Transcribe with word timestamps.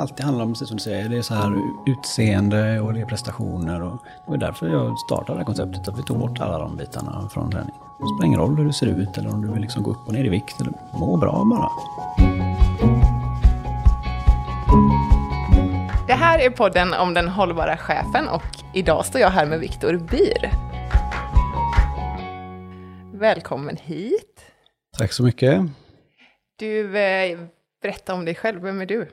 alltid 0.00 0.24
handlar 0.24 0.44
om, 0.44 0.52
precis 0.52 0.68
som 0.68 0.76
du 0.76 0.82
säger, 0.82 1.08
det 1.08 1.16
är 1.16 1.22
så 1.22 1.34
här 1.34 1.52
utseende 1.86 2.80
och 2.80 2.94
det 2.94 3.00
är 3.00 3.06
prestationer. 3.06 3.82
Och 3.82 3.98
det 4.24 4.30
var 4.30 4.36
därför 4.36 4.68
jag 4.68 4.98
startade 4.98 5.32
det 5.32 5.38
här 5.38 5.44
konceptet, 5.44 5.88
att 5.88 5.98
vi 5.98 6.02
tog 6.02 6.18
bort 6.18 6.40
alla 6.40 6.58
de 6.58 6.76
bitarna 6.76 7.28
från 7.32 7.50
träning. 7.50 7.74
Det 7.98 8.06
spelar 8.06 8.26
ingen 8.26 8.40
roll 8.40 8.56
hur 8.56 8.64
du 8.64 8.72
ser 8.72 8.86
ut 8.86 9.18
eller 9.18 9.34
om 9.34 9.42
du 9.42 9.52
vill 9.52 9.62
liksom 9.62 9.82
gå 9.82 9.90
upp 9.90 10.06
och 10.06 10.12
ner 10.12 10.24
i 10.24 10.28
vikt, 10.28 10.60
eller 10.60 10.72
må 10.92 11.16
bra 11.16 11.44
bara. 11.44 11.68
Det 16.06 16.14
här 16.14 16.38
är 16.38 16.50
podden 16.50 16.94
om 16.94 17.14
den 17.14 17.28
hållbara 17.28 17.76
chefen 17.76 18.28
och 18.28 18.42
idag 18.74 19.06
står 19.06 19.20
jag 19.20 19.30
här 19.30 19.46
med 19.46 19.60
Viktor 19.60 19.96
Byr. 19.96 20.50
Välkommen 23.18 23.76
hit. 23.76 24.40
Tack 24.98 25.12
så 25.12 25.22
mycket. 25.22 25.60
Du, 26.58 26.98
eh, 26.98 27.38
berätta 27.82 28.14
om 28.14 28.24
dig 28.24 28.34
själv, 28.34 28.62
vem 28.62 28.80
är 28.80 28.86
du? 28.86 29.08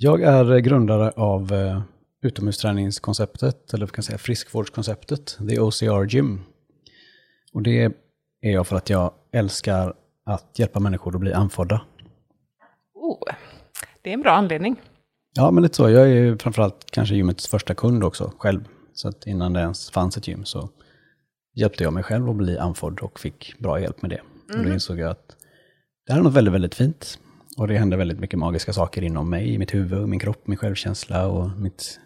Jag 0.00 0.22
är 0.22 0.58
grundare 0.58 1.10
av 1.10 1.52
eh, 1.52 1.82
utomhusträningskonceptet, 2.22 3.74
eller 3.74 3.86
kan 3.86 4.04
säga 4.04 4.18
friskvårdskonceptet, 4.18 5.38
The 5.48 5.60
OCR 5.60 6.04
Gym. 6.04 6.40
Och 7.52 7.62
det 7.62 7.82
är 8.40 8.50
jag 8.50 8.66
för 8.66 8.76
att 8.76 8.90
jag 8.90 9.12
älskar 9.32 9.94
att 10.26 10.58
hjälpa 10.58 10.80
människor 10.80 11.14
att 11.14 11.20
bli 11.20 11.32
andfådda. 11.32 11.80
Oh, 12.94 13.18
det 14.02 14.10
är 14.10 14.14
en 14.14 14.22
bra 14.22 14.32
anledning. 14.32 14.76
Ja, 15.34 15.50
men 15.50 15.62
lite 15.62 15.76
så. 15.76 15.90
Jag 15.90 16.02
är 16.02 16.14
ju 16.14 16.38
framförallt 16.38 16.90
kanske 16.90 17.14
gymmets 17.14 17.48
första 17.48 17.74
kund 17.74 18.04
också, 18.04 18.32
själv. 18.38 18.68
Så 18.92 19.08
att 19.08 19.26
innan 19.26 19.52
det 19.52 19.60
ens 19.60 19.90
fanns 19.90 20.16
ett 20.16 20.28
gym 20.28 20.44
så 20.44 20.68
hjälpte 21.54 21.84
jag 21.84 21.92
mig 21.92 22.02
själv 22.02 22.30
att 22.30 22.36
bli 22.36 22.58
andfådd 22.58 23.00
och 23.00 23.20
fick 23.20 23.58
bra 23.58 23.80
hjälp 23.80 24.02
med 24.02 24.10
det. 24.10 24.20
Mm. 24.48 24.60
Och 24.60 24.66
då 24.66 24.72
insåg 24.72 24.98
jag 24.98 25.10
att 25.10 25.36
det 26.06 26.12
här 26.12 26.20
är 26.20 26.24
något 26.24 26.34
väldigt, 26.34 26.54
väldigt 26.54 26.74
fint. 26.74 27.18
Och 27.58 27.68
det 27.68 27.78
hände 27.78 27.96
väldigt 27.96 28.20
mycket 28.20 28.38
magiska 28.38 28.72
saker 28.72 29.02
inom 29.02 29.30
mig, 29.30 29.54
i 29.54 29.58
mitt 29.58 29.74
huvud, 29.74 30.08
min 30.08 30.18
kropp, 30.18 30.46
min 30.46 30.58
självkänsla 30.58 31.26
och 31.26 31.50
mitt, 31.50 32.00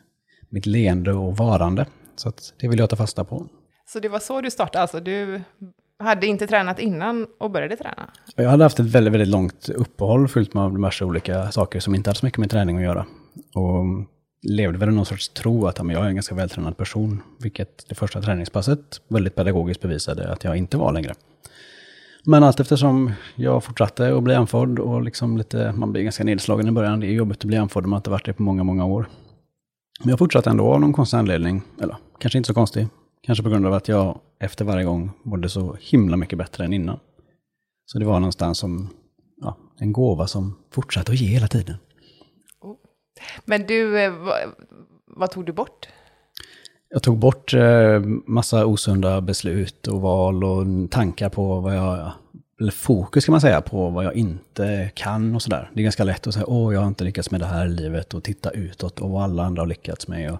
mitt 0.50 0.66
leende 0.66 1.12
och 1.12 1.36
varande. 1.36 1.86
Så 2.16 2.32
det 2.60 2.68
vill 2.68 2.78
jag 2.78 2.90
ta 2.90 2.96
fasta 2.96 3.24
på. 3.24 3.46
Så 3.86 4.00
det 4.00 4.08
var 4.08 4.18
så 4.18 4.40
du 4.40 4.50
startade, 4.50 4.82
alltså 4.82 5.00
du 5.00 5.40
hade 5.98 6.26
inte 6.26 6.46
tränat 6.46 6.78
innan 6.78 7.26
och 7.38 7.50
började 7.50 7.76
träna? 7.76 8.10
Jag 8.36 8.50
hade 8.50 8.64
haft 8.64 8.80
ett 8.80 8.86
väldigt, 8.86 9.12
väldigt 9.12 9.28
långt 9.28 9.68
uppehåll 9.68 10.28
fyllt 10.28 10.54
med 10.54 10.72
massa 10.72 11.04
olika 11.04 11.52
saker 11.52 11.80
som 11.80 11.94
inte 11.94 12.10
hade 12.10 12.18
så 12.18 12.26
mycket 12.26 12.38
med 12.38 12.50
träning 12.50 12.76
att 12.76 12.82
göra. 12.82 13.06
Och 13.54 13.84
levde 14.42 14.78
väl 14.78 14.88
i 14.88 14.92
någon 14.92 15.06
sorts 15.06 15.28
tro 15.28 15.66
att 15.66 15.78
jag 15.78 15.90
är 15.90 16.08
en 16.08 16.14
ganska 16.14 16.34
vältränad 16.34 16.76
person, 16.76 17.22
vilket 17.40 17.88
det 17.88 17.94
första 17.94 18.22
träningspasset 18.22 19.00
väldigt 19.08 19.34
pedagogiskt 19.34 19.82
bevisade 19.82 20.32
att 20.32 20.44
jag 20.44 20.56
inte 20.56 20.76
var 20.76 20.92
längre. 20.92 21.14
Men 22.24 22.42
allt 22.42 22.60
eftersom 22.60 23.12
jag 23.36 23.64
fortsatte 23.64 24.16
att 24.16 24.22
bli 24.22 24.34
andfådd 24.34 24.78
och 24.78 25.02
liksom 25.02 25.38
lite, 25.38 25.72
man 25.72 25.92
blir 25.92 26.02
ganska 26.02 26.24
nedslagen 26.24 26.68
i 26.68 26.72
början. 26.72 27.00
Det 27.00 27.06
är 27.06 27.12
jobbigt 27.12 27.38
att 27.38 27.44
bli 27.44 27.56
andfådd 27.56 27.84
om 27.84 27.90
man 27.90 27.98
inte 27.98 28.10
varit 28.10 28.26
det 28.26 28.32
på 28.32 28.42
många, 28.42 28.64
många 28.64 28.84
år. 28.84 29.06
Men 30.00 30.08
jag 30.08 30.18
fortsatte 30.18 30.50
ändå 30.50 30.72
av 30.72 30.80
någon 30.80 30.92
konstig 30.92 31.16
anledning. 31.16 31.62
Eller 31.80 31.96
kanske 32.18 32.38
inte 32.38 32.46
så 32.46 32.54
konstig. 32.54 32.88
Kanske 33.22 33.44
på 33.44 33.50
grund 33.50 33.66
av 33.66 33.72
att 33.72 33.88
jag 33.88 34.20
efter 34.40 34.64
varje 34.64 34.84
gång 34.84 35.10
mådde 35.22 35.48
så 35.48 35.76
himla 35.80 36.16
mycket 36.16 36.38
bättre 36.38 36.64
än 36.64 36.72
innan. 36.72 36.98
Så 37.86 37.98
det 37.98 38.04
var 38.04 38.20
någonstans 38.20 38.58
som 38.58 38.88
ja, 39.36 39.56
en 39.78 39.92
gåva 39.92 40.26
som 40.26 40.58
fortsatte 40.70 41.12
att 41.12 41.20
ge 41.20 41.26
hela 41.26 41.48
tiden. 41.48 41.76
Oh. 42.60 42.76
Men 43.44 43.66
du, 43.66 44.00
eh, 44.00 44.12
vad, 44.12 44.36
vad 45.06 45.30
tog 45.30 45.46
du 45.46 45.52
bort? 45.52 45.88
Jag 46.94 47.02
tog 47.02 47.18
bort 47.18 47.54
eh, 47.54 48.00
massa 48.26 48.66
osunda 48.66 49.20
beslut 49.20 49.86
och 49.86 50.00
val 50.00 50.44
och 50.44 50.90
tankar 50.90 51.28
på 51.28 51.60
vad 51.60 51.76
jag, 51.76 52.12
eller 52.60 52.72
fokus 52.72 53.24
kan 53.24 53.32
man 53.32 53.40
säga, 53.40 53.60
på 53.60 53.90
vad 53.90 54.04
jag 54.04 54.14
inte 54.14 54.90
kan 54.94 55.34
och 55.34 55.42
sådär. 55.42 55.70
Det 55.74 55.80
är 55.80 55.82
ganska 55.82 56.04
lätt 56.04 56.26
att 56.26 56.34
säga, 56.34 56.46
åh, 56.48 56.74
jag 56.74 56.80
har 56.80 56.88
inte 56.88 57.04
lyckats 57.04 57.30
med 57.30 57.40
det 57.40 57.46
här 57.46 57.66
i 57.66 57.68
livet 57.68 58.14
och 58.14 58.24
titta 58.24 58.50
utåt 58.50 59.00
och 59.00 59.10
vad 59.10 59.22
alla 59.22 59.42
andra 59.42 59.62
har 59.62 59.66
lyckats 59.66 60.08
med. 60.08 60.32
Och 60.32 60.38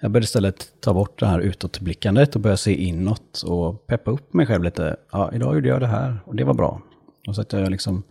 jag 0.00 0.10
började 0.10 0.24
istället 0.24 0.66
ta 0.80 0.94
bort 0.94 1.20
det 1.20 1.26
här 1.26 1.38
utåtblickandet 1.38 2.34
och 2.34 2.40
börja 2.40 2.56
se 2.56 2.74
inåt 2.74 3.42
och 3.46 3.86
peppa 3.86 4.10
upp 4.10 4.34
mig 4.34 4.46
själv 4.46 4.64
lite. 4.64 4.96
Ja, 5.12 5.30
idag 5.34 5.54
gjorde 5.54 5.68
jag 5.68 5.80
det 5.80 5.86
här 5.86 6.18
och 6.24 6.36
det 6.36 6.44
var 6.44 6.54
bra. 6.54 6.82
Och 7.28 7.34
så 7.34 7.40
att 7.40 7.52
jag 7.52 7.70
liksom 7.70 8.02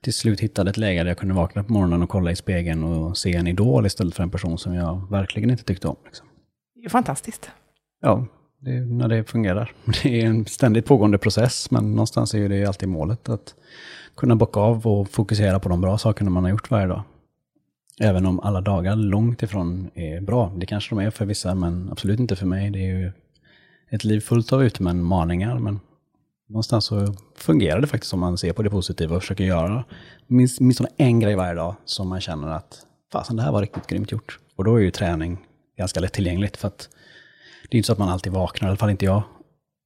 till 0.00 0.14
slut 0.14 0.40
hittade 0.40 0.70
ett 0.70 0.76
läge 0.76 1.02
där 1.02 1.10
jag 1.10 1.18
kunde 1.18 1.34
vakna 1.34 1.64
på 1.64 1.72
morgonen 1.72 2.02
och 2.02 2.08
kolla 2.08 2.30
i 2.30 2.36
spegeln 2.36 2.84
och 2.84 3.18
se 3.18 3.34
en 3.34 3.46
idol 3.46 3.86
istället 3.86 4.14
för 4.14 4.22
en 4.22 4.30
person 4.30 4.58
som 4.58 4.74
jag 4.74 5.10
verkligen 5.10 5.50
inte 5.50 5.64
tyckte 5.64 5.88
om. 5.88 5.96
Liksom. 6.04 6.26
Det 6.84 6.88
är 6.88 6.90
fantastiskt. 6.90 7.50
Ja, 8.00 8.26
det 8.58 8.70
är 8.70 8.80
när 8.80 9.08
det 9.08 9.24
fungerar. 9.24 9.72
Det 10.02 10.20
är 10.20 10.26
en 10.26 10.46
ständigt 10.46 10.86
pågående 10.86 11.18
process, 11.18 11.70
men 11.70 11.90
någonstans 11.90 12.34
är 12.34 12.48
det 12.48 12.66
alltid 12.66 12.88
målet 12.88 13.28
att 13.28 13.54
kunna 14.16 14.36
bocka 14.36 14.60
av 14.60 14.86
och 14.86 15.08
fokusera 15.08 15.60
på 15.60 15.68
de 15.68 15.80
bra 15.80 15.98
sakerna 15.98 16.30
man 16.30 16.44
har 16.44 16.50
gjort 16.50 16.70
varje 16.70 16.86
dag. 16.86 17.02
Även 18.00 18.26
om 18.26 18.40
alla 18.40 18.60
dagar 18.60 18.96
långt 18.96 19.42
ifrån 19.42 19.90
är 19.94 20.20
bra. 20.20 20.52
Det 20.56 20.66
kanske 20.66 20.94
de 20.94 21.00
är 21.02 21.10
för 21.10 21.24
vissa, 21.24 21.54
men 21.54 21.88
absolut 21.92 22.20
inte 22.20 22.36
för 22.36 22.46
mig. 22.46 22.70
Det 22.70 22.78
är 22.78 22.98
ju 22.98 23.12
ett 23.90 24.04
liv 24.04 24.20
fullt 24.20 24.52
av 24.52 24.64
utmaningar, 24.64 25.58
men 25.58 25.80
någonstans 26.48 26.84
så 26.84 27.14
fungerar 27.36 27.80
det 27.80 27.86
faktiskt 27.86 28.14
om 28.14 28.20
man 28.20 28.38
ser 28.38 28.52
på 28.52 28.62
det 28.62 28.70
positiva 28.70 29.16
och 29.16 29.22
försöker 29.22 29.44
göra 29.44 29.84
minst, 30.26 30.60
minst 30.60 30.80
en 30.96 31.20
grej 31.20 31.34
varje 31.34 31.54
dag 31.54 31.74
som 31.84 32.08
man 32.08 32.20
känner 32.20 32.48
att 32.48 32.86
fasen 33.12 33.36
det 33.36 33.42
här 33.42 33.52
var 33.52 33.60
riktigt 33.60 33.86
grymt 33.86 34.12
gjort. 34.12 34.38
Och 34.56 34.64
då 34.64 34.76
är 34.76 34.80
ju 34.80 34.90
träning 34.90 35.38
ganska 35.76 36.00
lättillgängligt 36.00 36.56
för 36.56 36.68
att 36.68 36.88
det 37.70 37.76
är 37.76 37.78
inte 37.78 37.86
så 37.86 37.92
att 37.92 37.98
man 37.98 38.08
alltid 38.08 38.32
vaknar, 38.32 38.68
i 38.68 38.70
alla 38.70 38.76
fall 38.76 38.90
inte 38.90 39.04
jag, 39.04 39.22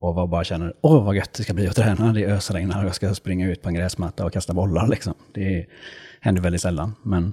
och 0.01 0.29
bara 0.29 0.45
känner 0.45 0.75
åh 0.81 1.05
vad 1.05 1.17
gött 1.17 1.33
det 1.33 1.43
ska 1.43 1.55
bli 1.55 1.67
att 1.67 1.77
träna, 1.77 2.13
det 2.13 2.27
ösregnar 2.27 2.79
och 2.79 2.89
jag 2.89 2.95
ska 2.95 3.15
springa 3.15 3.47
ut 3.47 3.63
på 3.63 3.69
en 3.69 3.75
gräsmatta 3.75 4.25
och 4.25 4.33
kasta 4.33 4.55
bollar 4.55 4.89
liksom. 4.89 5.15
Det 5.33 5.67
händer 6.21 6.43
väldigt 6.43 6.63
sällan. 6.63 6.95
Men 7.03 7.33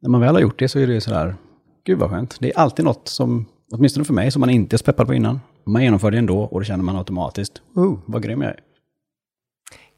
när 0.00 0.10
man 0.10 0.20
väl 0.20 0.34
har 0.34 0.42
gjort 0.42 0.58
det 0.58 0.68
så 0.68 0.78
är 0.78 0.86
det 0.86 1.00
sådär, 1.00 1.36
gud 1.84 1.98
vad 1.98 2.10
skönt. 2.10 2.36
Det 2.40 2.52
är 2.52 2.58
alltid 2.58 2.84
något 2.84 3.08
som, 3.08 3.46
åtminstone 3.72 4.04
för 4.04 4.14
mig, 4.14 4.30
som 4.30 4.40
man 4.40 4.50
inte 4.50 4.76
är 4.76 4.78
så 4.78 4.84
peppad 4.84 5.06
på 5.06 5.14
innan. 5.14 5.40
Man 5.64 5.82
genomför 5.82 6.10
det 6.10 6.18
ändå 6.18 6.40
och 6.40 6.60
då 6.60 6.64
känner 6.64 6.84
man 6.84 6.96
automatiskt, 6.96 7.62
oh, 7.74 7.98
vad 8.06 8.22
grym 8.22 8.42
jag 8.42 8.50
är. 8.50 8.60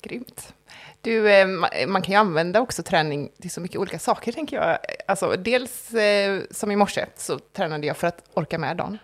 Grymt. 0.03 0.55
Du, 1.01 1.31
eh, 1.31 1.47
man 1.89 2.03
kan 2.03 2.13
ju 2.13 2.19
använda 2.19 2.61
också 2.61 2.83
träning 2.83 3.29
till 3.41 3.51
så 3.51 3.61
mycket 3.61 3.77
olika 3.77 3.99
saker, 3.99 4.33
tänker 4.33 4.57
jag. 4.57 4.79
Alltså, 5.07 5.37
dels 5.39 5.95
eh, 5.95 6.41
som 6.51 6.71
i 6.71 6.77
morse 6.77 7.07
så 7.17 7.39
tränade 7.39 7.87
jag 7.87 7.97
för 7.97 8.07
att 8.07 8.25
orka 8.35 8.59
med 8.59 8.77
dagen. 8.77 8.99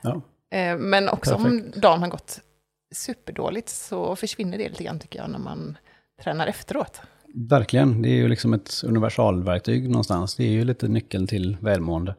Ja. 0.00 0.22
Eh, 0.50 0.76
men 0.78 1.08
också 1.08 1.36
Perfekt. 1.36 1.74
om 1.74 1.80
dagen 1.80 2.02
har 2.02 2.08
gått 2.08 2.40
superdåligt 2.94 3.68
så 3.68 4.16
försvinner 4.16 4.58
det 4.58 4.68
lite 4.68 4.84
grann, 4.84 4.98
tycker 4.98 5.18
jag, 5.18 5.30
när 5.30 5.38
man 5.38 5.78
tränar 6.22 6.46
efteråt. 6.46 7.00
Verkligen, 7.34 8.02
det 8.02 8.08
är 8.08 8.16
ju 8.16 8.28
liksom 8.28 8.54
ett 8.54 8.82
universalverktyg 8.84 9.90
någonstans. 9.90 10.34
Det 10.34 10.44
är 10.44 10.50
ju 10.50 10.64
lite 10.64 10.88
nyckeln 10.88 11.26
till 11.26 11.56
välmående. 11.60 12.14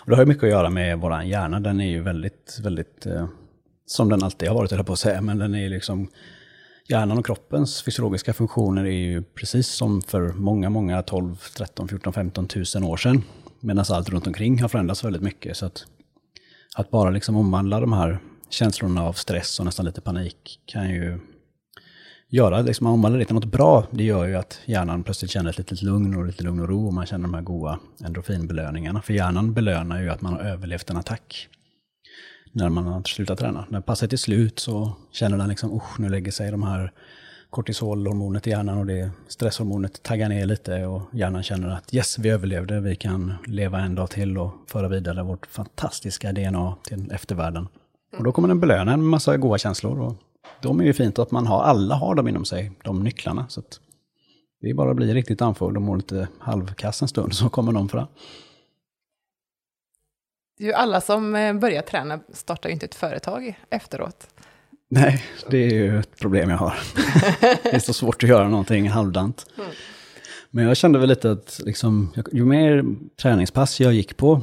Och 0.00 0.10
det 0.10 0.16
har 0.16 0.22
ju 0.22 0.28
mycket 0.28 0.44
att 0.44 0.50
göra 0.50 0.70
med 0.70 0.98
vår 0.98 1.22
hjärna. 1.22 1.60
Den 1.60 1.80
är 1.80 1.88
ju 1.88 2.02
väldigt, 2.02 2.58
väldigt, 2.62 3.06
som 3.86 4.08
den 4.08 4.22
alltid 4.22 4.48
har 4.48 4.56
varit, 4.56 4.72
eller 4.72 4.82
på 4.82 4.92
att 4.92 4.98
säga, 4.98 5.20
men 5.20 5.38
den 5.38 5.54
är 5.54 5.60
ju 5.60 5.68
liksom 5.68 6.08
hjärnan 6.88 7.18
och 7.18 7.26
kroppens 7.26 7.82
fysiologiska 7.82 8.32
funktioner 8.32 8.84
är 8.84 8.90
ju 8.90 9.22
precis 9.22 9.68
som 9.68 10.02
för 10.02 10.32
många, 10.32 10.70
många 10.70 11.02
12, 11.02 11.36
13, 11.56 11.88
14, 11.88 12.12
15 12.12 12.48
tusen 12.48 12.84
år 12.84 12.96
sedan. 12.96 13.22
Medan 13.60 13.84
allt 13.88 14.08
runt 14.08 14.26
omkring 14.26 14.62
har 14.62 14.68
förändrats 14.68 15.04
väldigt 15.04 15.22
mycket. 15.22 15.56
Så 15.56 15.66
att, 15.66 15.86
att 16.76 16.90
bara 16.90 17.10
liksom 17.10 17.36
omvandla 17.36 17.80
de 17.80 17.92
här 17.92 18.18
känslorna 18.50 19.02
av 19.02 19.12
stress 19.12 19.58
och 19.58 19.64
nästan 19.64 19.86
lite 19.86 20.00
panik 20.00 20.60
kan 20.66 20.90
ju 20.90 21.20
göra, 22.28 22.62
liksom 22.62 22.86
omvandla 22.86 23.18
det 23.18 23.24
till 23.24 23.34
något 23.34 23.44
bra. 23.44 23.86
Det 23.90 24.04
gör 24.04 24.24
ju 24.26 24.34
att 24.34 24.60
hjärnan 24.64 25.02
plötsligt 25.02 25.30
känner 25.30 25.50
ett 25.50 25.58
litet 25.58 25.82
lugn 25.82 26.16
och 26.16 26.26
lite 26.26 26.44
lugn 26.44 26.60
och 26.60 26.68
ro 26.68 26.86
och 26.86 26.94
man 26.94 27.06
känner 27.06 27.22
de 27.22 27.34
här 27.34 27.42
goda 27.42 27.78
endorfinbelöningarna. 28.04 29.02
För 29.02 29.14
hjärnan 29.14 29.54
belönar 29.54 30.02
ju 30.02 30.10
att 30.10 30.20
man 30.20 30.32
har 30.32 30.40
överlevt 30.40 30.90
en 30.90 30.96
attack 30.96 31.48
när 32.54 32.68
man 32.68 32.86
har 32.86 33.02
slutat 33.02 33.38
träna. 33.38 33.64
När 33.68 33.80
passet 33.80 34.12
är 34.12 34.16
slut 34.16 34.58
så 34.58 34.92
känner 35.10 35.38
den 35.38 35.48
liksom, 35.48 35.76
usch, 35.76 36.00
nu 36.00 36.08
lägger 36.08 36.32
sig 36.32 36.50
de 36.50 36.62
här 36.62 36.92
kortisolhormonet 37.50 38.46
i 38.46 38.50
hjärnan 38.50 38.78
och 38.78 38.86
det 38.86 39.10
stresshormonet 39.28 40.02
taggar 40.02 40.28
ner 40.28 40.46
lite 40.46 40.86
och 40.86 41.02
hjärnan 41.12 41.42
känner 41.42 41.68
att 41.68 41.94
yes, 41.94 42.18
vi 42.18 42.28
överlevde, 42.28 42.80
vi 42.80 42.96
kan 42.96 43.34
leva 43.46 43.80
en 43.80 43.94
dag 43.94 44.10
till 44.10 44.38
och 44.38 44.52
föra 44.66 44.88
vidare 44.88 45.22
vårt 45.22 45.46
fantastiska 45.46 46.32
DNA 46.32 46.74
till 46.82 47.10
eftervärlden. 47.12 47.68
Och 48.18 48.24
då 48.24 48.32
kommer 48.32 48.48
den 48.48 48.60
belöna 48.60 48.92
en 48.92 49.04
massa 49.04 49.36
goda 49.36 49.58
känslor 49.58 50.00
och 50.00 50.14
de 50.62 50.80
är 50.80 50.84
ju 50.84 50.92
fint 50.92 51.18
att 51.18 51.30
man 51.30 51.46
har, 51.46 51.62
alla 51.62 51.94
har 51.94 52.14
dem 52.14 52.28
inom 52.28 52.44
sig, 52.44 52.72
de 52.84 53.04
nycklarna. 53.04 53.46
Så 53.48 53.60
att 53.60 53.80
det 54.60 54.70
är 54.70 54.74
bara 54.74 54.90
att 54.90 54.96
bli 54.96 55.14
riktigt 55.14 55.42
andfådd 55.42 55.76
och 55.76 55.82
må 55.82 55.94
lite 55.94 56.28
halvkass 56.38 57.02
en 57.02 57.08
stund 57.08 57.34
så 57.34 57.48
kommer 57.48 57.72
de 57.72 57.88
fram. 57.88 58.06
Det 60.58 60.64
är 60.64 60.68
ju 60.68 60.72
alla 60.72 61.00
som 61.00 61.34
eh, 61.34 61.54
börjar 61.54 61.82
träna 61.82 62.20
startar 62.32 62.68
ju 62.68 62.72
inte 62.72 62.86
ett 62.86 62.94
företag 62.94 63.58
efteråt. 63.70 64.26
Nej, 64.88 65.24
det 65.50 65.58
är 65.58 65.74
ju 65.74 65.98
ett 65.98 66.18
problem 66.20 66.50
jag 66.50 66.56
har. 66.56 66.74
det 67.40 67.74
är 67.74 67.78
så 67.78 67.92
svårt 67.92 68.22
att 68.22 68.28
göra 68.28 68.48
någonting 68.48 68.88
halvdant. 68.88 69.46
Mm. 69.58 69.70
Men 70.50 70.64
jag 70.64 70.76
kände 70.76 70.98
väl 70.98 71.08
lite 71.08 71.30
att 71.30 71.60
liksom, 71.64 72.12
ju 72.32 72.44
mer 72.44 72.84
träningspass 73.22 73.80
jag 73.80 73.92
gick 73.92 74.16
på, 74.16 74.40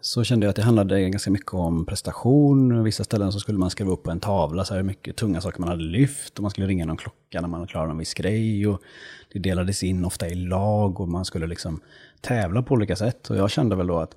så 0.00 0.24
kände 0.24 0.46
jag 0.46 0.50
att 0.50 0.56
det 0.56 0.62
handlade 0.62 1.10
ganska 1.10 1.30
mycket 1.30 1.54
om 1.54 1.86
prestation. 1.86 2.84
Vissa 2.84 3.04
ställen 3.04 3.32
så 3.32 3.40
skulle 3.40 3.58
man 3.58 3.70
skriva 3.70 3.90
upp 3.90 4.02
på 4.02 4.10
en 4.10 4.20
tavla 4.20 4.64
så 4.64 4.74
här 4.74 4.80
hur 4.80 4.86
mycket 4.86 5.16
tunga 5.16 5.40
saker 5.40 5.60
man 5.60 5.68
hade 5.68 5.82
lyft 5.82 6.38
och 6.38 6.42
man 6.42 6.50
skulle 6.50 6.66
ringa 6.66 6.84
någon 6.84 6.96
klocka 6.96 7.40
när 7.40 7.48
man 7.48 7.66
klarade 7.66 7.90
en 7.90 7.98
viss 7.98 8.14
grej. 8.14 8.66
Och 8.66 8.82
det 9.32 9.38
delades 9.38 9.82
in 9.82 10.04
ofta 10.04 10.28
i 10.28 10.34
lag 10.34 11.00
och 11.00 11.08
man 11.08 11.24
skulle 11.24 11.46
liksom 11.46 11.80
tävla 12.20 12.62
på 12.62 12.74
olika 12.74 12.96
sätt. 12.96 13.30
Och 13.30 13.36
jag 13.36 13.50
kände 13.50 13.76
väl 13.76 13.86
då 13.86 13.98
att 13.98 14.16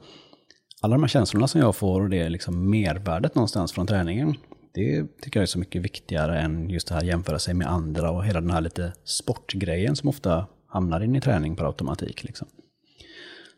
alla 0.85 0.95
de 0.95 1.03
här 1.03 1.07
känslorna 1.07 1.47
som 1.47 1.61
jag 1.61 1.75
får 1.75 2.01
och 2.01 2.09
det 2.09 2.29
liksom 2.29 2.69
mervärdet 2.69 3.35
någonstans 3.35 3.71
från 3.71 3.87
träningen, 3.87 4.35
det 4.73 5.05
tycker 5.21 5.39
jag 5.39 5.41
är 5.43 5.47
så 5.47 5.59
mycket 5.59 5.81
viktigare 5.81 6.39
än 6.39 6.69
just 6.69 6.87
det 6.87 6.93
här 6.93 7.03
jämföra 7.03 7.39
sig 7.39 7.53
med 7.53 7.67
andra 7.67 8.11
och 8.11 8.25
hela 8.25 8.41
den 8.41 8.49
här 8.49 8.61
lite 8.61 8.93
sportgrejen 9.03 9.95
som 9.95 10.09
ofta 10.09 10.47
hamnar 10.67 11.03
in 11.03 11.15
i 11.15 11.21
träning 11.21 11.55
per 11.55 11.65
automatik. 11.65 12.23
Liksom. 12.23 12.47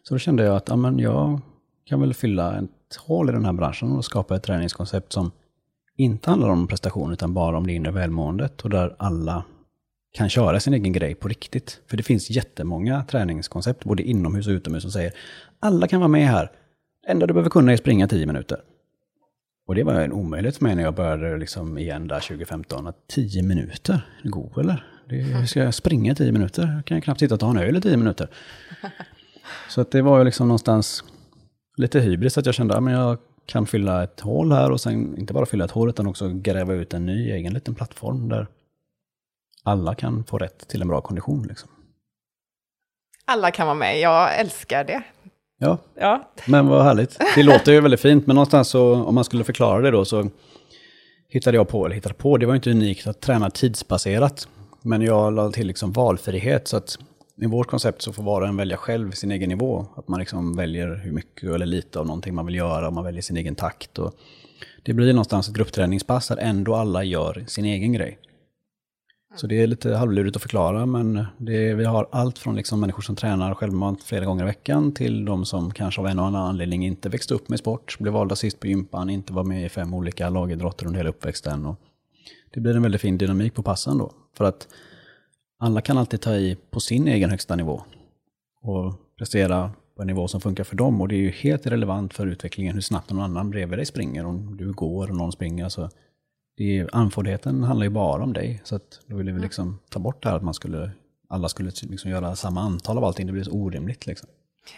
Så 0.03 0.13
då 0.13 0.19
kände 0.19 0.44
jag 0.44 0.56
att 0.56 0.69
ja, 0.69 0.75
men 0.75 1.00
jag 1.00 1.41
kan 1.85 2.01
väl 2.01 2.13
fylla 2.13 2.57
ett 2.57 2.95
hål 2.95 3.29
i 3.29 3.31
den 3.31 3.45
här 3.45 3.53
branschen 3.53 3.91
och 3.91 4.06
skapa 4.06 4.35
ett 4.35 4.44
träningskoncept 4.44 5.13
som 5.13 5.31
inte 5.97 6.29
handlar 6.29 6.50
om 6.50 6.68
prestation 6.68 7.13
utan 7.13 7.33
bara 7.33 7.57
om 7.57 7.68
det 7.68 7.74
inre 7.74 7.91
välmåendet 7.91 8.62
och 8.62 8.69
där 8.69 8.95
alla 9.00 9.44
kan 10.13 10.29
köra 10.29 10.59
sin 10.59 10.74
egen 10.74 10.94
grej 10.94 11.15
på 11.15 11.27
riktigt. 11.27 11.81
För 11.88 11.97
det 11.97 12.03
finns 12.03 12.29
jättemånga 12.29 13.03
träningskoncept, 13.03 13.83
både 13.83 14.03
inomhus 14.03 14.47
och 14.47 14.51
utomhus, 14.51 14.83
som 14.83 14.91
säger 14.91 15.13
alla 15.59 15.88
kan 15.88 16.00
vara 16.00 16.07
med 16.07 16.27
här. 16.27 16.51
Enda 17.09 17.27
du 17.27 17.33
behöver 17.33 17.50
kunna 17.50 17.74
är 17.74 17.77
springa 17.77 18.07
10 18.07 18.25
minuter. 18.25 18.62
Och 19.68 19.75
det 19.75 19.83
var 19.83 19.94
en 19.94 20.12
omöjlighet 20.12 20.57
för 20.57 20.63
mig 20.63 20.75
när 20.75 20.83
jag 20.83 20.95
började 20.95 21.38
liksom 21.38 21.77
igen 21.77 22.07
där 22.07 22.19
2015. 22.19 22.88
Att 22.88 23.07
10 23.07 23.44
minuter, 23.44 24.01
går 24.24 24.59
eller? 24.59 24.88
Det, 25.09 25.48
ska 25.48 25.59
jag 25.59 25.74
springa 25.74 26.15
10 26.15 26.31
minuter? 26.31 26.74
Jag 26.75 26.86
kan 26.86 27.01
knappt 27.01 27.19
sitta 27.19 27.33
och 27.33 27.39
ta 27.39 27.50
en 27.50 27.57
öl 27.57 27.77
i 27.77 27.81
10 27.81 27.98
minuter. 27.98 28.30
Så 29.69 29.81
att 29.81 29.92
det 29.92 30.01
var 30.01 30.18
ju 30.18 30.25
liksom 30.25 30.48
någonstans 30.48 31.04
lite 31.77 32.00
hybris 32.00 32.38
att 32.38 32.45
jag 32.45 32.56
kände 32.56 32.77
att 32.77 32.92
jag 32.92 33.18
kan 33.45 33.65
fylla 33.65 34.03
ett 34.03 34.19
hål 34.19 34.51
här 34.51 34.71
och 34.71 34.81
sen 34.81 35.18
inte 35.18 35.33
bara 35.33 35.45
fylla 35.45 35.65
ett 35.65 35.71
hål 35.71 35.89
utan 35.89 36.07
också 36.07 36.30
gräva 36.30 36.74
ut 36.74 36.94
en 36.94 37.06
ny 37.06 37.31
egen 37.31 37.53
liten 37.53 37.75
plattform 37.75 38.30
där 38.30 38.48
alla 39.63 39.95
kan 39.95 40.24
få 40.24 40.38
rätt 40.38 40.68
till 40.68 40.81
en 40.81 40.88
bra 40.88 41.01
kondition. 41.01 41.48
Liksom. 41.48 41.69
Alla 43.25 43.51
kan 43.51 43.68
vara 43.68 43.77
med, 43.77 44.00
jag 44.00 44.39
älskar 44.39 44.83
det. 44.83 45.03
Ja, 45.59 45.77
ja, 46.00 46.31
men 46.48 46.68
vad 46.68 46.83
härligt. 46.83 47.18
Det 47.36 47.44
låter 47.44 47.71
ju 47.71 47.81
väldigt 47.81 48.00
fint, 48.00 48.27
men 48.27 48.36
någonstans 48.36 48.69
så, 48.69 48.95
om 48.95 49.15
man 49.15 49.24
skulle 49.24 49.44
förklara 49.44 49.81
det 49.81 49.92
då, 49.92 50.06
så 50.06 50.30
hittade 51.30 51.57
jag 51.57 51.68
på, 51.68 51.86
eller 51.86 51.95
hittade 51.95 52.15
på, 52.15 52.38
det 52.38 52.45
var 52.45 52.56
inte 52.56 52.71
unikt 52.71 53.07
att 53.07 53.21
träna 53.21 53.50
tidsbaserat. 53.50 54.48
Men 54.81 55.01
jag 55.01 55.33
lade 55.33 55.54
till 55.54 55.68
liksom 55.68 55.92
valfrihet, 55.92 56.68
så 56.68 56.77
att 56.77 56.98
i 57.42 57.45
vårt 57.45 57.68
koncept 57.68 58.01
så 58.01 58.13
får 58.13 58.24
var 58.24 58.42
och 58.42 58.48
en 58.48 58.57
välja 58.57 58.77
själv 58.77 59.12
sin 59.12 59.31
egen 59.31 59.50
nivå. 59.50 59.86
Att 59.95 60.07
man 60.07 60.19
liksom 60.19 60.56
väljer 60.56 60.95
hur 60.95 61.12
mycket 61.12 61.50
eller 61.50 61.65
lite 61.65 62.00
av 62.00 62.06
någonting 62.06 62.36
man 62.36 62.45
vill 62.45 62.56
göra, 62.56 62.88
och 62.88 62.94
man 62.94 63.03
väljer 63.03 63.21
sin 63.21 63.38
egen 63.38 63.56
takt. 63.56 64.00
Och 64.00 64.13
det 64.83 64.94
blir 64.94 65.13
någonstans 65.13 65.50
ett 65.50 65.56
gruppträningspass 65.56 66.27
där 66.27 66.38
ändå 66.38 66.75
alla 66.75 67.03
gör 67.03 67.45
sin 67.48 67.65
egen 67.65 67.94
grej. 67.94 68.18
Så 69.35 69.47
det 69.47 69.62
är 69.62 69.68
lite 69.68 69.95
halvlurigt 69.95 70.35
att 70.35 70.41
förklara, 70.41 70.85
men 70.85 71.25
det, 71.38 71.74
vi 71.74 71.85
har 71.85 72.07
allt 72.12 72.38
från 72.38 72.56
liksom 72.56 72.79
människor 72.79 73.01
som 73.01 73.15
tränar 73.15 73.53
självmant 73.53 74.03
flera 74.03 74.25
gånger 74.25 74.44
i 74.44 74.45
veckan 74.45 74.91
till 74.91 75.25
de 75.25 75.45
som 75.45 75.71
kanske 75.71 76.01
av 76.01 76.07
en 76.07 76.19
och 76.19 76.25
annan 76.25 76.50
anledning 76.50 76.85
inte 76.85 77.09
växte 77.09 77.33
upp 77.33 77.50
med 77.50 77.59
sport, 77.59 77.97
blev 78.00 78.13
valda 78.13 78.35
sist 78.35 78.59
på 78.59 78.68
gympan, 78.68 79.09
inte 79.09 79.33
var 79.33 79.44
med 79.44 79.65
i 79.65 79.69
fem 79.69 79.94
olika 79.94 80.29
lagidrotter 80.29 80.85
under 80.85 80.97
hela 80.97 81.09
uppväxten. 81.09 81.65
Och 81.65 81.79
det 82.53 82.59
blir 82.59 82.75
en 82.75 82.81
väldigt 82.81 83.01
fin 83.01 83.18
dynamik 83.18 83.53
på 83.53 83.63
passen 83.63 83.97
då. 83.97 84.12
För 84.38 84.45
att 84.45 84.68
alla 85.59 85.81
kan 85.81 85.97
alltid 85.97 86.21
ta 86.21 86.35
i 86.35 86.57
på 86.71 86.79
sin 86.79 87.07
egen 87.07 87.29
högsta 87.29 87.56
nivå 87.56 87.81
och 88.62 88.94
prestera 89.18 89.71
på 89.95 90.01
en 90.01 90.07
nivå 90.07 90.27
som 90.27 90.41
funkar 90.41 90.63
för 90.63 90.75
dem. 90.75 91.01
Och 91.01 91.07
det 91.07 91.15
är 91.15 91.19
ju 91.19 91.31
helt 91.31 91.68
relevant 91.68 92.13
för 92.13 92.27
utvecklingen 92.27 92.74
hur 92.74 92.81
snabbt 92.81 93.09
någon 93.09 93.24
annan 93.24 93.50
bredvid 93.50 93.79
dig 93.79 93.85
springer. 93.85 94.25
Om 94.25 94.57
du 94.57 94.74
går 94.74 95.09
och 95.09 95.15
någon 95.15 95.31
springer. 95.31 95.69
Så 95.69 95.89
det 96.57 96.80
är, 96.80 97.65
handlar 97.65 97.83
ju 97.83 97.89
bara 97.89 98.24
om 98.24 98.33
dig. 98.33 98.62
Så 98.63 98.75
att 98.75 99.00
då 99.06 99.15
ville 99.15 99.31
vi 99.31 99.39
liksom 99.39 99.80
ta 99.89 100.00
bort 100.00 100.24
det 100.24 100.30
här 100.30 100.36
att 100.36 100.44
man 100.44 100.54
skulle, 100.54 100.92
alla 101.27 101.50
skulle 101.50 101.71
liksom 101.81 102.12
göra 102.12 102.36
samma 102.36 102.62
antal 102.62 102.98
av 102.98 103.04
allting. 103.04 103.27
Det 103.27 103.33
blir 103.33 103.44
så 103.44 103.51
orimligt. 103.51 104.06
Liksom. 104.06 104.30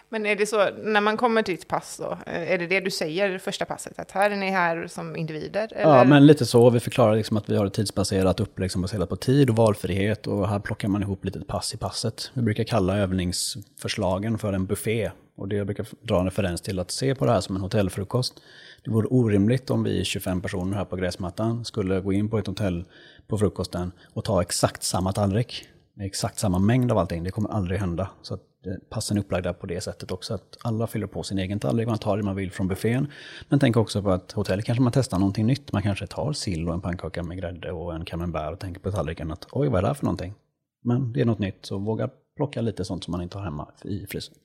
Men 0.10 0.26
är 0.26 0.36
det 0.36 0.46
så, 0.46 0.70
när 0.84 1.02
man 1.02 1.18
kommer 1.18 1.44
till 1.44 1.54
ett 1.54 1.68
pass 1.68 1.98
då, 2.04 2.18
är 2.26 2.58
det 2.58 2.68
det 2.68 2.80
du 2.80 2.92
säger 2.92 3.38
första 3.38 3.66
passet? 3.66 4.00
Att 4.00 4.12
här 4.12 4.32
är 4.32 4.36
ni 4.36 4.50
här 4.50 4.88
som 4.88 5.16
individer? 5.16 5.74
Eller? 5.76 5.98
Ja, 5.98 6.04
men 6.04 6.28
lite 6.28 6.46
så. 6.46 6.70
Vi 6.70 6.80
förklarar 6.80 7.16
liksom 7.16 7.38
att 7.38 7.50
vi 7.50 7.58
har 7.58 7.66
ett 7.66 7.74
tidsbaserat 7.74 8.40
upplägg 8.40 8.72
som 8.72 8.82
baserat 8.82 9.10
på 9.10 9.16
tid 9.16 9.50
och 9.50 9.56
valfrihet. 9.56 10.28
Och 10.28 10.50
här 10.50 10.60
plockar 10.60 10.88
man 10.88 11.02
ihop 11.02 11.26
lite 11.26 11.40
pass 11.40 11.74
i 11.74 11.78
passet. 11.78 12.32
Vi 12.34 12.42
brukar 12.42 12.64
kalla 12.64 12.98
övningsförslagen 12.98 14.38
för 14.38 14.54
en 14.54 14.66
buffé. 14.66 15.12
Och 15.40 15.48
det 15.48 15.56
jag 15.56 15.68
brukar 15.68 15.88
dra 16.02 16.20
en 16.20 16.26
referens 16.26 16.62
till 16.62 16.80
att 16.80 16.92
se 16.92 17.16
på 17.16 17.26
det 17.26 17.32
här 17.32 17.42
som 17.42 17.56
en 17.56 17.62
hotellfrukost. 17.62 18.42
Det 18.84 18.92
vore 18.92 19.08
orimligt 19.08 19.70
om 19.70 19.84
vi 19.84 20.06
25 20.06 20.42
personer 20.42 20.78
här 20.78 20.86
på 20.86 20.96
gräsmattan 20.96 21.66
skulle 21.66 22.02
gå 22.02 22.14
in 22.14 22.30
på 22.30 22.38
ett 22.38 22.48
hotell 22.48 22.86
på 23.28 23.38
frukosten 23.38 23.92
och 24.14 24.24
ta 24.24 24.42
exakt 24.42 24.84
samma 24.84 25.14
tallrik 25.14 25.68
med 25.94 26.06
exakt 26.06 26.40
samma 26.40 26.60
mängd 26.60 26.92
av 26.92 26.98
allting. 26.98 27.24
Det 27.24 27.32
kommer 27.32 27.50
aldrig 27.50 27.80
hända. 27.80 28.10
Så 28.22 28.34
att 28.34 28.42
eh, 28.66 28.74
passen 28.90 29.18
är 29.18 29.22
upplagda 29.22 29.54
på 29.54 29.66
det 29.66 29.82
sättet 29.82 30.12
också. 30.12 30.34
Att 30.34 30.58
alla 30.62 30.88
fyller 30.88 31.08
på 31.08 31.24
sin 31.24 31.40
egen 31.40 31.60
tallrik, 31.60 31.88
man 31.88 31.98
tar 31.98 32.18
det 32.18 32.24
man 32.24 32.36
vill 32.36 32.52
från 32.52 32.68
buffén. 32.68 33.08
Men 33.50 33.60
tänk 33.60 33.78
också 33.78 34.04
på 34.04 34.12
att 34.12 34.32
hotell 34.32 34.62
kanske 34.62 34.82
man 34.82 34.92
testar 34.92 35.20
någonting 35.20 35.46
nytt. 35.46 35.72
Man 35.72 35.82
kanske 35.82 36.08
tar 36.08 36.34
sill 36.34 36.68
och 36.68 36.74
en 36.74 36.82
pannkaka 36.82 37.24
med 37.24 37.38
grädde 37.38 37.72
och 37.72 37.96
en 37.96 38.06
camembert 38.06 38.54
och 38.54 38.60
tänker 38.60 38.82
på 38.82 38.92
tallriken 38.92 39.32
att 39.32 39.48
oj, 39.52 39.68
vad 39.68 39.78
är 39.78 39.82
det 39.82 39.88
här 39.88 39.94
för 39.94 40.06
någonting? 40.06 40.34
Men 40.84 41.14
det 41.14 41.22
är 41.22 41.26
något 41.26 41.40
nytt, 41.40 41.66
så 41.66 41.78
våga 41.78 42.10
plocka 42.36 42.62
lite 42.62 42.86
sånt 42.86 43.04
som 43.04 43.12
man 43.12 43.22
inte 43.22 43.38
har 43.38 43.46
hemma 43.46 43.68
i 43.84 44.06
frysen. 44.06 44.36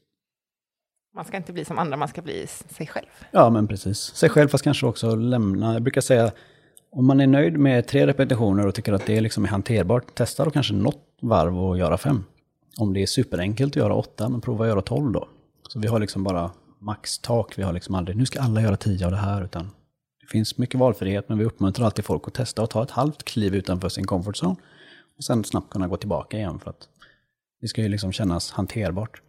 Man 1.15 1.25
ska 1.25 1.37
inte 1.37 1.53
bli 1.53 1.65
som 1.65 1.79
andra, 1.79 1.97
man 1.97 2.09
ska 2.09 2.23
bli 2.23 2.47
sig 2.47 2.87
själv. 2.87 3.07
Ja, 3.31 3.51
men 3.51 3.69
precis. 3.69 3.99
Sig 3.99 4.29
själv, 4.29 4.49
fast 4.49 4.65
kanske 4.65 4.87
också 4.87 5.15
lämna. 5.15 5.73
Jag 5.73 5.83
brukar 5.83 6.01
säga, 6.01 6.33
om 6.91 7.07
man 7.07 7.21
är 7.21 7.27
nöjd 7.27 7.59
med 7.59 7.87
tre 7.87 8.07
repetitioner 8.07 8.67
och 8.67 8.75
tycker 8.75 8.93
att 8.93 9.07
det 9.07 9.21
liksom 9.21 9.45
är 9.45 9.49
hanterbart, 9.49 10.15
testa 10.15 10.45
då 10.45 10.51
kanske 10.51 10.75
något 10.75 11.03
varv 11.23 11.59
och 11.59 11.79
göra 11.79 11.99
fem. 11.99 12.25
Om 12.79 12.93
det 12.93 13.03
är 13.03 13.07
superenkelt 13.07 13.73
att 13.73 13.77
göra 13.77 13.95
åtta, 13.95 14.29
men 14.29 14.41
prova 14.41 14.65
att 14.65 14.69
göra 14.69 14.83
tolv 14.83 15.13
då. 15.13 15.29
Så 15.69 15.79
vi 15.79 15.89
har 15.89 15.99
liksom 15.99 16.25
bara 16.25 16.51
maxtak, 16.79 17.59
vi 17.59 17.63
har 17.63 17.73
liksom 17.73 17.95
aldrig, 17.95 18.17
nu 18.17 18.27
ska 18.27 18.41
alla 18.41 18.63
göra 18.63 18.77
tio 18.77 19.05
av 19.07 19.11
det 19.11 19.19
här, 19.19 19.45
utan 19.45 19.71
det 20.21 20.27
finns 20.27 20.59
mycket 20.59 20.81
valfrihet, 20.81 21.29
men 21.29 21.39
vi 21.39 21.45
uppmuntrar 21.45 21.85
alltid 21.87 22.05
folk 22.05 22.29
att 22.29 22.35
testa 22.35 22.63
och 22.63 22.71
ta 22.71 22.83
ett 22.83 22.91
halvt 22.91 23.25
kliv 23.25 23.55
utanför 23.55 23.89
sin 23.89 24.07
comfort 24.07 24.37
zone. 24.43 24.57
Och 25.17 25.25
sen 25.25 25.45
snabbt 25.45 25.71
kunna 25.71 25.89
gå 25.89 25.97
tillbaka 25.97 26.37
igen 26.37 26.59
för 26.59 26.71
att 26.71 26.89
det 27.61 27.69
ska 27.69 27.83
ju 27.83 27.89
liksom 27.89 28.13
kännas 28.13 28.51
hanterbart. 28.51 29.21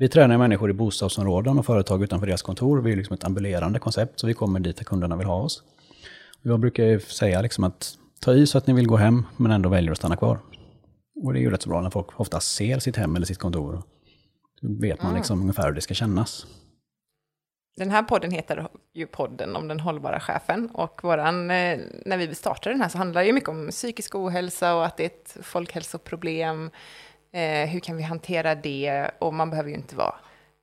Vi 0.00 0.08
tränar 0.08 0.38
människor 0.38 0.70
i 0.70 0.72
bostadsområden 0.72 1.58
och 1.58 1.66
företag 1.66 2.02
utanför 2.02 2.26
deras 2.26 2.42
kontor. 2.42 2.80
Vi 2.80 2.92
är 2.92 2.96
liksom 2.96 3.14
ett 3.14 3.24
ambulerande 3.24 3.78
koncept, 3.78 4.20
så 4.20 4.26
vi 4.26 4.34
kommer 4.34 4.60
dit 4.60 4.76
där 4.76 4.84
kunderna 4.84 5.16
vill 5.16 5.26
ha 5.26 5.42
oss. 5.42 5.62
Jag 6.42 6.60
brukar 6.60 6.98
säga 6.98 7.40
liksom 7.42 7.64
att 7.64 7.94
ta 8.20 8.32
i 8.32 8.46
så 8.46 8.58
att 8.58 8.66
ni 8.66 8.72
vill 8.74 8.86
gå 8.86 8.96
hem, 8.96 9.26
men 9.36 9.52
ändå 9.52 9.68
väljer 9.68 9.92
att 9.92 9.98
stanna 9.98 10.16
kvar. 10.16 10.38
Och 11.24 11.32
det 11.32 11.38
är 11.38 11.40
ju 11.40 11.50
rätt 11.50 11.62
så 11.62 11.68
bra 11.68 11.80
när 11.80 11.90
folk 11.90 12.20
ofta 12.20 12.40
ser 12.40 12.78
sitt 12.78 12.96
hem 12.96 13.16
eller 13.16 13.26
sitt 13.26 13.38
kontor. 13.38 13.82
Då 14.60 14.68
vet 14.80 14.98
man 14.98 15.10
mm. 15.10 15.16
liksom 15.16 15.40
ungefär 15.40 15.66
hur 15.66 15.72
det 15.72 15.80
ska 15.80 15.94
kännas. 15.94 16.46
Den 17.76 17.90
här 17.90 18.02
podden 18.02 18.30
heter 18.30 18.68
ju 18.94 19.06
podden 19.06 19.56
om 19.56 19.68
den 19.68 19.80
hållbara 19.80 20.20
chefen. 20.20 20.70
Och 20.70 21.00
våran, 21.02 21.50
eh, 21.50 21.78
när 22.06 22.16
vi 22.16 22.34
startade 22.34 22.74
den 22.74 22.82
här 22.82 22.88
så 22.88 22.98
handlar 22.98 23.20
det 23.20 23.26
ju 23.26 23.32
mycket 23.32 23.48
om 23.48 23.68
psykisk 23.70 24.14
ohälsa 24.14 24.74
och 24.74 24.86
att 24.86 24.96
det 24.96 25.02
är 25.02 25.06
ett 25.06 25.36
folkhälsoproblem. 25.42 26.70
Eh, 27.32 27.68
hur 27.68 27.80
kan 27.80 27.96
vi 27.96 28.02
hantera 28.02 28.54
det? 28.54 29.10
Och 29.18 29.34
man 29.34 29.50
behöver 29.50 29.70
ju 29.70 29.76
inte 29.76 29.96
vara 29.96 30.14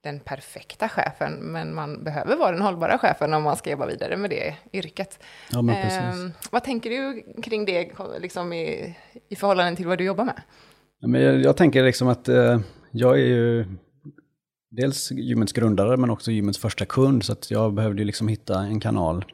den 0.04 0.20
perfekta 0.20 0.90
chefen, 0.90 1.34
men 1.34 1.76
man 1.76 2.04
behöver 2.04 2.36
vara 2.36 2.52
den 2.52 2.62
hållbara 2.62 2.98
chefen 2.98 3.34
om 3.34 3.44
man 3.44 3.58
ska 3.58 3.70
jobba 3.70 3.86
vidare 3.86 4.18
med 4.18 4.30
det 4.30 4.56
yrket. 4.74 5.20
Ja. 5.52 5.72
Eh, 5.72 6.14
vad 6.52 6.64
tänker 6.64 6.90
du 6.90 7.24
kring 7.42 7.66
det 7.66 7.92
liksom 8.20 8.54
i, 8.54 8.96
i 9.30 9.36
förhållande 9.36 9.76
till 9.76 9.88
vad 9.88 9.98
du 9.98 10.04
jobbar 10.04 10.26
med? 10.26 10.42
Ja, 11.00 11.08
men 11.08 11.22
jag, 11.22 11.42
jag 11.42 11.58
tänker 11.58 11.84
liksom 11.84 12.08
att 12.08 12.28
eh, 12.28 12.60
jag 12.92 13.14
är 13.20 13.26
ju 13.26 13.66
dels 14.72 15.12
gymmets 15.12 15.54
grundare, 15.54 15.98
men 15.98 16.10
också 16.10 16.32
gymmets 16.32 16.58
första 16.58 16.86
kund, 16.86 17.24
så 17.24 17.36
jag 17.50 17.74
behövde 17.74 18.04
liksom 18.04 18.28
hitta 18.28 18.60
en 18.60 18.80
kanal 18.80 19.26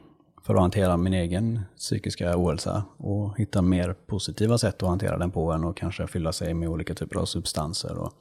för 0.46 0.54
att 0.54 0.60
hantera 0.60 0.96
min 0.96 1.14
egen 1.14 1.60
psykiska 1.76 2.38
ohälsa 2.38 2.84
och 2.96 3.38
hitta 3.38 3.62
mer 3.62 3.92
positiva 4.06 4.58
sätt 4.58 4.82
att 4.82 4.88
hantera 4.88 5.18
den 5.18 5.30
på 5.30 5.52
än 5.52 5.64
att 5.64 5.76
kanske 5.76 6.06
fylla 6.06 6.32
sig 6.32 6.54
med 6.54 6.68
olika 6.68 6.94
typer 6.94 7.16
av 7.16 7.24
substanser 7.24 7.98
och 7.98 8.12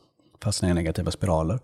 fastna 0.44 0.70
i 0.70 0.74
negativa 0.74 1.12
spiraler. 1.12 1.60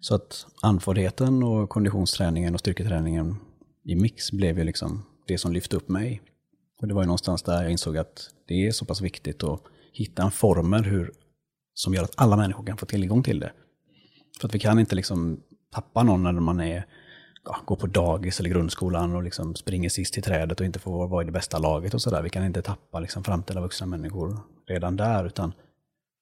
Så 0.00 0.14
att 0.14 0.46
andfåddheten 0.62 1.42
och 1.42 1.68
konditionsträningen 1.68 2.54
och 2.54 2.60
styrketräningen 2.60 3.36
i 3.84 3.94
mix 3.94 4.32
blev 4.32 4.58
ju 4.58 4.64
liksom 4.64 5.02
det 5.26 5.38
som 5.38 5.52
lyfte 5.52 5.76
upp 5.76 5.88
mig. 5.88 6.22
Och 6.80 6.88
det 6.88 6.94
var 6.94 7.02
ju 7.02 7.06
någonstans 7.06 7.42
där 7.42 7.62
jag 7.62 7.72
insåg 7.72 7.96
att 7.96 8.30
det 8.48 8.66
är 8.66 8.72
så 8.72 8.84
pass 8.84 9.00
viktigt 9.00 9.44
att 9.44 9.62
hitta 9.92 10.22
en 10.22 10.30
formel 10.30 10.84
hur, 10.84 11.12
som 11.74 11.94
gör 11.94 12.02
att 12.02 12.14
alla 12.16 12.36
människor 12.36 12.66
kan 12.66 12.76
få 12.76 12.86
tillgång 12.86 13.22
till 13.22 13.40
det. 13.40 13.52
För 14.40 14.48
att 14.48 14.54
vi 14.54 14.58
kan 14.58 14.78
inte 14.78 14.96
liksom 14.96 15.40
tappa 15.72 16.02
någon 16.02 16.22
när 16.22 16.32
man 16.32 16.60
är, 16.60 16.86
ja, 17.46 17.56
går 17.64 17.76
på 17.76 17.86
dagis 17.86 18.40
eller 18.40 18.50
grundskolan 18.50 19.14
och 19.14 19.22
liksom 19.22 19.54
springer 19.54 19.88
sist 19.88 20.18
i 20.18 20.22
trädet 20.22 20.60
och 20.60 20.66
inte 20.66 20.78
får 20.78 21.08
vara 21.08 21.22
i 21.22 21.26
det 21.26 21.32
bästa 21.32 21.58
laget 21.58 21.94
och 21.94 22.02
sådär. 22.02 22.22
Vi 22.22 22.30
kan 22.30 22.44
inte 22.44 22.62
tappa 22.62 23.00
liksom 23.00 23.24
framtida 23.24 23.60
vuxna 23.60 23.86
människor 23.86 24.38
redan 24.68 24.96
där, 24.96 25.24
utan 25.24 25.52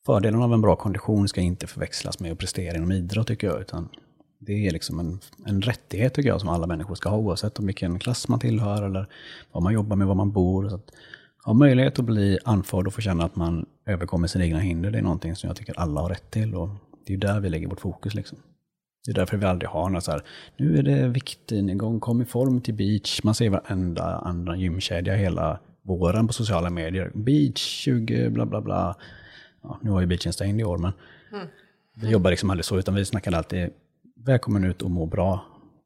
Fördelen 0.06 0.42
av 0.42 0.52
en 0.52 0.60
bra 0.60 0.76
kondition 0.76 1.28
ska 1.28 1.40
inte 1.40 1.66
förväxlas 1.66 2.20
med 2.20 2.32
att 2.32 2.38
prestera 2.38 2.76
inom 2.76 2.92
idrott 2.92 3.26
tycker 3.26 3.46
jag, 3.46 3.60
utan 3.60 3.88
Det 4.38 4.66
är 4.66 4.70
liksom 4.70 5.00
en, 5.00 5.20
en 5.46 5.62
rättighet 5.62 6.14
tycker 6.14 6.28
jag 6.28 6.40
som 6.40 6.48
alla 6.48 6.66
människor 6.66 6.94
ska 6.94 7.08
ha 7.08 7.16
oavsett 7.16 7.58
om 7.58 7.66
vilken 7.66 7.98
klass 7.98 8.28
man 8.28 8.40
tillhör 8.40 8.82
eller 8.82 9.06
vad 9.52 9.62
man 9.62 9.74
jobbar 9.74 9.96
med, 9.96 10.06
var 10.06 10.14
man 10.14 10.32
bor. 10.32 10.68
Så 10.68 10.74
att 10.74 10.90
ha 11.44 11.52
möjlighet 11.52 11.98
att 11.98 12.04
bli 12.04 12.38
anförd 12.44 12.86
och 12.86 12.94
få 12.94 13.00
känna 13.00 13.24
att 13.24 13.36
man 13.36 13.66
överkommer 13.86 14.28
sina 14.28 14.44
egna 14.44 14.58
hinder, 14.58 14.90
det 14.90 14.98
är 14.98 15.02
någonting 15.02 15.36
som 15.36 15.48
jag 15.48 15.56
tycker 15.56 15.80
alla 15.80 16.00
har 16.00 16.08
rätt 16.08 16.30
till. 16.30 16.54
Och 16.54 16.68
det 17.06 17.14
är 17.14 17.18
där 17.18 17.40
vi 17.40 17.48
lägger 17.48 17.68
vårt 17.68 17.80
fokus. 17.80 18.14
Liksom. 18.14 18.38
Det 19.04 19.10
är 19.10 19.14
därför 19.14 19.36
vi 19.36 19.46
aldrig 19.46 19.68
har 19.70 19.88
något 19.90 20.04
så 20.04 20.10
här, 20.10 20.22
nu 20.56 20.78
är 20.78 20.82
det 20.82 21.08
viktnedgång, 21.08 22.00
kom 22.00 22.22
i 22.22 22.24
form 22.24 22.60
till 22.60 22.74
beach. 22.74 23.20
Man 23.22 23.34
ser 23.34 23.50
varenda 23.50 24.04
andra 24.04 24.56
gymkedja 24.56 25.14
hela 25.14 25.60
våren 25.82 26.26
på 26.26 26.32
sociala 26.32 26.70
medier. 26.70 27.10
Beach 27.14 27.58
20, 27.58 28.30
bla 28.30 28.46
bla 28.46 28.60
bla. 28.60 28.96
Ja, 29.62 29.78
nu 29.82 29.90
har 29.90 30.00
ju 30.00 30.06
beachen 30.06 30.32
stängd 30.32 30.60
i 30.60 30.64
år, 30.64 30.78
men 30.78 30.92
mm. 31.32 31.46
vi 31.94 32.10
jobbar 32.10 32.30
liksom 32.30 32.50
aldrig 32.50 32.64
så, 32.64 32.78
utan 32.78 32.94
vi 32.94 33.04
snackar 33.04 33.32
alltid 33.32 33.70
välkommen 34.16 34.64
ut 34.64 34.82
och 34.82 34.90
må 34.90 35.06
bra. 35.06 35.44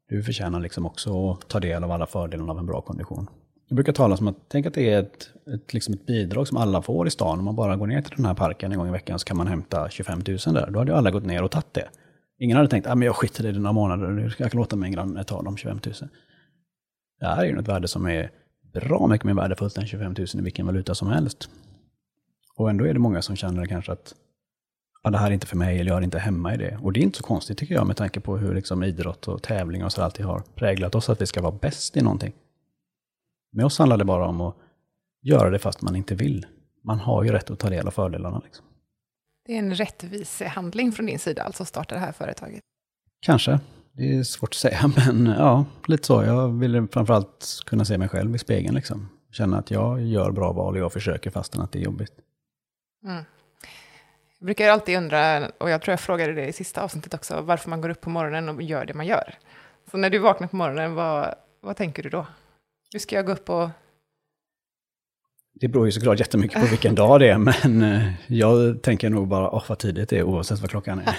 Du 0.09 0.23
förtjänar 0.23 0.59
liksom 0.59 0.85
också 0.85 1.31
att 1.31 1.47
ta 1.47 1.59
del 1.59 1.83
av 1.83 1.91
alla 1.91 2.05
fördelarna 2.05 2.51
av 2.51 2.59
en 2.59 2.65
bra 2.65 2.81
kondition. 2.81 3.27
Jag 3.67 3.75
brukar 3.75 3.93
tala 3.93 4.15
om 4.15 4.27
att, 4.27 4.35
tänk 4.47 4.65
att 4.65 4.73
det 4.73 4.93
är 4.93 4.99
ett, 4.99 5.29
ett, 5.53 5.73
liksom 5.73 5.93
ett 5.93 6.05
bidrag 6.05 6.47
som 6.47 6.57
alla 6.57 6.81
får 6.81 7.07
i 7.07 7.09
stan. 7.09 7.39
Om 7.39 7.45
man 7.45 7.55
bara 7.55 7.75
går 7.75 7.87
ner 7.87 8.01
till 8.01 8.15
den 8.15 8.25
här 8.25 8.33
parken 8.33 8.71
en 8.71 8.77
gång 8.77 8.87
i 8.87 8.91
veckan 8.91 9.19
så 9.19 9.25
kan 9.25 9.37
man 9.37 9.47
hämta 9.47 9.89
25 9.89 10.21
000 10.27 10.37
där. 10.45 10.69
Då 10.71 10.79
hade 10.79 10.91
ju 10.91 10.97
alla 10.97 11.11
gått 11.11 11.25
ner 11.25 11.43
och 11.43 11.51
tagit 11.51 11.73
det. 11.73 11.89
Ingen 12.39 12.57
hade 12.57 12.69
tänkt, 12.69 12.87
att 12.87 12.97
ah, 12.97 13.03
jag 13.03 13.15
skiter 13.15 13.45
i 13.45 13.51
det 13.51 13.59
några 13.59 13.73
månader, 13.73 14.35
jag 14.37 14.51
kan 14.51 14.59
låta 14.59 14.75
min 14.75 14.91
granne 14.91 15.23
ta 15.23 15.41
de 15.41 15.57
25 15.57 15.79
000. 15.85 15.93
Det 17.19 17.25
här 17.25 17.37
är 17.37 17.45
ju 17.45 17.59
ett 17.59 17.67
värde 17.67 17.87
som 17.87 18.05
är 18.05 18.31
bra 18.73 19.07
mycket 19.07 19.25
mer 19.25 19.33
värdefullt 19.33 19.77
än 19.77 19.87
25 19.87 20.13
000 20.17 20.27
i 20.33 20.41
vilken 20.41 20.65
valuta 20.65 20.95
som 20.95 21.07
helst. 21.07 21.49
Och 22.55 22.69
ändå 22.69 22.85
är 22.85 22.93
det 22.93 22.99
många 22.99 23.21
som 23.21 23.35
känner 23.35 23.65
kanske 23.65 23.91
att 23.91 24.15
ja, 25.03 25.09
det 25.09 25.17
här 25.17 25.27
är 25.27 25.31
inte 25.31 25.47
för 25.47 25.57
mig, 25.57 25.79
eller 25.79 25.91
jag 25.91 25.97
är 25.97 26.03
inte 26.03 26.19
hemma 26.19 26.53
i 26.53 26.57
det. 26.57 26.79
Och 26.81 26.93
det 26.93 26.99
är 26.99 27.03
inte 27.03 27.17
så 27.17 27.23
konstigt 27.23 27.57
tycker 27.57 27.75
jag, 27.75 27.87
med 27.87 27.97
tanke 27.97 28.19
på 28.19 28.37
hur 28.37 28.55
liksom 28.55 28.83
idrott 28.83 29.27
och 29.27 29.43
tävling 29.43 29.83
och 29.83 29.91
så 29.91 30.01
alltid 30.01 30.25
har 30.25 30.43
präglat 30.55 30.95
oss, 30.95 31.09
att 31.09 31.21
vi 31.21 31.25
ska 31.25 31.41
vara 31.41 31.55
bäst 31.61 31.97
i 31.97 32.01
någonting. 32.01 32.33
Med 33.51 33.65
oss 33.65 33.79
handlar 33.79 33.97
det 33.97 34.05
bara 34.05 34.27
om 34.27 34.41
att 34.41 34.55
göra 35.21 35.49
det 35.49 35.59
fast 35.59 35.81
man 35.81 35.95
inte 35.95 36.15
vill. 36.15 36.45
Man 36.83 36.99
har 36.99 37.23
ju 37.23 37.31
rätt 37.31 37.51
att 37.51 37.59
ta 37.59 37.69
del 37.69 37.87
av 37.87 37.91
fördelarna. 37.91 38.41
Liksom. 38.43 38.65
Det 39.49 39.55
är 39.55 39.59
en 39.59 39.75
rättvisehandling 39.75 40.91
från 40.91 41.05
din 41.05 41.19
sida, 41.19 41.43
alltså 41.43 41.63
att 41.63 41.69
starta 41.69 41.95
det 41.95 42.01
här 42.01 42.11
företaget? 42.11 42.63
Kanske. 43.21 43.59
Det 43.91 44.15
är 44.15 44.23
svårt 44.23 44.49
att 44.49 44.55
säga, 44.55 44.79
men 44.95 45.25
ja, 45.25 45.65
lite 45.85 46.07
så. 46.07 46.23
Jag 46.23 46.59
vill 46.59 46.87
framförallt 46.87 47.63
kunna 47.65 47.85
se 47.85 47.97
mig 47.97 48.09
själv 48.09 48.35
i 48.35 48.37
spegeln. 48.37 48.75
Liksom. 48.75 49.09
Känna 49.31 49.57
att 49.57 49.71
jag 49.71 50.01
gör 50.01 50.31
bra 50.31 50.51
val 50.51 50.73
och 50.73 50.79
jag 50.79 50.93
försöker 50.93 51.29
fastän 51.29 51.61
att 51.61 51.71
det 51.71 51.79
är 51.79 51.83
jobbigt. 51.83 52.11
Mm. 53.03 53.23
Jag 54.39 54.45
brukar 54.45 54.69
alltid 54.69 54.97
undra, 54.97 55.47
och 55.57 55.69
jag 55.69 55.81
tror 55.81 55.93
jag 55.93 55.99
frågade 55.99 56.33
det 56.33 56.47
i 56.47 56.53
sista 56.53 56.81
avsnittet 56.81 57.13
också, 57.13 57.41
varför 57.41 57.69
man 57.69 57.81
går 57.81 57.89
upp 57.89 58.01
på 58.01 58.09
morgonen 58.09 58.49
och 58.49 58.61
gör 58.61 58.85
det 58.85 58.93
man 58.93 59.05
gör. 59.05 59.37
Så 59.91 59.97
när 59.97 60.09
du 60.09 60.19
vaknar 60.19 60.47
på 60.47 60.55
morgonen, 60.55 60.95
vad, 60.95 61.35
vad 61.61 61.75
tänker 61.75 62.03
du 62.03 62.09
då? 62.09 62.27
Hur 62.93 62.99
ska 62.99 63.15
jag 63.15 63.25
gå 63.25 63.31
upp 63.31 63.49
och... 63.49 63.69
Det 65.59 65.67
beror 65.67 65.85
ju 65.85 65.91
såklart 65.91 66.19
jättemycket 66.19 66.61
på 66.61 66.67
vilken 66.67 66.95
dag 66.95 67.19
det 67.19 67.29
är, 67.29 67.37
men 67.37 67.81
eh, 67.81 68.11
jag 68.27 68.81
tänker 68.81 69.09
nog 69.09 69.27
bara, 69.27 69.51
åh 69.51 69.63
vad 69.67 69.77
tidigt 69.77 70.09
det 70.09 70.17
är 70.17 70.23
oavsett 70.23 70.59
vad 70.59 70.69
klockan 70.69 71.01
är. 71.05 71.15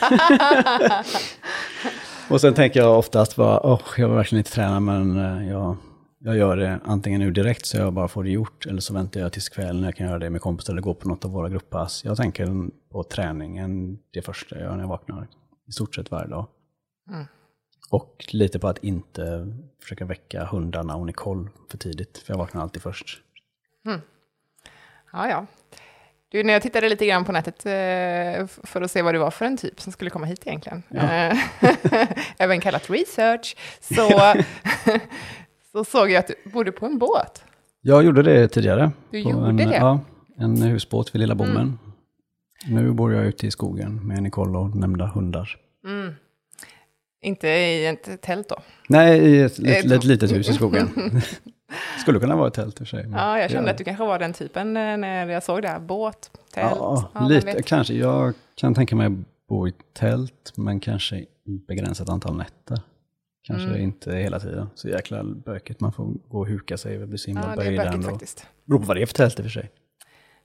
och 2.32 2.40
sen 2.40 2.54
tänker 2.54 2.80
jag 2.80 2.99
oftast 2.99 3.37
bara, 3.37 3.61
åh 3.66 3.80
jag 3.97 4.09
vill 4.09 4.16
verkligen 4.16 4.40
inte 4.40 4.50
träna, 4.50 4.80
men 4.80 5.16
eh, 5.16 5.50
jag, 5.50 5.76
jag 6.18 6.37
gör 6.37 6.56
det 6.56 6.80
antingen 6.85 7.20
nu 7.20 7.30
direkt 7.30 7.66
så 7.66 7.76
jag 7.76 7.92
bara 7.92 8.09
får 8.09 8.25
det 8.25 8.30
gjort, 8.30 8.66
eller 8.66 8.80
så 8.80 8.94
väntar 8.94 9.20
jag 9.20 9.32
tills 9.32 9.49
kvällen 9.49 9.80
när 9.80 9.88
jag 9.88 9.97
kan 9.97 10.06
göra 10.06 10.18
det 10.18 10.30
med 10.30 10.40
kompisar 10.40 10.73
eller 10.73 10.82
gå 10.82 10.94
på 10.94 11.09
något 11.09 11.25
av 11.25 11.30
våra 11.30 11.49
grupppass. 11.49 12.04
Jag 12.04 12.16
tänker 12.16 12.68
på 12.92 13.02
träningen 13.02 13.99
det 14.12 14.23
första 14.23 14.56
jag 14.56 14.64
gör 14.64 14.73
när 14.73 14.82
jag 14.82 14.88
vaknar, 14.88 15.26
i 15.68 15.73
stort 15.73 15.94
sett 15.94 16.11
varje 16.11 16.28
dag. 16.28 16.47
Mm. 17.11 17.25
Och 17.90 18.26
lite 18.32 18.59
på 18.59 18.68
att 18.68 18.85
inte 18.85 19.52
försöka 19.82 20.04
väcka 20.04 20.44
hundarna 20.44 20.97
och 20.97 21.06
Nicole 21.06 21.49
för 21.70 21.78
tidigt, 21.78 22.18
för 22.18 22.32
jag 22.32 22.38
vaknar 22.38 22.62
alltid 22.62 22.82
först. 22.82 23.20
Mm. 23.87 24.00
Ja, 25.12 25.29
ja. 25.29 25.47
Du, 26.29 26.43
när 26.43 26.52
jag 26.52 26.62
tittade 26.62 26.88
lite 26.88 27.07
grann 27.07 27.25
på 27.25 27.33
nätet 27.33 27.67
eh, 27.67 28.47
för 28.47 28.83
att 28.83 28.90
se 28.90 29.02
vad 29.02 29.14
det 29.14 29.19
var 29.19 29.31
för 29.31 29.45
en 29.45 29.57
typ 29.57 29.81
som 29.81 29.93
skulle 29.93 30.11
komma 30.11 30.26
hit 30.26 30.43
egentligen, 30.47 30.83
ja. 30.88 31.12
Eh, 31.12 31.38
även 32.38 32.61
kallat 32.61 32.90
research, 32.90 33.57
så, 33.81 34.11
så 35.73 35.85
såg 35.85 36.11
jag 36.11 36.19
att 36.19 36.26
du 36.26 36.50
bodde 36.50 36.73
på 36.73 36.87
en 36.87 36.99
båt. 36.99 37.45
Jag 37.81 38.05
gjorde 38.05 38.23
det 38.23 38.49
tidigare. 38.49 38.93
Du 39.11 39.19
gjorde 39.19 39.49
en, 39.49 39.57
det? 39.57 39.76
Ja, 39.76 40.00
en 40.38 40.62
husbåt 40.62 41.14
vid 41.14 41.21
Lilla 41.21 41.35
Bommen. 41.35 41.79
Mm. 42.69 42.85
Nu 42.85 42.93
bor 42.93 43.12
jag 43.12 43.26
ute 43.26 43.47
i 43.47 43.50
skogen 43.50 44.07
med 44.07 44.23
Nicole 44.23 44.59
och 44.59 44.76
nämnda 44.76 45.07
hundar. 45.07 45.57
Mm. 45.85 46.14
Inte 47.23 47.49
i 47.49 47.87
ett 47.87 48.23
tält 48.23 48.49
då? 48.49 48.57
Nej, 48.88 49.19
i 49.19 49.43
ett, 49.43 49.59
ett, 49.59 49.93
ett 49.93 50.05
litet 50.05 50.33
hus 50.33 50.49
i 50.49 50.52
skogen. 50.52 50.88
Skulle 52.00 52.20
kunna 52.20 52.36
vara 52.36 52.48
ett 52.48 52.54
tält 52.54 52.78
för 52.78 52.84
sig. 52.84 53.06
Ja, 53.12 53.38
jag 53.38 53.50
kände 53.50 53.70
att 53.70 53.78
du 53.78 53.84
kanske 53.84 54.04
var 54.04 54.18
den 54.18 54.32
typen 54.32 54.76
eh, 54.76 54.96
när 54.96 55.28
jag 55.28 55.42
såg 55.42 55.62
det 55.62 55.68
här. 55.68 55.80
Båt, 55.80 56.30
tält. 56.52 56.76
Ja, 56.76 57.10
ja 57.14 57.28
lite 57.28 57.62
kanske. 57.62 57.94
Jag 57.94 58.34
kan 58.54 58.74
tänka 58.74 58.96
mig 58.96 59.10
bo 59.48 59.68
i 59.68 59.72
tält, 59.92 60.52
men 60.54 60.80
kanske 60.80 61.24
begränsat 61.68 62.08
antal 62.08 62.36
nätter. 62.36 62.80
Kanske 63.42 63.68
mm. 63.68 63.80
inte 63.80 64.16
hela 64.16 64.40
tiden. 64.40 64.70
Så 64.74 64.88
jäkla 64.88 65.24
bökigt. 65.24 65.80
Man 65.80 65.92
får 65.92 66.04
gå 66.28 66.38
och 66.38 66.46
huka 66.46 66.78
sig. 66.78 66.98
Vi 66.98 67.06
blir 67.06 67.18
så 67.18 67.26
himla 67.26 67.50
ja, 67.50 67.56
böjda 67.56 67.92
ändå. 67.92 68.08
Faktiskt. 68.08 68.46
Beror 68.64 68.78
på 68.78 68.86
vad 68.86 68.96
det 68.96 69.02
är 69.02 69.06
för 69.06 69.14
tält 69.14 69.38
i 69.38 69.42
och 69.42 69.44
för 69.44 69.50
sig. 69.50 69.70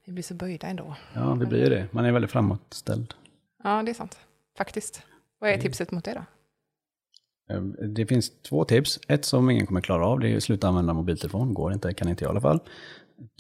Vi 0.06 0.12
blir 0.12 0.24
så 0.24 0.34
böjda 0.34 0.68
ändå. 0.68 0.96
Ja, 1.14 1.34
vi 1.34 1.46
blir 1.46 1.60
ju 1.60 1.70
det. 1.70 1.88
Man 1.92 2.06
är 2.06 2.12
väldigt 2.12 2.32
framåtställd. 2.32 3.14
Ja, 3.64 3.84
det 3.84 3.92
är 3.92 3.94
sant. 3.94 4.18
Faktiskt. 4.58 5.02
Vad 5.40 5.50
är 5.50 5.58
tipset 5.58 5.92
mot 5.92 6.06
det 6.06 6.14
då? 6.14 6.26
Ehm, 7.50 7.76
det 7.94 8.06
finns 8.06 8.42
två 8.42 8.66
tips. 8.66 9.00
Ett 9.08 9.26
som 9.26 9.50
ingen 9.50 9.66
kommer 9.66 9.82
klara 9.82 10.08
av, 10.08 10.20
det 10.20 10.30
är 10.30 10.38
att 10.38 10.44
sluta 10.44 10.68
använda 10.68 10.94
mobiltelefon. 10.94 11.54
Går 11.54 11.74
inte, 11.74 11.94
kan 11.94 12.10
inte 12.10 12.24
jag 12.24 12.30
i 12.30 12.32
alla 12.32 12.42
fall. 12.42 12.60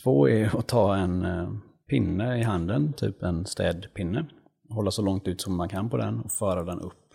Två 0.04 0.30
är 0.30 0.60
att 0.60 0.68
ta 0.68 0.96
en 0.96 1.26
ehm, 1.26 1.62
pinne 1.90 2.40
i 2.40 2.44
handen, 2.44 2.94
typ 2.94 3.24
en 3.24 3.46
städpinne. 3.46 4.26
Hålla 4.70 4.92
så 4.92 5.02
långt 5.02 5.28
ut 5.28 5.42
som 5.42 5.56
man 5.56 5.70
kan 5.70 5.90
på 5.90 5.98
den 5.98 6.20
och 6.20 6.32
föra 6.32 6.64
den 6.64 6.82
upp 6.82 7.14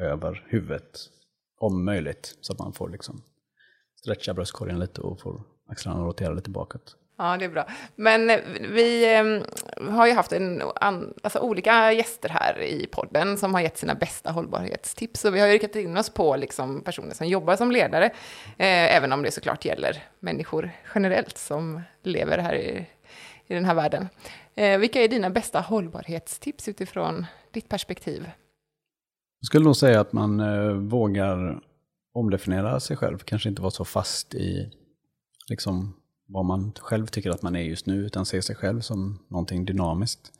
över 0.00 0.46
huvudet, 0.48 0.98
om 1.60 1.84
möjligt. 1.84 2.38
Så 2.40 2.52
att 2.52 2.58
man 2.58 2.72
får 2.72 2.88
liksom 2.88 3.22
stretcha 3.96 4.34
bröstkorgen 4.34 4.78
lite 4.80 5.00
och 5.00 5.20
får 5.20 5.42
axlarna 5.66 6.04
rotera 6.04 6.34
lite 6.34 6.50
bakåt. 6.50 6.96
Ja, 7.20 7.36
det 7.36 7.44
är 7.44 7.48
bra. 7.48 7.66
Men 7.96 8.30
eh, 8.30 8.40
vi 8.72 9.14
ehm, 9.14 9.42
har 9.90 10.06
ju 10.06 10.12
haft 10.12 10.32
en, 10.32 10.62
alltså 11.22 11.38
olika 11.38 11.92
gäster 11.92 12.28
här 12.28 12.62
i 12.62 12.86
podden 12.86 13.38
som 13.38 13.54
har 13.54 13.60
gett 13.60 13.78
sina 13.78 13.94
bästa 13.94 14.30
hållbarhetstips. 14.30 15.24
Och 15.24 15.34
vi 15.34 15.40
har 15.40 15.46
ju 15.46 15.52
riktat 15.52 15.76
in 15.76 15.96
oss 15.96 16.10
på 16.10 16.36
liksom 16.36 16.80
personer 16.80 17.14
som 17.14 17.26
jobbar 17.26 17.56
som 17.56 17.72
ledare, 17.72 18.04
eh, 18.56 18.96
även 18.96 19.12
om 19.12 19.22
det 19.22 19.30
såklart 19.30 19.64
gäller 19.64 20.04
människor 20.20 20.70
generellt 20.94 21.38
som 21.38 21.82
lever 22.02 22.38
här 22.38 22.54
i, 22.54 22.86
i 23.46 23.54
den 23.54 23.64
här 23.64 23.74
världen. 23.74 24.08
Eh, 24.54 24.78
vilka 24.78 25.04
är 25.04 25.08
dina 25.08 25.30
bästa 25.30 25.60
hållbarhetstips 25.60 26.68
utifrån 26.68 27.26
ditt 27.50 27.68
perspektiv? 27.68 28.30
Jag 29.40 29.46
skulle 29.46 29.64
nog 29.64 29.76
säga 29.76 30.00
att 30.00 30.12
man 30.12 30.40
eh, 30.40 30.72
vågar 30.72 31.60
omdefiniera 32.14 32.80
sig 32.80 32.96
själv, 32.96 33.18
kanske 33.18 33.48
inte 33.48 33.62
vara 33.62 33.70
så 33.70 33.84
fast 33.84 34.34
i 34.34 34.70
liksom 35.48 35.97
vad 36.28 36.44
man 36.44 36.72
själv 36.80 37.06
tycker 37.06 37.30
att 37.30 37.42
man 37.42 37.56
är 37.56 37.62
just 37.62 37.86
nu, 37.86 38.06
utan 38.06 38.26
se 38.26 38.42
sig 38.42 38.56
själv 38.56 38.80
som 38.80 39.18
någonting 39.28 39.64
dynamiskt. 39.64 40.32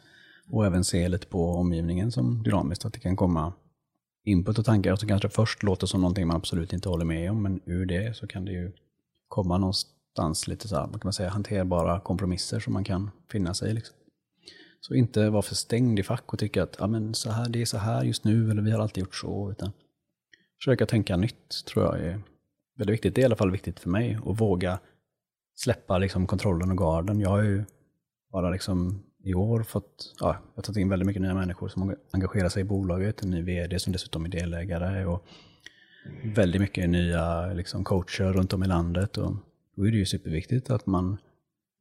Och 0.50 0.66
även 0.66 0.84
se 0.84 1.08
lite 1.08 1.26
på 1.26 1.52
omgivningen 1.54 2.12
som 2.12 2.42
dynamiskt, 2.42 2.84
att 2.84 2.92
det 2.92 3.00
kan 3.00 3.16
komma 3.16 3.52
input 4.24 4.58
och 4.58 4.64
tankar 4.64 4.96
som 4.96 5.08
kanske 5.08 5.28
först 5.28 5.62
låter 5.62 5.86
som 5.86 6.00
någonting 6.00 6.26
man 6.26 6.36
absolut 6.36 6.72
inte 6.72 6.88
håller 6.88 7.04
med 7.04 7.30
om, 7.30 7.42
men 7.42 7.60
ur 7.64 7.86
det 7.86 8.16
så 8.16 8.26
kan 8.26 8.44
det 8.44 8.52
ju 8.52 8.72
komma 9.28 9.58
någonstans 9.58 10.48
lite 10.48 10.68
så 10.68 10.76
här, 10.76 10.86
kan 10.86 11.00
man 11.04 11.12
säga, 11.12 11.28
hanterbara 11.28 12.00
kompromisser 12.00 12.60
som 12.60 12.72
man 12.72 12.84
kan 12.84 13.10
finna 13.30 13.54
sig 13.54 13.70
i. 13.70 13.74
Liksom. 13.74 13.96
Så 14.80 14.94
inte 14.94 15.30
vara 15.30 15.42
för 15.42 15.54
stängd 15.54 15.98
i 15.98 16.02
fack 16.02 16.32
och 16.32 16.38
tycka 16.38 16.62
att 16.62 16.76
ja, 16.78 16.86
men 16.86 17.14
så 17.14 17.30
här, 17.30 17.48
det 17.48 17.62
är 17.62 17.66
så 17.66 17.78
här 17.78 18.04
just 18.04 18.24
nu, 18.24 18.50
eller 18.50 18.62
vi 18.62 18.70
har 18.70 18.80
alltid 18.80 19.00
gjort 19.00 19.14
så, 19.14 19.50
utan 19.50 19.72
försöka 20.58 20.86
tänka 20.86 21.16
nytt 21.16 21.64
tror 21.66 21.84
jag 21.84 22.00
är 22.00 22.20
väldigt 22.76 22.94
viktigt. 22.94 23.14
Det 23.14 23.20
är 23.20 23.22
i 23.22 23.26
alla 23.26 23.36
fall 23.36 23.50
viktigt 23.50 23.80
för 23.80 23.90
mig, 23.90 24.18
att 24.26 24.40
våga 24.40 24.78
släppa 25.58 25.98
liksom 25.98 26.26
kontrollen 26.26 26.70
och 26.70 26.78
garden. 26.78 27.20
Jag 27.20 27.30
har 27.30 27.42
ju 27.42 27.64
bara 28.32 28.50
liksom 28.50 29.02
i 29.24 29.34
år 29.34 29.62
fått, 29.62 30.14
ja, 30.20 30.26
jag 30.26 30.56
har 30.56 30.62
tagit 30.62 30.80
in 30.80 30.88
väldigt 30.88 31.06
mycket 31.06 31.22
nya 31.22 31.34
människor 31.34 31.68
som 31.68 31.96
engagerar 32.12 32.48
sig 32.48 32.60
i 32.60 32.64
bolaget, 32.64 33.22
en 33.22 33.30
ny 33.30 33.42
vd 33.42 33.78
som 33.78 33.92
dessutom 33.92 34.24
är 34.24 34.28
delägare 34.28 35.04
och 35.04 35.26
väldigt 36.24 36.60
mycket 36.60 36.90
nya 36.90 37.52
liksom, 37.52 37.84
coacher 37.84 38.32
runt 38.32 38.52
om 38.52 38.64
i 38.64 38.66
landet. 38.66 39.18
Och 39.18 39.36
då 39.76 39.86
är 39.86 39.90
det 39.90 39.96
ju 39.96 40.06
superviktigt 40.06 40.70
att 40.70 40.86
man 40.86 41.16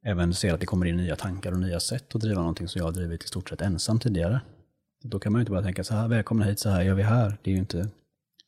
även 0.05 0.33
ser 0.33 0.53
att 0.53 0.59
det 0.59 0.65
kommer 0.65 0.85
in 0.85 0.97
nya 0.97 1.15
tankar 1.15 1.51
och 1.51 1.59
nya 1.59 1.79
sätt 1.79 2.15
att 2.15 2.21
driva 2.21 2.39
någonting 2.39 2.67
som 2.67 2.79
jag 2.79 2.85
har 2.85 2.91
drivit 2.91 3.23
i 3.23 3.27
stort 3.27 3.49
sett 3.49 3.61
ensam 3.61 3.99
tidigare. 3.99 4.41
Då 5.03 5.19
kan 5.19 5.31
man 5.31 5.39
ju 5.39 5.41
inte 5.41 5.51
bara 5.51 5.63
tänka 5.63 5.83
så 5.83 5.93
här, 5.93 6.07
välkomna 6.07 6.45
hit, 6.45 6.59
så 6.59 6.69
här 6.69 6.83
gör 6.83 6.95
vi 6.95 7.03
här. 7.03 7.37
Det 7.43 7.51
är 7.51 7.53
ju 7.53 7.59
inte 7.59 7.89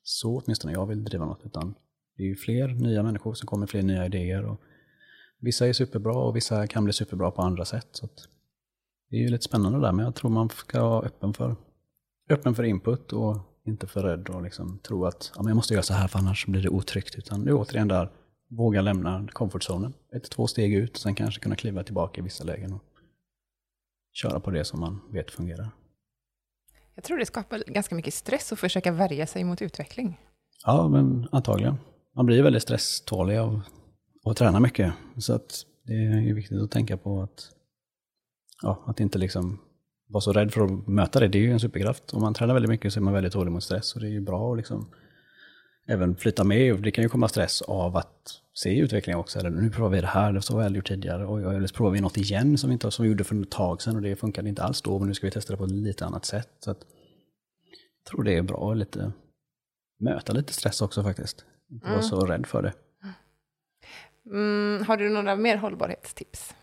så 0.04 0.42
åtminstone 0.42 0.74
jag 0.74 0.86
vill 0.86 1.04
driva 1.04 1.26
något, 1.26 1.46
utan 1.46 1.76
det 2.18 2.24
är 2.24 2.28
ju 2.28 2.36
fler 2.36 2.68
nya 2.68 3.04
människor 3.04 3.34
som 3.34 3.48
kommer, 3.48 3.68
fler 3.68 3.82
nya 3.82 4.06
idéer. 4.06 4.46
Och 4.46 4.62
Vissa 5.40 5.68
är 5.68 5.74
superbra 5.74 6.14
och 6.14 6.36
vissa 6.36 6.68
kan 6.68 6.84
bli 6.84 6.94
superbra 6.94 7.32
på 7.32 7.42
andra 7.42 7.66
sätt. 7.66 7.88
Så 7.92 8.08
det 9.10 9.18
är 9.18 9.22
ju 9.22 9.30
lite 9.30 9.44
spännande 9.44 9.80
där, 9.80 9.92
men 9.92 10.06
jag 10.06 10.16
tror 10.16 10.32
man 10.32 10.50
ska 10.50 10.90
vara 10.90 11.06
öppen 11.06 11.34
för, 11.34 11.56
öppen 12.30 12.56
för 12.56 12.64
input 12.64 13.14
och 13.14 13.38
inte 13.66 13.88
för 13.88 14.04
rädd 14.04 14.30
och 14.30 14.42
liksom 14.44 14.80
tro 14.80 15.06
att 15.06 15.32
ja, 15.36 15.42
men 15.42 15.48
jag 15.48 15.56
måste 15.56 15.74
göra 15.74 15.84
så 15.84 15.94
här 15.94 16.08
för 16.08 16.20
annars 16.20 16.46
blir 16.46 16.62
det 16.62 16.70
otryggt. 16.70 17.16
Utan 17.16 17.46
det 17.46 17.52
är 17.52 17.56
återigen 17.56 17.88
där, 17.88 18.10
våga 18.50 18.82
lämna 18.82 19.28
komfortzonen. 19.34 19.94
Ett, 20.16 20.30
två 20.30 20.48
steg 20.48 20.74
ut, 20.74 20.92
och 20.92 20.98
sen 20.98 21.16
kanske 21.16 21.42
kunna 21.42 21.56
kliva 21.56 21.84
tillbaka 21.84 22.22
i 22.22 22.24
vissa 22.24 22.44
lägen 22.44 22.74
och 22.74 22.84
köra 24.14 24.40
på 24.40 24.52
det 24.52 24.66
som 24.66 24.80
man 24.80 25.02
vet 25.12 25.32
fungerar. 25.32 25.70
Jag 26.96 27.04
tror 27.04 27.18
det 27.18 27.26
skapar 27.26 27.64
ganska 27.68 27.96
mycket 27.96 28.14
stress 28.14 28.52
att 28.52 28.60
försöka 28.60 28.92
värja 28.92 29.28
sig 29.28 29.44
mot 29.44 29.62
utveckling. 29.62 30.20
Ja, 30.66 30.88
men 30.88 31.28
antagligen. 31.32 31.76
Man 32.16 32.26
blir 32.26 32.44
väldigt 32.44 32.64
stresstålig 32.64 33.38
av 33.38 33.62
att 34.26 34.38
träna 34.38 34.60
mycket. 34.60 34.94
Så 35.18 35.34
att 35.34 35.66
det 35.84 35.94
är 35.94 36.34
viktigt 36.34 36.62
att 36.62 36.72
tänka 36.72 36.98
på 36.98 37.22
att, 37.22 37.52
ja, 38.62 38.84
att 38.86 39.00
inte 39.00 39.18
liksom 39.18 39.60
vara 40.08 40.22
så 40.22 40.34
rädd 40.34 40.54
för 40.54 40.62
att 40.62 40.88
möta 40.88 41.20
det. 41.20 41.28
Det 41.28 41.38
är 41.38 41.42
ju 41.42 41.52
en 41.52 41.60
superkraft. 41.60 42.14
Om 42.14 42.22
man 42.22 42.34
tränar 42.34 42.54
väldigt 42.54 42.70
mycket 42.70 42.94
så 42.94 43.00
är 43.00 43.02
man 43.02 43.14
väldigt 43.14 43.34
tålig 43.34 43.52
mot 43.52 43.64
stress. 43.64 43.96
Och 43.96 44.02
det 44.02 44.08
är 44.08 44.12
ju 44.12 44.22
bra 44.22 44.52
att 44.52 44.58
liksom 44.58 44.90
även 45.88 46.16
flytta 46.16 46.44
med. 46.44 46.82
Det 46.82 46.92
kan 46.92 47.04
ju 47.04 47.10
komma 47.10 47.28
stress 47.28 47.62
av 47.62 47.98
att 47.98 48.42
se 48.54 48.80
utveckling 48.80 49.16
också. 49.16 49.40
Eller 49.40 49.50
nu 49.50 49.70
provar 49.70 49.90
vi 49.90 50.02
det 50.02 50.08
här, 50.08 50.28
det 50.28 50.34
var 50.34 50.42
så 50.42 50.58
väl 50.58 50.76
gjort 50.76 50.88
tidigare. 50.88 51.28
Oj, 51.28 51.44
eller 51.44 51.68
så 51.68 51.76
provar 51.76 51.92
vi 51.92 52.02
något 52.02 52.18
igen 52.18 52.58
som 52.58 52.70
vi, 52.70 52.74
inte, 52.74 52.92
som 52.92 53.04
vi 53.04 53.10
gjorde 53.10 53.24
för 53.24 53.42
ett 53.42 53.52
tag 53.52 53.82
sedan 53.82 53.96
och 53.96 54.02
det 54.02 54.16
funkade 54.16 54.50
inte 54.50 54.64
alls 54.64 54.82
då. 54.82 55.00
Men 55.00 55.08
nu 55.08 55.14
ska 55.14 55.28
vi 55.28 55.32
testa 55.32 55.54
det 55.54 55.58
på 55.58 55.64
ett 55.66 55.72
lite 55.72 56.06
annat 56.06 56.26
sätt. 56.26 56.50
Så 56.60 56.72
att, 56.72 56.80
jag 58.04 58.12
tror 58.12 58.24
det 58.24 58.38
är 58.38 58.42
bra 58.42 58.72
att 58.72 58.78
lite, 58.78 59.12
möta 60.00 60.34
lite 60.34 60.54
stress 60.54 60.82
också 60.82 61.04
faktiskt. 61.04 61.46
Inte 61.72 61.86
vara 61.86 61.96
Mm. 61.96 62.10
så 62.10 62.26
rädd 62.26 62.46
för 62.46 62.62
det. 62.62 62.74
Mm, 64.30 64.86
har 64.88 64.98
du 64.98 65.10
några 65.10 65.36
mer 65.36 65.58
hållbarhetstips? 65.58 66.56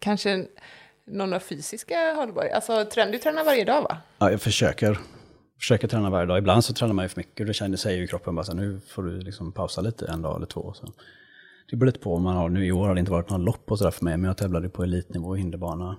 Kanske 0.00 0.46
några 1.06 1.40
fysiska 1.40 2.14
hållbarhet? 2.14 2.54
Alltså, 2.54 2.84
du 3.12 3.18
tränar 3.18 3.44
varje 3.44 3.64
dag 3.64 3.82
va? 3.82 3.98
Ja, 4.18 4.30
jag 4.30 4.40
försöker, 4.40 4.98
försöker 5.58 5.88
träna 5.88 6.10
varje 6.10 6.26
dag. 6.26 6.38
Ibland 6.38 6.64
så 6.64 6.74
tränar 6.74 6.94
man 6.94 7.04
ju 7.04 7.08
för 7.08 7.20
mycket 7.20 7.40
och 7.40 7.46
då 7.46 7.52
känner 7.52 7.76
sig 7.76 7.98
ju 7.98 8.06
kroppen 8.06 8.34
bara 8.34 8.44
så 8.44 8.52
här, 8.52 8.60
nu 8.60 8.80
får 8.80 9.02
du 9.02 9.20
liksom 9.20 9.52
pausa 9.52 9.80
lite 9.80 10.06
en 10.06 10.22
dag 10.22 10.36
eller 10.36 10.46
två. 10.46 10.72
Så. 10.72 10.92
Det 11.70 11.76
beror 11.76 11.86
lite 11.86 11.98
på 11.98 12.14
om 12.14 12.22
man 12.22 12.36
har, 12.36 12.48
nu 12.48 12.66
i 12.66 12.72
år 12.72 12.86
har 12.86 12.94
det 12.94 13.00
inte 13.00 13.12
varit 13.12 13.30
någon 13.30 13.44
lopp 13.44 13.70
och 13.70 13.78
sådär 13.78 13.90
för 13.90 14.04
mig, 14.04 14.16
men 14.16 14.28
jag 14.28 14.36
tävlade 14.36 14.68
på 14.68 14.82
elitnivå 14.82 15.36
i 15.36 15.38
hinderbana 15.38 15.96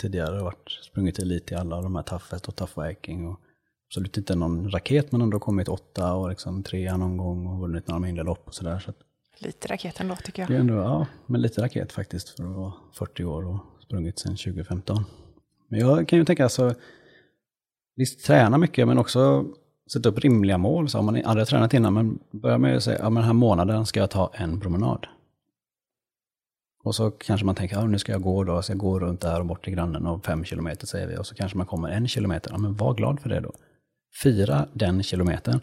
tidigare. 0.00 0.38
och 0.38 0.44
varit, 0.44 0.70
sprungit 0.70 1.18
elit 1.18 1.52
i 1.52 1.54
alla 1.54 1.80
de 1.80 1.96
här 1.96 2.02
toughest 2.02 2.48
och 2.48 2.56
toughviking. 2.56 3.28
Och 3.28 3.40
absolut 3.88 4.16
inte 4.16 4.34
någon 4.34 4.70
raket, 4.70 5.12
men 5.12 5.20
ändå 5.20 5.38
kommit 5.38 5.68
åtta 5.68 6.14
och 6.14 6.28
liksom 6.28 6.62
trea 6.62 6.96
någon 6.96 7.16
gång 7.16 7.46
och 7.46 7.60
vunnit 7.60 7.88
några 7.88 8.00
mindre 8.00 8.24
lopp 8.24 8.46
och 8.46 8.54
sådär. 8.54 8.78
Så 8.78 8.90
att 8.90 8.96
Lite 9.42 9.68
raket 9.68 10.00
ändå, 10.00 10.16
tycker 10.16 10.46
det 10.46 10.52
är 10.52 10.54
jag. 10.54 10.60
ändå, 10.60 10.74
ja, 10.74 11.06
men 11.26 11.42
lite 11.42 11.62
raket 11.62 11.92
faktiskt 11.92 12.28
för 12.28 12.44
att 12.44 12.56
vara 12.56 12.72
40 12.94 13.24
år 13.24 13.46
och 13.46 13.58
sprungit 13.82 14.18
sedan 14.18 14.36
2015. 14.36 15.04
Men 15.68 15.80
jag 15.80 16.08
kan 16.08 16.18
ju 16.18 16.24
tänka 16.24 16.42
alltså, 16.42 16.74
visst 17.96 18.24
träna 18.24 18.58
mycket 18.58 18.88
men 18.88 18.98
också 18.98 19.44
sätta 19.92 20.08
upp 20.08 20.18
rimliga 20.18 20.58
mål. 20.58 20.88
Så 20.88 20.98
om 20.98 21.06
man 21.06 21.14
aldrig 21.14 21.40
har 21.40 21.46
tränat 21.46 21.74
innan, 21.74 21.94
men 21.94 22.18
börja 22.30 22.58
med 22.58 22.76
att 22.76 22.82
säga, 22.82 22.98
ja 22.98 23.10
men 23.10 23.14
den 23.14 23.24
här 23.24 23.32
månaden 23.32 23.86
ska 23.86 24.00
jag 24.00 24.10
ta 24.10 24.30
en 24.34 24.60
promenad. 24.60 25.06
Och 26.84 26.94
så 26.94 27.10
kanske 27.10 27.46
man 27.46 27.54
tänker, 27.54 27.76
ja 27.76 27.86
nu 27.86 27.98
ska 27.98 28.12
jag 28.12 28.22
gå 28.22 28.44
då, 28.44 28.62
så 28.62 28.72
jag 28.72 28.78
går 28.78 29.00
runt 29.00 29.20
där 29.20 29.40
och 29.40 29.46
bort 29.46 29.64
till 29.64 29.74
grannen 29.74 30.06
och 30.06 30.24
fem 30.24 30.44
kilometer 30.44 30.86
säger 30.86 31.06
vi. 31.06 31.18
Och 31.18 31.26
så 31.26 31.34
kanske 31.34 31.58
man 31.58 31.66
kommer 31.66 31.88
en 31.88 32.08
kilometer, 32.08 32.50
ja 32.50 32.58
men 32.58 32.76
var 32.76 32.94
glad 32.94 33.20
för 33.20 33.28
det 33.28 33.40
då. 33.40 33.52
Fira 34.22 34.68
den 34.72 35.02
kilometern. 35.02 35.60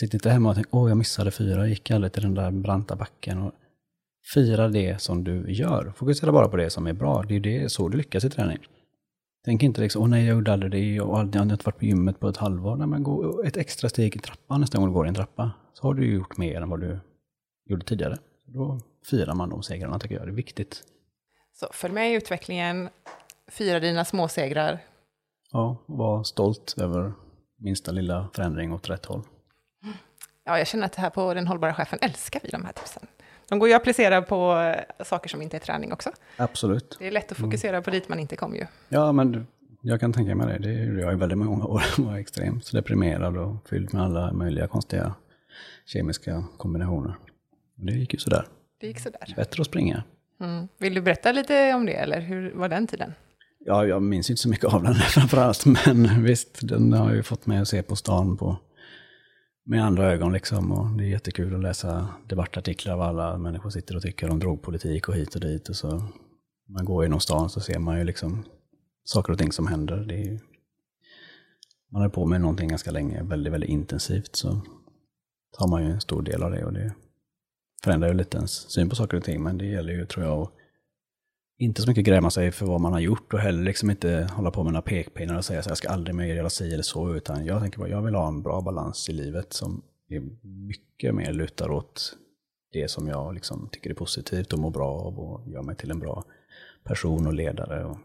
Sitt 0.00 0.14
inte 0.14 0.30
hemma 0.30 0.48
och 0.48 0.54
tänk, 0.54 0.66
åh 0.70 0.88
jag 0.88 0.96
missade 0.98 1.30
fyra, 1.30 1.60
jag 1.60 1.68
gick 1.68 1.90
aldrig 1.90 2.12
till 2.12 2.22
den 2.22 2.34
där 2.34 2.50
branta 2.50 2.96
backen. 2.96 3.38
Och 3.42 3.52
fira 4.34 4.68
det 4.68 5.00
som 5.02 5.24
du 5.24 5.52
gör. 5.52 5.92
Fokusera 5.96 6.32
bara 6.32 6.48
på 6.48 6.56
det 6.56 6.70
som 6.70 6.86
är 6.86 6.92
bra. 6.92 7.22
Det 7.22 7.36
är 7.36 7.40
det, 7.40 7.72
så 7.72 7.88
du 7.88 7.96
lyckas 7.96 8.24
i 8.24 8.30
träning. 8.30 8.58
Tänk 9.44 9.62
inte 9.62 9.80
liksom, 9.80 10.02
åh 10.02 10.08
nej 10.08 10.26
jag 10.26 10.34
gjorde 10.34 10.52
aldrig 10.52 10.72
det 10.72 11.00
och 11.00 11.18
aldrig- 11.18 11.34
jag 11.34 11.44
har 11.46 11.52
inte 11.52 11.64
varit 11.64 11.78
på 11.78 11.84
gymmet 11.84 12.20
på 12.20 12.28
ett 12.28 12.36
halvår. 12.36 12.76
Nej 12.76 12.86
men 12.86 13.02
gå 13.02 13.42
ett 13.42 13.56
extra 13.56 13.88
steg 13.88 14.16
i 14.16 14.18
trappan 14.18 14.60
nästa 14.60 14.78
gång 14.78 14.86
du 14.86 14.92
går 14.94 15.06
i 15.06 15.08
en 15.08 15.14
trappa. 15.14 15.50
Så 15.72 15.82
har 15.86 15.94
du 15.94 16.14
gjort 16.14 16.36
mer 16.36 16.60
än 16.60 16.70
vad 16.70 16.80
du 16.80 17.00
gjorde 17.66 17.86
tidigare. 17.86 18.18
Då 18.46 18.80
firar 19.10 19.34
man 19.34 19.50
de 19.50 19.62
segrarna 19.62 19.98
tycker 19.98 20.14
jag, 20.14 20.26
det 20.26 20.30
är 20.30 20.34
viktigt. 20.34 20.82
Så 21.52 21.66
följ 21.72 21.94
med 21.94 22.12
i 22.12 22.14
utvecklingen, 22.14 22.88
fira 23.50 23.80
dina 23.80 24.04
småsegrar. 24.04 24.78
Ja, 25.52 25.76
var 25.86 26.22
stolt 26.24 26.74
över 26.80 27.12
minsta 27.58 27.92
lilla 27.92 28.28
förändring 28.34 28.72
åt 28.72 28.90
rätt 28.90 29.04
håll. 29.06 29.22
Ja, 30.48 30.58
jag 30.58 30.66
känner 30.66 30.86
att 30.86 30.92
det 30.92 31.00
här 31.00 31.10
på 31.10 31.34
Den 31.34 31.46
hållbara 31.46 31.74
chefen 31.74 31.98
älskar 32.02 32.40
vi 32.42 32.48
de 32.48 32.64
här 32.64 32.72
tipsen. 32.72 33.02
De 33.48 33.58
går 33.58 33.68
ju 33.68 33.74
att 33.74 33.80
applicera 33.80 34.22
på 34.22 34.58
eh, 34.98 35.04
saker 35.04 35.28
som 35.28 35.42
inte 35.42 35.56
är 35.56 35.60
träning 35.60 35.92
också. 35.92 36.10
Absolut. 36.36 36.96
Det 36.98 37.06
är 37.06 37.10
lätt 37.10 37.32
att 37.32 37.38
fokusera 37.38 37.82
på 37.82 37.90
dit 37.90 38.08
man 38.08 38.18
inte 38.18 38.36
kom 38.36 38.54
ju. 38.54 38.66
Ja, 38.88 39.12
men 39.12 39.46
jag 39.82 40.00
kan 40.00 40.12
tänka 40.12 40.34
mig 40.34 40.46
det. 40.46 40.68
Det 40.68 40.84
gjorde 40.84 41.00
jag 41.00 41.12
i 41.12 41.16
väldigt 41.16 41.38
många 41.38 41.64
år. 41.64 41.82
Jag 41.96 42.04
var 42.04 42.16
extremt 42.16 42.72
deprimerad 42.72 43.36
och 43.36 43.68
fylld 43.68 43.94
med 43.94 44.02
alla 44.02 44.32
möjliga 44.32 44.66
konstiga 44.66 45.14
kemiska 45.86 46.44
kombinationer. 46.56 47.16
Och 47.78 47.86
det 47.86 47.92
gick 47.92 48.12
ju 48.12 48.18
sådär. 48.18 48.46
Det 48.80 48.86
gick 48.86 49.00
sådär. 49.00 49.34
Bättre 49.36 49.60
att 49.60 49.66
springa. 49.66 50.02
Mm. 50.40 50.68
Vill 50.78 50.94
du 50.94 51.00
berätta 51.00 51.32
lite 51.32 51.74
om 51.74 51.86
det, 51.86 51.92
eller 51.92 52.20
hur 52.20 52.52
var 52.54 52.68
den 52.68 52.86
tiden? 52.86 53.14
Ja, 53.58 53.86
jag 53.86 54.02
minns 54.02 54.30
inte 54.30 54.42
så 54.42 54.48
mycket 54.48 54.74
av 54.74 54.82
den 54.82 54.94
framförallt, 54.94 55.64
men 55.66 56.24
visst, 56.24 56.68
den 56.68 56.92
har 56.92 57.14
ju 57.14 57.22
fått 57.22 57.46
mig 57.46 57.58
att 57.58 57.68
se 57.68 57.82
på 57.82 57.96
stan 57.96 58.36
på, 58.36 58.56
med 59.68 59.84
andra 59.84 60.12
ögon 60.12 60.32
liksom. 60.32 60.72
Och 60.72 60.98
det 60.98 61.04
är 61.04 61.08
jättekul 61.08 61.54
att 61.54 61.62
läsa 61.62 62.08
debattartiklar 62.28 62.94
av 62.94 63.00
alla 63.00 63.38
människor 63.38 63.70
sitter 63.70 63.96
och 63.96 64.02
tycker 64.02 64.30
om 64.30 64.38
drogpolitik 64.38 65.08
och 65.08 65.14
hit 65.14 65.34
och 65.34 65.40
dit. 65.40 65.68
Och 65.68 65.76
så 65.76 66.02
man 66.68 66.84
går 66.84 67.04
genom 67.04 67.20
stan 67.20 67.50
så 67.50 67.60
ser 67.60 67.78
man 67.78 67.98
ju 67.98 68.04
liksom 68.04 68.44
saker 69.04 69.32
och 69.32 69.38
ting 69.38 69.52
som 69.52 69.66
händer. 69.66 69.96
Det 69.96 70.14
är 70.14 70.24
ju, 70.24 70.38
man 71.92 72.02
är 72.02 72.08
på 72.08 72.26
med 72.26 72.40
någonting 72.40 72.68
ganska 72.68 72.90
länge, 72.90 73.22
väldigt, 73.22 73.52
väldigt 73.52 73.70
intensivt, 73.70 74.36
så 74.36 74.60
tar 75.58 75.68
man 75.68 75.84
ju 75.84 75.90
en 75.90 76.00
stor 76.00 76.22
del 76.22 76.42
av 76.42 76.50
det. 76.50 76.64
Och 76.64 76.72
det 76.72 76.94
förändrar 77.84 78.08
ju 78.08 78.14
lite 78.14 78.36
ens 78.36 78.70
syn 78.70 78.88
på 78.88 78.96
saker 78.96 79.16
och 79.16 79.24
ting, 79.24 79.42
men 79.42 79.58
det 79.58 79.66
gäller 79.66 79.92
ju, 79.92 80.06
tror 80.06 80.26
jag, 80.26 80.42
att 80.42 80.52
inte 81.58 81.82
så 81.82 81.88
mycket 81.88 82.04
gräma 82.04 82.30
sig 82.30 82.52
för 82.52 82.66
vad 82.66 82.80
man 82.80 82.92
har 82.92 83.00
gjort 83.00 83.34
och 83.34 83.40
heller 83.40 83.62
liksom 83.62 83.90
inte 83.90 84.30
hålla 84.32 84.50
på 84.50 84.64
med 84.64 84.72
några 84.72 84.82
pekpinnar 84.82 85.36
och 85.36 85.44
säga 85.44 85.62
så 85.62 85.68
här, 85.68 85.70
jag 85.70 85.78
ska 85.78 85.88
aldrig 85.88 86.14
mer 86.14 86.34
göra 86.34 86.50
si 86.50 86.72
eller 86.72 86.82
så, 86.82 87.14
utan 87.14 87.44
jag 87.46 87.60
tänker 87.60 87.78
bara, 87.78 87.88
jag 87.88 88.02
vill 88.02 88.14
ha 88.14 88.28
en 88.28 88.42
bra 88.42 88.60
balans 88.60 89.08
i 89.08 89.12
livet 89.12 89.52
som 89.52 89.82
är 90.08 90.22
mycket 90.42 91.14
mer 91.14 91.32
lutar 91.32 91.70
åt 91.70 92.16
det 92.72 92.90
som 92.90 93.08
jag 93.08 93.34
liksom 93.34 93.68
tycker 93.72 93.90
är 93.90 93.94
positivt 93.94 94.52
och 94.52 94.58
mår 94.58 94.70
bra 94.70 94.90
av 94.90 95.18
och 95.18 95.48
gör 95.48 95.62
mig 95.62 95.76
till 95.76 95.90
en 95.90 95.98
bra 95.98 96.24
person 96.84 97.26
och 97.26 97.34
ledare. 97.34 97.84
Och 97.84 97.98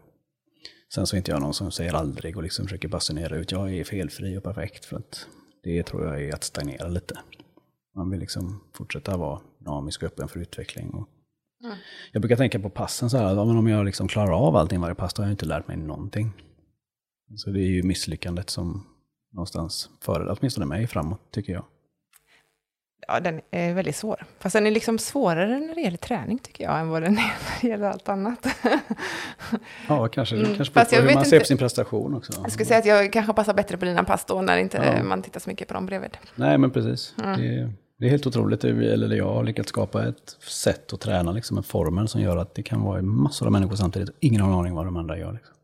sen 0.94 1.06
så 1.06 1.16
är 1.16 1.18
inte 1.18 1.30
jag 1.30 1.40
någon 1.40 1.54
som 1.54 1.70
säger 1.70 1.94
aldrig 1.94 2.36
och 2.36 2.42
liksom 2.42 2.64
försöker 2.64 2.88
basunera 2.88 3.36
ut, 3.36 3.52
jag 3.52 3.74
är 3.74 3.84
felfri 3.84 4.38
och 4.38 4.42
perfekt, 4.42 4.84
för 4.84 4.96
att 4.96 5.26
det 5.62 5.82
tror 5.82 6.04
jag 6.04 6.22
är 6.22 6.34
att 6.34 6.44
stagnera 6.44 6.88
lite. 6.88 7.18
Man 7.94 8.10
vill 8.10 8.20
liksom 8.20 8.60
fortsätta 8.72 9.16
vara 9.16 9.40
dynamisk 9.58 10.02
och 10.02 10.06
öppen 10.06 10.28
för 10.28 10.40
utveckling. 10.40 10.90
Och 10.90 11.08
jag 12.12 12.22
brukar 12.22 12.36
tänka 12.36 12.58
på 12.60 12.70
passen 12.70 13.10
så 13.10 13.16
här, 13.18 13.34
men 13.34 13.56
om 13.56 13.66
jag 13.68 13.84
liksom 13.86 14.08
klarar 14.08 14.46
av 14.46 14.56
allting 14.56 14.80
varje 14.80 14.94
pass, 14.94 15.14
då 15.14 15.22
har 15.22 15.26
jag 15.28 15.32
inte 15.32 15.46
lärt 15.46 15.68
mig 15.68 15.76
någonting. 15.76 16.32
Så 17.36 17.50
det 17.50 17.60
är 17.60 17.70
ju 17.70 17.82
misslyckandet 17.82 18.50
som 18.50 18.86
någonstans 19.32 19.88
för 20.00 20.36
åtminstone 20.38 20.66
mig 20.66 20.86
framåt, 20.86 21.20
tycker 21.32 21.52
jag. 21.52 21.64
Ja, 23.08 23.20
den 23.20 23.40
är 23.50 23.74
väldigt 23.74 23.96
svår. 23.96 24.24
Fast 24.38 24.52
den 24.52 24.66
är 24.66 24.70
liksom 24.70 24.98
svårare 24.98 25.58
när 25.60 25.74
det 25.74 25.80
gäller 25.80 25.96
träning, 25.96 26.38
tycker 26.38 26.64
jag, 26.64 26.80
än 26.80 26.88
vad 26.88 27.02
den 27.02 27.12
är 27.12 27.22
när 27.22 27.60
det 27.60 27.68
gäller 27.68 27.86
allt 27.90 28.08
annat. 28.08 28.46
Ja, 29.88 30.08
kanske, 30.08 30.36
Mm, 30.36 30.54
kanske 30.56 30.74
fast 30.74 30.90
på 30.90 30.96
hur 31.02 31.14
man 31.14 31.24
ser 31.24 31.38
på 31.38 31.44
sin 31.44 31.58
prestation 31.58 32.14
också. 32.14 32.32
Jag 32.42 32.52
skulle 32.52 32.66
säga 32.66 32.78
att 32.78 32.86
jag 32.86 33.12
kanske 33.12 33.32
passar 33.32 33.54
bättre 33.54 33.76
på 33.76 33.84
dina 33.84 34.04
pass 34.04 34.24
då, 34.24 34.42
när 34.42 34.56
inte 34.58 34.76
Ja. 34.96 35.02
man 35.02 35.22
tittar 35.22 35.40
så 35.40 35.50
mycket 35.50 35.68
på 35.68 35.74
dem 35.74 35.86
bredvid. 35.86 36.16
Nej, 36.34 36.58
men 36.58 36.70
precis. 36.70 37.14
Mm. 37.24 37.40
Det, 37.40 37.72
det 37.98 38.06
är 38.06 38.10
helt 38.10 38.26
otroligt. 38.26 38.64
Eller 38.64 39.16
jag 39.16 39.34
har 39.34 39.44
lyckats 39.44 39.68
skapa 39.68 40.08
ett 40.08 40.36
sätt 40.40 40.92
att 40.92 41.00
träna, 41.00 41.32
liksom 41.32 41.56
en 41.56 41.62
formel 41.62 42.08
som 42.08 42.20
gör 42.20 42.36
att 42.36 42.54
det 42.54 42.62
kan 42.62 42.82
vara 42.82 43.02
massor 43.02 43.46
av 43.46 43.52
människor 43.52 43.76
samtidigt. 43.76 44.10
Ingen 44.20 44.40
har 44.40 44.52
en 44.52 44.58
aning 44.58 44.74
vad 44.74 44.84
de 44.84 44.96
andra 44.96 45.18
gör. 45.18 45.32
Liksom. 45.32 45.54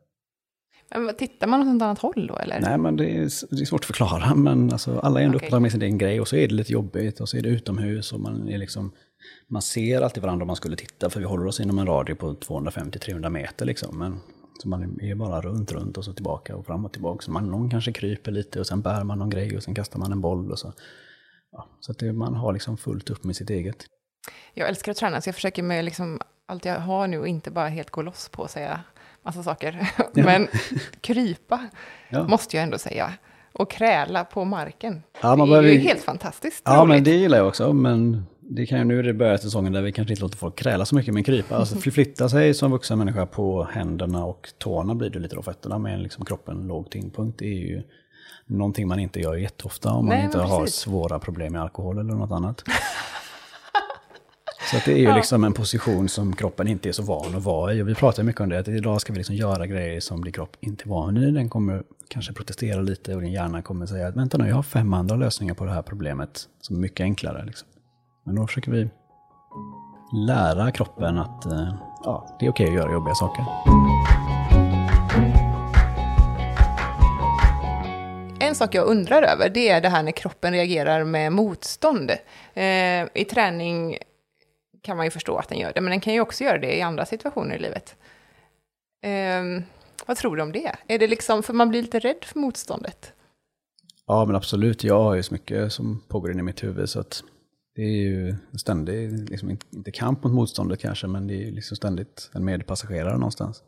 Men 0.95 1.15
tittar 1.15 1.47
man 1.47 1.61
åt 1.61 1.67
något 1.67 1.81
annat 1.81 1.99
håll 1.99 2.27
då, 2.27 2.37
eller? 2.37 2.59
Nej, 2.61 2.77
men 2.77 2.95
det 2.95 3.09
är, 3.09 3.55
det 3.55 3.61
är 3.61 3.65
svårt 3.65 3.81
att 3.81 3.85
förklara. 3.85 4.35
Men 4.35 4.71
alltså, 4.71 4.99
alla 4.99 5.21
är 5.21 5.25
ändå 5.25 5.37
Okej. 5.37 5.47
upptagna 5.47 5.61
med 5.61 5.71
sin 5.71 5.81
egen 5.81 5.97
grej 5.97 6.21
och 6.21 6.27
så 6.27 6.35
är 6.35 6.47
det 6.47 6.53
lite 6.53 6.73
jobbigt 6.73 7.19
och 7.19 7.29
så 7.29 7.37
är 7.37 7.41
det 7.41 7.49
utomhus 7.49 8.13
och 8.13 8.19
man 8.19 8.49
är 8.49 8.57
liksom 8.57 8.91
man 9.47 9.61
ser 9.61 10.01
alltid 10.01 10.23
varandra 10.23 10.43
om 10.43 10.47
man 10.47 10.55
skulle 10.55 10.75
titta 10.75 11.09
för 11.09 11.19
vi 11.19 11.25
håller 11.25 11.47
oss 11.47 11.59
inom 11.59 11.79
en 11.79 11.85
radie 11.85 12.15
på 12.15 12.33
250-300 12.33 13.29
meter 13.29 13.65
liksom. 13.65 13.97
Men 13.97 14.19
så 14.61 14.69
man 14.69 15.01
är 15.01 15.15
bara 15.15 15.41
runt, 15.41 15.71
runt 15.71 15.97
och 15.97 16.05
så 16.05 16.13
tillbaka 16.13 16.55
och 16.55 16.65
fram 16.65 16.85
och 16.85 16.93
tillbaka. 16.93 17.21
Så 17.21 17.31
man, 17.31 17.47
någon 17.47 17.69
kanske 17.69 17.91
kryper 17.91 18.31
lite 18.31 18.59
och 18.59 18.67
sen 18.67 18.81
bär 18.81 19.03
man 19.03 19.19
någon 19.19 19.29
grej 19.29 19.57
och 19.57 19.63
sen 19.63 19.75
kastar 19.75 19.99
man 19.99 20.11
en 20.11 20.21
boll 20.21 20.51
och 20.51 20.59
så. 20.59 20.73
Ja, 21.51 21.67
så 21.79 21.91
att 21.91 21.99
det, 21.99 22.13
man 22.13 22.35
har 22.35 22.53
liksom 22.53 22.77
fullt 22.77 23.09
upp 23.09 23.23
med 23.23 23.35
sitt 23.35 23.49
eget. 23.49 23.85
Jag 24.53 24.69
älskar 24.69 24.91
att 24.91 24.97
träna, 24.97 25.21
så 25.21 25.27
jag 25.27 25.35
försöker 25.35 25.63
med 25.63 25.85
liksom 25.85 26.19
allt 26.45 26.65
jag 26.65 26.79
har 26.79 27.07
nu 27.07 27.19
och 27.19 27.27
inte 27.27 27.51
bara 27.51 27.67
helt 27.67 27.89
gå 27.89 28.01
loss 28.01 28.29
på 28.29 28.43
att 28.43 28.51
säga 28.51 28.79
massa 29.23 29.43
saker. 29.43 29.87
Men 30.13 30.47
krypa 31.01 31.67
Ja. 32.09 32.27
måste 32.27 32.57
jag 32.57 32.63
ändå 32.63 32.77
säga. 32.77 33.13
Och 33.53 33.71
kräla 33.71 34.23
på 34.23 34.45
marken. 34.45 35.03
Ja, 35.21 35.35
det 35.35 35.41
är 35.41 35.45
ju 35.45 35.49
behöver- 35.51 35.77
helt 35.77 36.03
fantastiskt 36.03 36.61
Ja, 36.65 36.85
men 36.85 36.95
roligt. 36.95 37.05
det 37.05 37.11
gillar 37.15 37.37
jag 37.37 37.47
också. 37.47 37.73
Men 37.73 38.25
det 38.39 38.65
kan 38.65 38.77
ju 38.77 38.83
nu 38.83 39.01
det 39.01 39.13
börjar 39.13 39.37
säsongen 39.37 39.73
där 39.73 39.81
vi 39.81 39.91
kanske 39.91 40.13
inte 40.13 40.21
låter 40.21 40.37
folk 40.37 40.55
kräla 40.55 40.85
så 40.85 40.95
mycket, 40.95 41.13
men 41.13 41.23
krypa. 41.23 41.55
Alltså 41.55 41.75
flytta 41.91 42.29
sig 42.29 42.53
som 42.53 42.71
vuxen 42.71 42.97
människa 42.99 43.25
på 43.25 43.63
händerna 43.63 44.25
och 44.25 44.49
tårna 44.57 44.95
blir 44.95 45.09
det 45.09 45.19
lite 45.19 45.35
då, 45.35 45.41
fötterna 45.41 45.77
med 45.77 45.99
liksom 46.01 46.25
kroppen 46.25 46.67
låg 46.67 46.89
tyngdpunkt. 46.91 47.39
Det 47.39 47.45
är 47.45 47.59
ju 47.59 47.81
någonting 48.57 48.87
man 48.87 48.99
inte 48.99 49.19
gör 49.19 49.35
jätteofta 49.35 49.89
om 49.91 50.05
man 50.05 50.15
Nej, 50.15 50.25
inte 50.25 50.37
men 50.37 50.47
har 50.47 50.65
svåra 50.65 51.19
problem 51.19 51.53
med 51.53 51.61
alkohol 51.61 51.97
eller 51.97 52.13
något 52.13 52.31
annat. 52.31 52.63
Så 54.71 54.77
det 54.85 54.91
är 54.91 54.97
ju 54.97 55.13
liksom 55.13 55.43
en 55.43 55.53
position 55.53 56.09
som 56.09 56.35
kroppen 56.35 56.67
inte 56.67 56.89
är 56.89 56.93
så 56.93 57.03
van 57.03 57.35
att 57.35 57.43
vara 57.43 57.73
i. 57.73 57.83
Och 57.83 57.87
vi 57.87 57.95
pratar 57.95 58.23
mycket 58.23 58.41
om 58.41 58.49
det, 58.49 58.59
att 58.59 58.67
idag 58.67 59.01
ska 59.01 59.13
vi 59.13 59.17
liksom 59.17 59.35
göra 59.35 59.67
grejer 59.67 59.99
som 59.99 60.23
din 60.23 60.33
kropp 60.33 60.57
inte 60.59 60.83
är 60.83 60.89
van 60.89 61.17
i. 61.17 61.31
Den 61.31 61.49
kommer 61.49 61.83
kanske 62.07 62.33
protestera 62.33 62.81
lite 62.81 63.15
och 63.15 63.21
din 63.21 63.31
hjärna 63.31 63.61
kommer 63.61 63.85
säga 63.85 64.07
att 64.07 64.15
vänta 64.15 64.37
nu, 64.37 64.47
jag 64.47 64.55
har 64.55 64.63
fem 64.63 64.93
andra 64.93 65.15
lösningar 65.15 65.53
på 65.53 65.65
det 65.65 65.71
här 65.71 65.81
problemet 65.81 66.47
som 66.61 66.75
är 66.75 66.79
mycket 66.79 67.03
enklare. 67.03 67.45
Liksom. 67.45 67.67
Men 68.25 68.35
då 68.35 68.47
försöker 68.47 68.71
vi 68.71 68.89
lära 70.27 70.71
kroppen 70.71 71.17
att 71.17 71.45
eh, 71.45 71.73
ja, 72.03 72.37
det 72.39 72.45
är 72.45 72.49
okej 72.49 72.67
att 72.67 72.73
göra 72.73 72.91
jobbiga 72.91 73.15
saker. 73.15 73.45
En 78.41 78.55
sak 78.55 78.75
jag 78.75 78.87
undrar 78.87 79.23
över, 79.23 79.49
det 79.49 79.69
är 79.69 79.81
det 79.81 79.89
här 79.89 80.03
när 80.03 80.11
kroppen 80.11 80.53
reagerar 80.53 81.03
med 81.03 81.31
motstånd. 81.31 82.11
Eh, 82.53 83.07
I 83.13 83.25
träning 83.29 83.97
kan 84.81 84.97
man 84.97 85.05
ju 85.05 85.09
förstå 85.09 85.37
att 85.37 85.49
den 85.49 85.57
gör 85.57 85.71
det, 85.75 85.81
men 85.81 85.91
den 85.91 85.99
kan 85.99 86.13
ju 86.13 86.21
också 86.21 86.43
göra 86.43 86.57
det 86.57 86.77
i 86.77 86.81
andra 86.81 87.05
situationer 87.05 87.55
i 87.55 87.59
livet. 87.59 87.95
Eh, 89.03 89.63
vad 90.05 90.17
tror 90.17 90.35
du 90.35 90.43
om 90.43 90.51
det? 90.51 90.75
Är 90.87 90.99
det 90.99 91.07
liksom, 91.07 91.43
för 91.43 91.53
man 91.53 91.69
blir 91.69 91.81
lite 91.81 91.99
rädd 91.99 92.23
för 92.23 92.39
motståndet? 92.39 93.13
Ja, 94.07 94.25
men 94.25 94.35
absolut. 94.35 94.83
Jag 94.83 95.03
har 95.03 95.15
ju 95.15 95.23
så 95.23 95.33
mycket 95.33 95.73
som 95.73 96.03
pågår 96.07 96.31
inne 96.31 96.39
i 96.39 96.43
mitt 96.43 96.63
huvud 96.63 96.89
så 96.89 96.99
att 96.99 97.23
det 97.75 97.81
är 97.81 98.01
ju 98.01 98.35
ständigt, 98.57 99.29
liksom 99.29 99.49
inte 99.49 99.91
kamp 99.91 100.23
mot 100.23 100.33
motståndet 100.33 100.79
kanske, 100.79 101.07
men 101.07 101.27
det 101.27 101.33
är 101.33 101.45
ju 101.45 101.51
liksom 101.51 101.77
ständigt 101.77 102.29
en 102.33 102.45
medpassagerare 102.45 103.13
någonstans. 103.13 103.63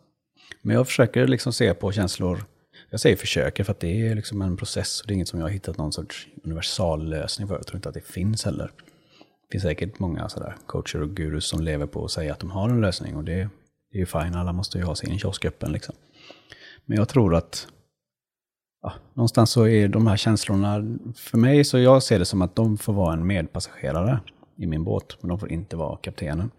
Men 0.62 0.76
jag 0.76 0.88
försöker 0.88 1.28
liksom 1.28 1.54
se 1.54 1.74
på 1.74 1.92
känslor, 1.92 2.46
jag 2.94 3.00
säger 3.00 3.16
försöker 3.16 3.64
för 3.64 3.72
att 3.72 3.80
det 3.80 4.08
är 4.08 4.16
liksom 4.16 4.42
en 4.42 4.58
process 4.58 5.02
och 5.02 5.08
det 5.08 5.14
är 5.14 5.16
inget 5.16 5.28
som 5.28 5.40
jag 5.40 5.46
har 5.46 5.52
hittat 5.52 5.78
någon 5.78 5.92
sorts 5.92 6.28
universal 6.44 7.10
lösning 7.10 7.48
för. 7.48 7.56
Jag 7.56 7.68
tror 7.68 7.76
inte 7.76 7.90
att 7.90 7.96
det 7.96 8.06
finns 8.06 8.46
heller. 8.46 8.72
Det 8.78 9.52
finns 9.52 9.64
säkert 9.64 10.00
många 10.00 10.30
sådär 10.30 10.56
coacher 10.66 11.02
och 11.02 11.10
gurus 11.10 11.46
som 11.46 11.62
lever 11.62 11.86
på 11.86 12.06
att 12.06 12.12
säga 12.12 12.34
att 12.34 12.40
de 12.40 12.52
har 12.52 12.70
en 12.70 12.82
lösning 12.82 13.16
och 13.16 13.24
det, 13.24 13.50
det 13.92 13.98
är 13.98 14.00
ju 14.00 14.06
fine, 14.06 14.36
alla 14.36 14.54
måste 14.54 14.78
ju 14.78 14.84
ha 14.84 14.96
sin 14.96 15.20
kiosk 15.20 15.46
öppen 15.46 15.72
liksom. 15.72 15.96
Men 16.86 16.98
jag 16.98 17.10
tror 17.10 17.36
att 17.36 17.68
ja, 18.82 18.94
någonstans 19.14 19.50
så 19.52 19.68
är 19.68 19.88
de 19.88 20.08
här 20.08 20.18
känslorna, 20.18 20.98
för 21.16 21.38
mig 21.38 21.64
så 21.64 21.80
jag 21.80 22.04
ser 22.04 22.20
det 22.20 22.26
som 22.26 22.42
att 22.42 22.56
de 22.56 22.78
får 22.78 22.94
vara 22.94 23.14
en 23.14 23.28
medpassagerare 23.28 24.20
i 24.58 24.68
min 24.68 24.84
båt, 24.84 25.18
men 25.22 25.30
de 25.30 25.40
får 25.40 25.52
inte 25.52 25.76
vara 25.76 25.98
kaptenen. 25.98 26.52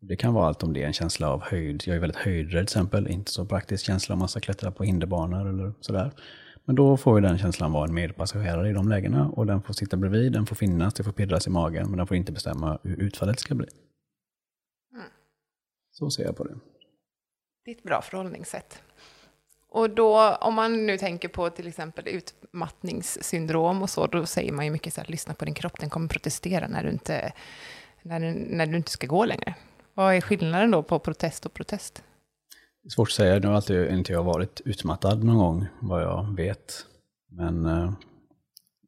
Det 0.00 0.16
kan 0.16 0.34
vara 0.34 0.46
allt 0.46 0.62
om 0.62 0.72
det 0.72 0.82
en 0.82 0.92
känsla 0.92 1.30
av 1.30 1.42
höjd. 1.42 1.82
Jag 1.86 1.96
är 1.96 2.00
väldigt 2.00 2.18
höjdrädd 2.18 2.66
till 2.66 2.78
exempel, 2.78 3.08
inte 3.08 3.30
så 3.30 3.44
praktisk 3.46 3.84
känsla 3.86 4.12
om 4.12 4.18
man 4.18 4.28
ska 4.28 4.40
klättra 4.40 4.70
på 4.70 4.84
hinderbanor 4.84 5.48
eller 5.48 5.72
sådär. 5.80 6.10
Men 6.64 6.76
då 6.76 6.96
får 6.96 7.20
ju 7.20 7.26
den 7.26 7.38
känslan 7.38 7.72
vara 7.72 7.84
en 7.88 7.94
medpassagerare 7.94 8.70
i 8.70 8.72
de 8.72 8.88
lägena 8.88 9.28
och 9.28 9.46
den 9.46 9.62
får 9.62 9.74
sitta 9.74 9.96
bredvid, 9.96 10.32
den 10.32 10.46
får 10.46 10.56
finnas, 10.56 10.94
det 10.94 11.04
får 11.04 11.12
pirras 11.12 11.46
i 11.46 11.50
magen, 11.50 11.88
men 11.88 11.96
den 11.98 12.06
får 12.06 12.16
inte 12.16 12.32
bestämma 12.32 12.78
hur 12.82 12.96
utfallet 12.96 13.40
ska 13.40 13.54
bli. 13.54 13.66
Så 15.92 16.10
ser 16.10 16.24
jag 16.24 16.36
på 16.36 16.44
det. 16.44 16.54
Det 17.64 17.70
är 17.70 17.74
ett 17.74 17.82
bra 17.82 18.02
förhållningssätt. 18.02 18.82
Och 19.68 19.90
då, 19.90 20.34
om 20.34 20.54
man 20.54 20.86
nu 20.86 20.98
tänker 20.98 21.28
på 21.28 21.50
till 21.50 21.68
exempel 21.68 22.08
utmattningssyndrom 22.08 23.82
och 23.82 23.90
så, 23.90 24.06
då 24.06 24.26
säger 24.26 24.52
man 24.52 24.64
ju 24.64 24.70
mycket 24.70 24.94
så 24.94 25.00
här, 25.00 25.08
lyssna 25.08 25.34
på 25.34 25.44
din 25.44 25.54
kropp, 25.54 25.80
den 25.80 25.90
kommer 25.90 26.08
protestera 26.08 26.68
när 26.68 26.82
du 26.82 26.90
inte, 26.90 27.32
när, 28.02 28.20
du- 28.20 28.46
när 28.56 28.66
du 28.66 28.76
inte 28.76 28.90
ska 28.90 29.06
gå 29.06 29.24
längre. 29.24 29.54
Vad 29.98 30.14
är 30.14 30.20
skillnaden 30.20 30.70
då 30.70 30.82
på 30.82 30.98
protest 30.98 31.46
och 31.46 31.54
protest? 31.54 32.02
Det 32.82 32.88
är 32.88 32.90
svårt 32.90 33.08
att 33.08 33.14
säga, 33.14 33.38
nu 33.38 33.46
har 33.46 33.54
alltid 33.54 33.90
inte 33.90 34.12
jag 34.12 34.24
varit 34.24 34.60
utmattad 34.64 35.24
någon 35.24 35.38
gång, 35.38 35.66
vad 35.80 36.02
jag 36.02 36.36
vet. 36.36 36.86
Men 37.30 37.66
eh, 37.66 37.92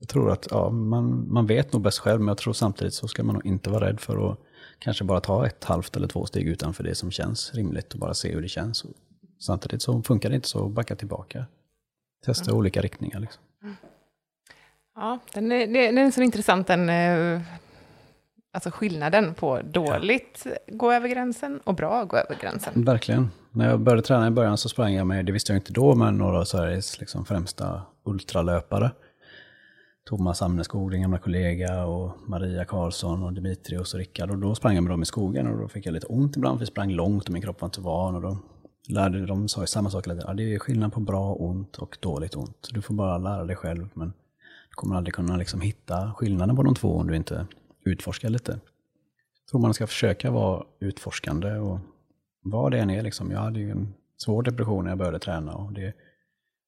jag 0.00 0.08
tror 0.08 0.32
att 0.32 0.46
ja, 0.50 0.70
man, 0.70 1.32
man 1.32 1.46
vet 1.46 1.72
nog 1.72 1.82
bäst 1.82 1.98
själv, 1.98 2.20
men 2.20 2.28
jag 2.28 2.38
tror 2.38 2.52
samtidigt 2.52 2.94
så 2.94 3.08
ska 3.08 3.22
man 3.22 3.34
nog 3.34 3.46
inte 3.46 3.70
vara 3.70 3.86
rädd 3.86 4.00
för 4.00 4.32
att 4.32 4.38
kanske 4.78 5.04
bara 5.04 5.20
ta 5.20 5.46
ett 5.46 5.64
halvt 5.64 5.96
eller 5.96 6.08
två 6.08 6.26
steg 6.26 6.48
utanför 6.48 6.84
det 6.84 6.94
som 6.94 7.10
känns 7.10 7.54
rimligt 7.54 7.92
och 7.92 7.98
bara 7.98 8.14
se 8.14 8.32
hur 8.34 8.42
det 8.42 8.48
känns. 8.48 8.84
Och 8.84 8.90
samtidigt 9.40 9.82
så 9.82 10.02
funkar 10.02 10.28
det 10.28 10.34
inte 10.34 10.48
så 10.48 10.68
backa 10.68 10.96
tillbaka. 10.96 11.46
Testa 12.26 12.54
olika 12.54 12.80
riktningar. 12.80 13.20
Liksom. 13.20 13.42
Ja, 14.94 15.18
den 15.34 15.52
är, 15.52 15.66
den 15.66 15.98
är 15.98 16.10
så 16.10 16.22
intressant, 16.22 16.66
den, 16.66 16.88
eh, 16.88 17.42
alltså 18.52 18.70
skillnaden 18.70 19.34
på 19.34 19.60
dåligt 19.62 20.46
gå 20.68 20.92
över 20.92 21.08
gränsen 21.08 21.60
och 21.64 21.74
bra 21.74 22.04
gå 22.04 22.16
över 22.16 22.36
gränsen. 22.40 22.84
Verkligen. 22.84 23.30
När 23.52 23.68
jag 23.68 23.80
började 23.80 24.02
träna 24.02 24.26
i 24.26 24.30
början 24.30 24.58
så 24.58 24.68
sprang 24.68 24.94
jag 24.94 25.06
med, 25.06 25.26
det 25.26 25.32
visste 25.32 25.52
jag 25.52 25.58
inte 25.58 25.72
då, 25.72 25.94
men 25.94 26.18
några 26.18 26.38
av 26.38 26.44
Sveriges 26.44 27.00
liksom 27.00 27.24
främsta 27.24 27.82
ultralöpare. 28.04 28.90
Thomas 30.08 30.42
Amneskog, 30.42 30.90
din 30.90 31.02
gamla 31.02 31.18
kollega, 31.18 31.84
och 31.84 32.16
Maria 32.26 32.64
Karlsson 32.64 33.22
och 33.22 33.32
Dimitrios 33.32 33.94
och 33.94 33.98
Rickard. 33.98 34.30
Och 34.30 34.38
då 34.38 34.54
sprang 34.54 34.74
jag 34.74 34.84
med 34.84 34.92
dem 34.92 35.02
i 35.02 35.06
skogen 35.06 35.46
och 35.46 35.58
då 35.58 35.68
fick 35.68 35.86
jag 35.86 35.92
lite 35.92 36.06
ont 36.06 36.36
ibland 36.36 36.58
för 36.58 36.62
jag 36.62 36.68
sprang 36.68 36.90
långt 36.90 37.24
och 37.24 37.32
min 37.32 37.42
kropp 37.42 37.60
var 37.60 37.66
inte 37.66 37.80
van. 37.80 38.14
Och 38.14 38.22
då 38.22 38.38
lärde 38.88 39.26
de 39.26 39.48
sa 39.48 39.60
ju 39.60 39.66
samma 39.66 39.90
sak 39.90 40.06
hela 40.06 40.14
tiden. 40.14 40.28
Ja, 40.28 40.34
det 40.34 40.54
är 40.54 40.58
skillnad 40.58 40.92
på 40.92 41.00
bra 41.00 41.34
ont 41.34 41.76
och 41.76 41.98
dåligt 42.00 42.36
ont. 42.36 42.68
Du 42.72 42.82
får 42.82 42.94
bara 42.94 43.18
lära 43.18 43.44
dig 43.44 43.56
själv, 43.56 43.88
men 43.94 44.08
du 44.68 44.74
kommer 44.74 44.96
aldrig 44.96 45.14
kunna 45.14 45.36
liksom 45.36 45.60
hitta 45.60 46.12
skillnaden 46.16 46.56
på 46.56 46.62
de 46.62 46.74
två 46.74 46.96
om 46.96 47.06
du 47.06 47.16
inte 47.16 47.46
utforskar 47.84 48.28
lite. 48.28 48.52
Jag 48.52 49.50
tror 49.50 49.60
man 49.60 49.74
ska 49.74 49.86
försöka 49.86 50.30
vara 50.30 50.64
utforskande 50.80 51.52
och 51.54 51.78
vad 52.42 52.72
det 52.72 52.78
än 52.78 52.90
är. 52.90 53.02
Liksom. 53.02 53.30
Jag 53.30 53.38
hade 53.38 53.60
ju 53.60 53.70
en 53.70 53.94
svår 54.16 54.42
depression 54.42 54.84
när 54.84 54.90
jag 54.90 54.98
började 54.98 55.18
träna 55.18 55.54
och 55.54 55.72
det 55.72 55.94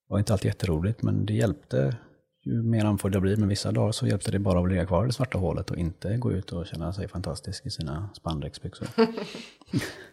var 0.09 0.19
inte 0.19 0.33
alltid 0.33 0.47
jätteroligt 0.47 1.03
men 1.03 1.27
det 1.27 1.35
hjälpte 1.35 1.97
ju 2.45 2.63
mer 2.63 2.85
andfådd 2.85 3.15
jag 3.15 3.23
blir. 3.23 3.37
Men 3.37 3.49
vissa 3.49 3.73
dagar 3.73 3.93
så 3.93 4.07
hjälpte 4.07 4.31
det 4.31 4.39
bara 4.39 4.61
att 4.61 4.69
ligga 4.69 4.87
kvar 4.87 5.05
i 5.05 5.07
det 5.07 5.13
svarta 5.13 5.39
hålet 5.39 5.71
och 5.71 5.77
inte 5.77 6.17
gå 6.17 6.33
ut 6.33 6.53
och 6.53 6.67
känna 6.67 6.93
sig 6.93 7.09
fantastisk 7.09 7.67
i 7.67 7.71
sina 7.71 8.09
spandexbyxor. 8.15 8.89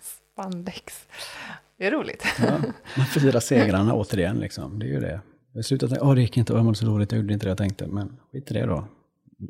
Spandex. 0.02 1.08
Det 1.78 1.88
är 1.88 1.92
roligt. 1.92 2.24
Ja, 2.40 2.60
man 2.98 3.06
firar 3.06 3.40
segrarna 3.40 3.94
återigen 3.96 4.38
liksom. 4.38 4.80
Det 4.80 4.86
är 4.86 4.90
ju 4.90 5.00
det. 5.00 5.22
Jag 5.54 5.66
slutade 5.66 5.90
tänka, 5.90 6.06
åh 6.06 6.16
det 6.16 6.22
gick 6.22 6.38
inte, 6.38 6.54
jag 6.54 6.66
mådde 6.66 6.78
så 6.78 6.86
dåligt, 6.86 7.12
jag 7.12 7.22
gjorde 7.22 7.34
inte 7.34 7.46
det 7.46 7.50
jag 7.50 7.58
tänkte. 7.58 7.88
Men 7.88 8.18
skit 8.32 8.52
i 8.52 8.54
det 8.54 8.66
då. 8.66 8.88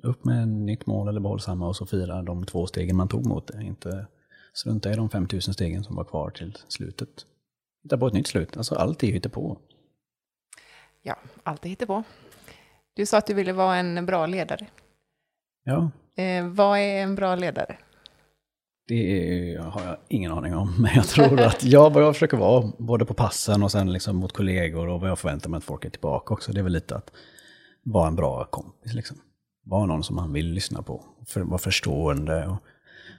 Upp 0.04 0.26
med 0.26 0.42
ett 0.42 0.48
nytt 0.48 0.86
mål 0.86 1.08
eller 1.08 1.20
behåll 1.20 1.40
samma 1.40 1.68
och 1.68 1.76
så 1.76 1.86
fira 1.86 2.22
de 2.22 2.46
två 2.46 2.68
stegen 2.68 2.96
man 2.96 3.08
tog 3.08 3.26
mot 3.26 3.48
det. 3.48 3.64
Inte 3.64 4.08
strunta 4.54 4.92
i 4.92 4.96
de 4.96 5.10
5000 5.10 5.54
stegen 5.54 5.84
som 5.84 5.96
var 5.96 6.04
kvar 6.04 6.30
till 6.30 6.58
slutet. 6.68 7.10
Hitta 7.84 7.98
på 7.98 8.08
ett 8.08 8.14
nytt 8.14 8.28
slut. 8.28 8.58
Alltså 8.58 8.76
allt 8.76 9.04
är 9.04 9.08
ju 9.08 9.20
på. 9.20 9.58
Ja, 11.02 11.16
allt 11.44 11.66
är 11.66 11.86
på. 11.86 12.04
Du 12.94 13.06
sa 13.06 13.18
att 13.18 13.28
du 13.28 13.34
ville 13.34 13.54
vara 13.54 13.76
en 13.76 14.06
bra 14.06 14.26
ledare. 14.26 14.68
Ja, 15.64 15.92
Eh, 16.20 16.48
vad 16.48 16.80
är 16.80 17.04
en 17.04 17.16
bra 17.16 17.36
ledare? 17.36 17.78
det 18.88 19.62
har 19.62 19.82
jag 19.86 19.98
ingen 20.08 20.32
aning 20.32 20.56
om. 20.56 20.76
Men 20.82 20.92
jag 20.96 21.08
tror 21.08 21.42
att 21.42 21.64
jag, 21.64 21.94
vad 21.94 22.04
jag 22.04 22.16
försöker 22.16 22.38
vara, 22.38 22.72
både 22.78 23.06
på 23.06 23.14
passen 23.14 23.64
och 23.64 23.72
sen 23.72 23.94
liksom 23.94 24.16
mot 24.16 24.34
kollegor 24.34 24.88
och 24.88 25.02
vad 25.02 25.10
jag 25.10 25.20
förväntar 25.20 25.50
mig 25.50 25.58
att 25.58 25.64
folk 25.64 25.86
är 25.86 25.90
tillbaka 25.90 26.34
också, 26.34 26.52
det 26.52 26.60
är 26.60 26.64
väl 26.64 26.74
lite 26.74 26.96
att 26.96 27.12
vara 27.84 28.08
en 28.08 28.16
bra 28.16 28.46
kompis. 28.46 28.94
Liksom. 28.94 29.18
Vara 29.70 29.86
någon 29.86 30.04
som 30.04 30.16
man 30.16 30.34
vill 30.34 30.54
lyssna 30.54 30.82
på, 30.82 31.04
för, 31.28 31.42
vara 31.42 31.58
förstående. 31.58 32.48
Och 32.48 32.58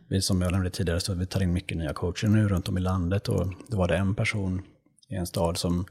vi, 0.09 0.23
som 0.23 0.43
jag 0.43 0.53
nämnde 0.53 0.71
tidigare, 0.71 1.01
så 1.01 1.15
vi 1.15 1.27
tar 1.27 1.43
in 1.43 1.53
mycket 1.53 1.79
nya 1.79 1.93
coacher 1.93 2.29
nu 2.29 2.49
runt 2.49 2.69
om 2.69 2.79
i 2.79 2.81
landet 2.81 3.29
och 3.29 3.47
då 3.69 3.77
var 3.77 3.89
det 3.89 3.97
en 3.97 4.15
person 4.15 4.63
i 5.09 5.15
en 5.15 5.27
stad 5.27 5.57
som 5.57 5.85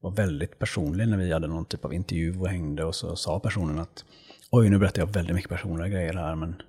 var 0.00 0.10
väldigt 0.10 0.58
personlig 0.58 1.08
när 1.08 1.16
vi 1.16 1.32
hade 1.32 1.46
någon 1.46 1.64
typ 1.64 1.84
av 1.84 1.94
intervju 1.94 2.40
och 2.40 2.48
hängde 2.48 2.84
och 2.84 2.94
så 2.94 3.16
sa 3.16 3.40
personen 3.40 3.78
att 3.78 4.04
oj, 4.50 4.70
nu 4.70 4.78
berättar 4.78 5.02
jag 5.02 5.06
väldigt 5.06 5.34
mycket 5.34 5.50
personliga 5.50 5.88
grejer 5.88 6.14
här, 6.14 6.34
men 6.34 6.62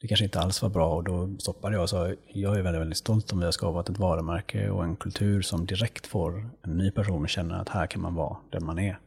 det 0.00 0.08
kanske 0.08 0.24
inte 0.24 0.40
alls 0.40 0.62
var 0.62 0.68
bra 0.68 0.94
och 0.94 1.04
då 1.04 1.36
stoppade 1.38 1.74
jag 1.74 1.82
och 1.82 1.90
sa 1.90 2.08
jag 2.28 2.58
är 2.58 2.62
väldigt, 2.62 2.80
väldigt 2.80 2.98
stolt 2.98 3.32
om 3.32 3.38
vi 3.38 3.44
har 3.44 3.52
skapat 3.52 3.88
ett 3.88 3.98
varumärke 3.98 4.70
och 4.70 4.84
en 4.84 4.96
kultur 4.96 5.42
som 5.42 5.66
direkt 5.66 6.06
får 6.06 6.50
en 6.62 6.78
ny 6.78 6.90
person 6.90 7.24
att 7.24 7.30
känna 7.30 7.60
att 7.60 7.68
här 7.68 7.86
kan 7.86 8.02
man 8.02 8.14
vara 8.14 8.36
den 8.50 8.64
man 8.64 8.78
är. 8.78 8.98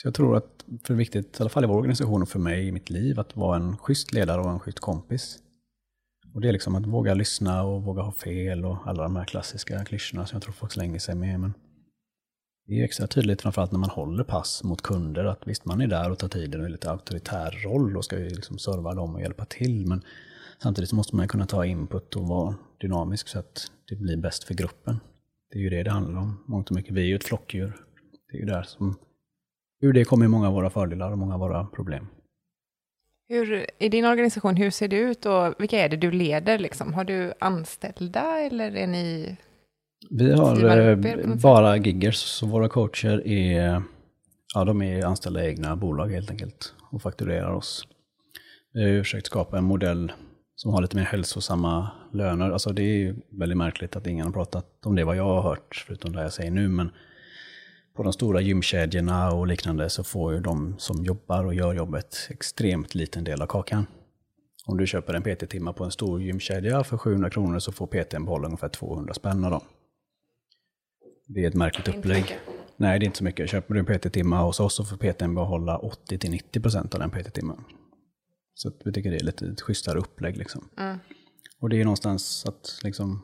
Så 0.00 0.06
jag 0.06 0.14
tror 0.14 0.36
att 0.36 0.64
det 0.66 0.90
är 0.90 0.94
viktigt, 0.94 1.40
i 1.40 1.42
alla 1.42 1.50
fall 1.50 1.64
i 1.64 1.66
vår 1.66 1.76
organisation 1.76 2.22
och 2.22 2.28
för 2.28 2.38
mig 2.38 2.66
i 2.66 2.72
mitt 2.72 2.90
liv, 2.90 3.20
att 3.20 3.36
vara 3.36 3.56
en 3.56 3.76
schysst 3.76 4.12
ledare 4.12 4.40
och 4.40 4.50
en 4.50 4.60
schysst 4.60 4.80
kompis. 4.80 5.38
Och 6.34 6.40
det 6.40 6.48
är 6.48 6.52
liksom 6.52 6.74
att 6.74 6.86
våga 6.86 7.14
lyssna 7.14 7.62
och 7.62 7.82
våga 7.82 8.02
ha 8.02 8.12
fel 8.12 8.64
och 8.64 8.76
alla 8.86 9.02
de 9.02 9.16
här 9.16 9.24
klassiska 9.24 9.84
klyschorna 9.84 10.26
som 10.26 10.36
jag 10.36 10.42
tror 10.42 10.52
folk 10.52 10.72
slänger 10.72 10.98
sig 10.98 11.14
med. 11.14 11.40
Men 11.40 11.54
det 12.66 12.80
är 12.80 12.84
extra 12.84 13.06
tydligt 13.06 13.42
framförallt 13.42 13.72
när 13.72 13.78
man 13.78 13.90
håller 13.90 14.24
pass 14.24 14.64
mot 14.64 14.82
kunder 14.82 15.24
att 15.24 15.46
visst 15.46 15.64
man 15.64 15.80
är 15.80 15.86
där 15.86 16.10
och 16.10 16.18
tar 16.18 16.28
tiden 16.28 16.60
och 16.60 16.66
är 16.66 16.70
lite 16.70 16.90
auktoritär 16.90 17.50
roll 17.64 17.96
och 17.96 18.04
ska 18.04 18.18
ju 18.18 18.28
liksom 18.28 18.58
serva 18.58 18.94
dem 18.94 19.14
och 19.14 19.20
hjälpa 19.20 19.44
till. 19.44 19.86
Men 19.86 20.02
samtidigt 20.62 20.90
så 20.90 20.96
måste 20.96 21.16
man 21.16 21.28
kunna 21.28 21.46
ta 21.46 21.66
input 21.66 22.16
och 22.16 22.28
vara 22.28 22.54
dynamisk 22.80 23.28
så 23.28 23.38
att 23.38 23.70
det 23.88 23.96
blir 23.96 24.16
bäst 24.16 24.44
för 24.44 24.54
gruppen. 24.54 25.00
Det 25.50 25.58
är 25.58 25.62
ju 25.62 25.70
det 25.70 25.82
det 25.82 25.90
handlar 25.90 26.20
om, 26.20 26.44
mångt 26.46 26.70
och 26.70 26.76
mycket. 26.76 26.92
Vi 26.92 27.00
är 27.00 27.06
ju 27.06 27.16
ett 27.16 27.24
flockdjur. 27.24 27.76
Det 28.30 28.36
är 28.36 28.40
ju 28.40 28.46
där 28.46 28.62
som, 28.62 28.98
ur 29.80 29.92
det 29.92 30.04
kommer 30.04 30.28
många 30.28 30.48
av 30.48 30.54
våra 30.54 30.70
fördelar 30.70 31.12
och 31.12 31.18
många 31.18 31.34
av 31.34 31.40
våra 31.40 31.64
problem. 31.64 32.06
Hur, 33.28 33.66
I 33.78 33.88
din 33.88 34.04
organisation, 34.04 34.56
hur 34.56 34.70
ser 34.70 34.88
det 34.88 34.96
ut 34.96 35.26
och 35.26 35.54
vilka 35.58 35.78
är 35.78 35.88
det 35.88 35.96
du 35.96 36.10
leder? 36.10 36.58
Liksom? 36.58 36.94
Har 36.94 37.04
du 37.04 37.32
anställda 37.38 38.40
eller 38.40 38.76
är 38.76 38.86
ni... 38.86 39.36
Vi 40.10 40.32
har 40.32 40.78
eh, 40.78 40.96
bara 41.42 41.76
giggers, 41.76 42.16
så 42.16 42.46
våra 42.46 42.68
coacher 42.68 43.26
är 43.26 43.82
Ja, 44.54 44.64
de 44.64 44.82
är 44.82 45.04
anställda 45.04 45.44
i 45.44 45.48
egna 45.48 45.76
bolag 45.76 46.08
helt 46.08 46.30
enkelt 46.30 46.74
och 46.90 47.02
fakturerar 47.02 47.52
oss. 47.52 47.88
Vi 48.72 48.82
har 48.82 48.90
ju 48.90 49.02
försökt 49.02 49.26
skapa 49.26 49.58
en 49.58 49.64
modell 49.64 50.12
som 50.54 50.72
har 50.72 50.82
lite 50.82 50.96
mer 50.96 51.04
hälsosamma 51.04 51.90
löner. 52.12 52.50
Alltså 52.50 52.72
det 52.72 52.82
är 52.82 52.96
ju 52.96 53.16
väldigt 53.30 53.58
märkligt 53.58 53.96
att 53.96 54.06
ingen 54.06 54.26
har 54.26 54.32
pratat 54.32 54.86
om 54.86 54.94
det 54.94 55.04
vad 55.04 55.16
jag 55.16 55.24
har 55.24 55.42
hört, 55.42 55.84
förutom 55.86 56.12
det 56.12 56.22
jag 56.22 56.32
säger 56.32 56.50
nu. 56.50 56.68
Men 56.68 56.90
på 57.98 58.04
de 58.04 58.12
stora 58.12 58.40
gymkedjorna 58.40 59.32
och 59.32 59.46
liknande 59.46 59.90
så 59.90 60.04
får 60.04 60.34
ju 60.34 60.40
de 60.40 60.74
som 60.78 61.04
jobbar 61.04 61.44
och 61.44 61.54
gör 61.54 61.74
jobbet 61.74 62.16
extremt 62.30 62.94
liten 62.94 63.24
del 63.24 63.42
av 63.42 63.46
kakan. 63.46 63.86
Om 64.66 64.78
du 64.78 64.86
köper 64.86 65.14
en 65.14 65.22
PT-timma 65.22 65.72
på 65.72 65.84
en 65.84 65.90
stor 65.90 66.22
gymkedja 66.22 66.84
för 66.84 66.98
700 66.98 67.30
kronor 67.30 67.58
så 67.58 67.72
får 67.72 67.86
PTn 67.86 68.24
behålla 68.24 68.46
ungefär 68.46 68.68
200 68.68 69.14
spänn 69.14 69.44
av 69.44 69.50
dem. 69.50 69.60
Det 71.26 71.44
är 71.44 71.48
ett 71.48 71.54
märkligt 71.54 71.96
upplägg. 71.96 72.38
Nej, 72.76 72.98
det 72.98 73.04
är 73.04 73.06
inte 73.06 73.18
så 73.18 73.24
mycket. 73.24 73.50
Köper 73.50 73.74
du 73.74 73.80
en 73.80 73.86
PT-timma 73.86 74.42
hos 74.42 74.60
oss 74.60 74.74
så 74.74 74.84
får 74.84 74.96
PTn 74.96 75.34
behålla 75.34 75.78
80-90% 75.78 76.94
av 76.94 77.00
den 77.00 77.10
PT-timmen. 77.10 77.64
Så 78.54 78.72
vi 78.84 78.92
tycker 78.92 79.10
det 79.10 79.16
är 79.16 79.24
lite 79.24 79.46
ett 79.46 79.60
schysstare 79.60 79.98
upplägg. 79.98 80.36
Liksom. 80.36 80.68
Mm. 80.76 80.98
Och 81.60 81.68
det 81.68 81.80
är 81.80 81.84
någonstans 81.84 82.46
att 82.46 82.80
liksom, 82.84 83.22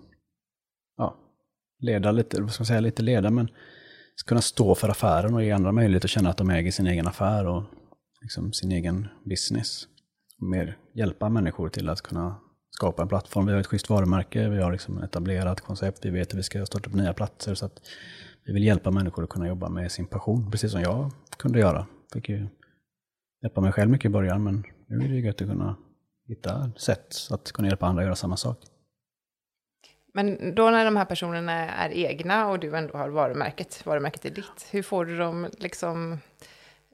ja, 0.97 1.17
leda 1.79 2.13
lite, 2.13 2.43
vad 2.43 2.53
ska 2.53 2.61
man 2.61 2.67
säga, 2.67 2.81
lite 2.81 3.03
leda, 3.03 3.31
men 3.31 3.49
kunna 4.27 4.40
stå 4.40 4.74
för 4.74 4.88
affären 4.88 5.35
och 5.35 5.44
ge 5.44 5.50
andra 5.50 5.72
möjlighet 5.72 6.05
att 6.05 6.11
känna 6.11 6.31
att 6.31 6.37
de 6.37 6.50
äger 6.50 6.72
sin 6.72 6.87
egen 6.87 7.07
affär 7.07 7.46
och 7.46 7.62
liksom 8.22 8.53
sin 8.53 8.72
egen 8.72 9.09
business. 9.24 9.88
Och 10.40 10.46
mer 10.46 10.79
hjälpa 10.94 11.29
människor 11.29 11.68
till 11.68 11.88
att 11.88 12.00
kunna 12.00 12.37
skapa 12.70 13.03
en 13.03 13.09
plattform. 13.09 13.46
Vi 13.46 13.53
har 13.53 13.61
ett 13.61 13.66
schysst 13.66 13.90
varumärke, 13.90 14.48
vi 14.48 14.62
har 14.62 14.72
liksom 14.72 14.98
ett 14.98 15.05
etablerat 15.05 15.61
koncept, 15.61 16.05
vi 16.05 16.11
vet 16.11 16.29
att 16.29 16.38
vi 16.38 16.42
ska 16.42 16.66
starta 16.66 16.90
upp 16.90 16.96
nya 16.96 17.12
platser. 17.12 17.55
Så 17.55 17.66
att 17.66 17.81
vi 18.46 18.53
vill 18.53 18.64
hjälpa 18.64 18.90
människor 18.90 19.24
att 19.24 19.31
kunna 19.31 19.48
jobba 19.48 19.68
med 19.68 19.92
sin 19.92 20.07
passion, 20.07 20.50
precis 20.50 20.72
som 20.72 20.81
jag 20.81 21.11
kunde 21.37 21.59
göra. 21.59 21.87
Fick 22.12 22.29
ju 22.29 22.48
hjälpa 23.42 23.61
mig 23.61 23.72
själv 23.72 23.90
mycket 23.90 24.09
i 24.09 24.12
början, 24.12 24.44
men 24.44 24.64
nu 24.88 25.05
är 25.05 25.09
det 25.09 25.14
gött 25.14 25.42
att 25.42 25.48
kunna 25.48 25.77
hitta 26.29 26.72
sätt 26.77 27.14
att 27.31 27.53
kunna 27.53 27.68
hjälpa 27.68 27.87
andra 27.87 28.03
att 28.03 28.07
göra 28.07 28.16
samma 28.16 28.37
sak. 28.37 28.59
Men 30.16 30.55
då 30.55 30.70
när 30.70 30.85
de 30.85 30.96
här 30.96 31.05
personerna 31.05 31.53
är 31.53 31.90
egna 31.90 32.48
och 32.48 32.59
du 32.59 32.77
ändå 32.77 32.98
har 32.98 33.09
varumärket, 33.09 33.87
varumärket 33.87 34.24
är 34.24 34.31
ditt, 34.31 34.66
hur 34.70 34.83
får 34.83 35.05
du 35.05 35.18
dem 35.18 35.48
liksom 35.59 36.18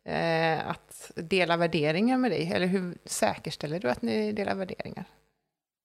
eh, 0.05 0.69
att 0.69 1.11
dela 1.15 1.57
värderingar 1.57 2.19
med 2.19 2.31
dig? 2.31 2.53
Eller 2.55 2.67
hur 2.67 2.99
säkerställer 3.05 3.81
du 3.81 3.91
att 3.91 4.03
ni 4.03 4.33
delar 4.33 4.55
värderingar? 4.55 5.05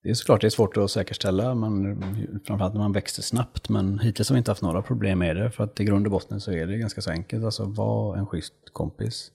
Det 0.03 0.09
är 0.09 0.13
såklart 0.13 0.41
det 0.41 0.47
är 0.47 0.49
svårt 0.49 0.77
att 0.77 0.91
säkerställa, 0.91 1.55
man, 1.55 2.01
framförallt 2.47 2.73
när 2.73 2.81
man 2.81 2.93
växer 2.93 3.21
snabbt, 3.21 3.69
men 3.69 3.99
hittills 3.99 4.29
har 4.29 4.33
vi 4.33 4.37
inte 4.37 4.51
haft 4.51 4.61
några 4.61 4.81
problem 4.81 5.19
med 5.19 5.35
det, 5.35 5.51
för 5.51 5.63
att 5.63 5.79
i 5.79 5.83
grund 5.83 6.07
och 6.07 6.11
botten 6.11 6.41
så 6.41 6.51
är 6.51 6.67
det 6.67 6.77
ganska 6.77 7.01
så 7.01 7.11
enkelt. 7.11 7.45
Alltså 7.45 7.65
var 7.65 8.17
en 8.17 8.27
schysst 8.27 8.53
kompis. 8.73 9.31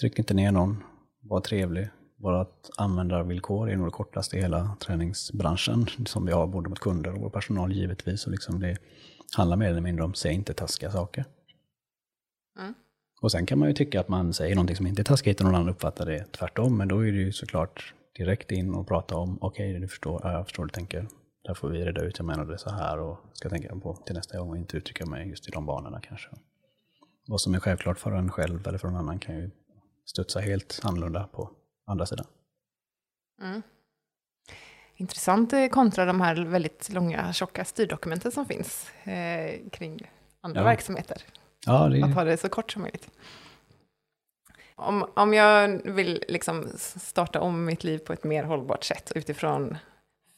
Tryck 0.00 0.18
inte 0.18 0.34
ner 0.34 0.52
någon, 0.52 0.84
var 1.20 1.40
trevlig. 1.40 1.88
Vårt 2.22 2.68
användarvillkor 2.76 3.70
är 3.70 3.76
nog 3.76 3.86
det 3.86 3.90
kortaste 3.90 4.36
i 4.36 4.40
hela 4.40 4.76
träningsbranschen 4.80 5.86
som 6.06 6.26
vi 6.26 6.32
har 6.32 6.46
både 6.46 6.68
mot 6.68 6.78
kunder 6.78 7.14
och 7.14 7.20
vår 7.20 7.30
personal 7.30 7.72
givetvis. 7.72 8.26
Och 8.26 8.32
liksom 8.32 8.60
det 8.60 8.76
handlar 9.36 9.56
mer 9.56 9.70
eller 9.70 9.80
mindre 9.80 10.04
om 10.04 10.14
säg 10.14 10.34
inte 10.34 10.54
taskiga 10.54 10.90
saker. 10.90 11.24
Mm. 12.58 12.74
Och 13.22 13.32
sen 13.32 13.46
kan 13.46 13.58
man 13.58 13.68
ju 13.68 13.74
tycka 13.74 14.00
att 14.00 14.08
man 14.08 14.32
säger 14.32 14.54
någonting 14.54 14.76
som 14.76 14.86
inte 14.86 15.02
är 15.02 15.04
taskigt 15.04 15.40
och 15.40 15.46
någon 15.46 15.54
annan 15.54 15.68
uppfattar 15.68 16.06
det 16.06 16.32
tvärtom. 16.32 16.78
Men 16.78 16.88
då 16.88 17.06
är 17.06 17.12
det 17.12 17.18
ju 17.18 17.32
såklart 17.32 17.94
direkt 18.16 18.50
in 18.50 18.74
och 18.74 18.88
prata 18.88 19.16
om, 19.16 19.38
okej, 19.40 19.70
okay, 19.70 19.80
du 19.80 19.88
förstår, 19.88 20.20
ja, 20.24 20.32
jag 20.32 20.44
förstår 20.44 20.64
du 20.64 20.70
tänker. 20.70 21.08
Där 21.44 21.54
får 21.54 21.68
vi 21.68 21.84
reda 21.84 22.02
ut, 22.02 22.18
jag 22.18 22.26
menar 22.26 22.44
det 22.44 22.58
så 22.58 22.70
här 22.70 22.98
och 22.98 23.18
ska 23.32 23.48
tänka 23.48 23.76
på 23.76 23.96
till 24.06 24.14
nästa 24.14 24.38
gång 24.38 24.50
och 24.50 24.56
inte 24.56 24.76
uttrycka 24.76 25.06
mig 25.06 25.28
just 25.28 25.48
i 25.48 25.50
de 25.50 25.66
banorna 25.66 26.00
kanske. 26.00 26.28
Vad 27.26 27.40
som 27.40 27.54
är 27.54 27.60
självklart 27.60 27.98
för 27.98 28.12
en 28.12 28.30
själv 28.30 28.68
eller 28.68 28.78
för 28.78 28.88
någon 28.88 28.96
annan 28.96 29.18
kan 29.18 29.36
ju 29.36 29.50
studsa 30.04 30.40
helt 30.40 30.80
annorlunda 30.82 31.28
på 31.32 31.50
andra 31.86 32.06
sidan. 32.06 32.26
Mm. 33.42 33.62
Intressant 34.96 35.52
eh, 35.52 35.66
kontra 35.68 36.04
de 36.04 36.20
här 36.20 36.34
väldigt 36.44 36.90
långa, 36.92 37.32
tjocka 37.32 37.64
styrdokumenten 37.64 38.32
som 38.32 38.46
finns 38.46 38.90
eh, 39.04 39.60
kring 39.72 40.10
andra 40.40 40.60
Ja. 40.60 40.64
verksamheter. 40.64 41.22
Ja, 41.66 41.88
det 41.88 42.02
Att 42.02 42.14
ha 42.14 42.24
det 42.24 42.36
så 42.36 42.48
kort 42.48 42.72
som 42.72 42.82
möjligt. 42.82 43.08
Om, 44.74 45.06
om 45.14 45.34
jag 45.34 45.68
vill 45.84 46.24
liksom 46.28 46.68
starta 46.76 47.40
om 47.40 47.64
mitt 47.64 47.84
liv 47.84 47.98
på 47.98 48.12
ett 48.12 48.24
mer 48.24 48.44
hållbart 48.44 48.84
sätt 48.84 49.12
utifrån 49.14 49.76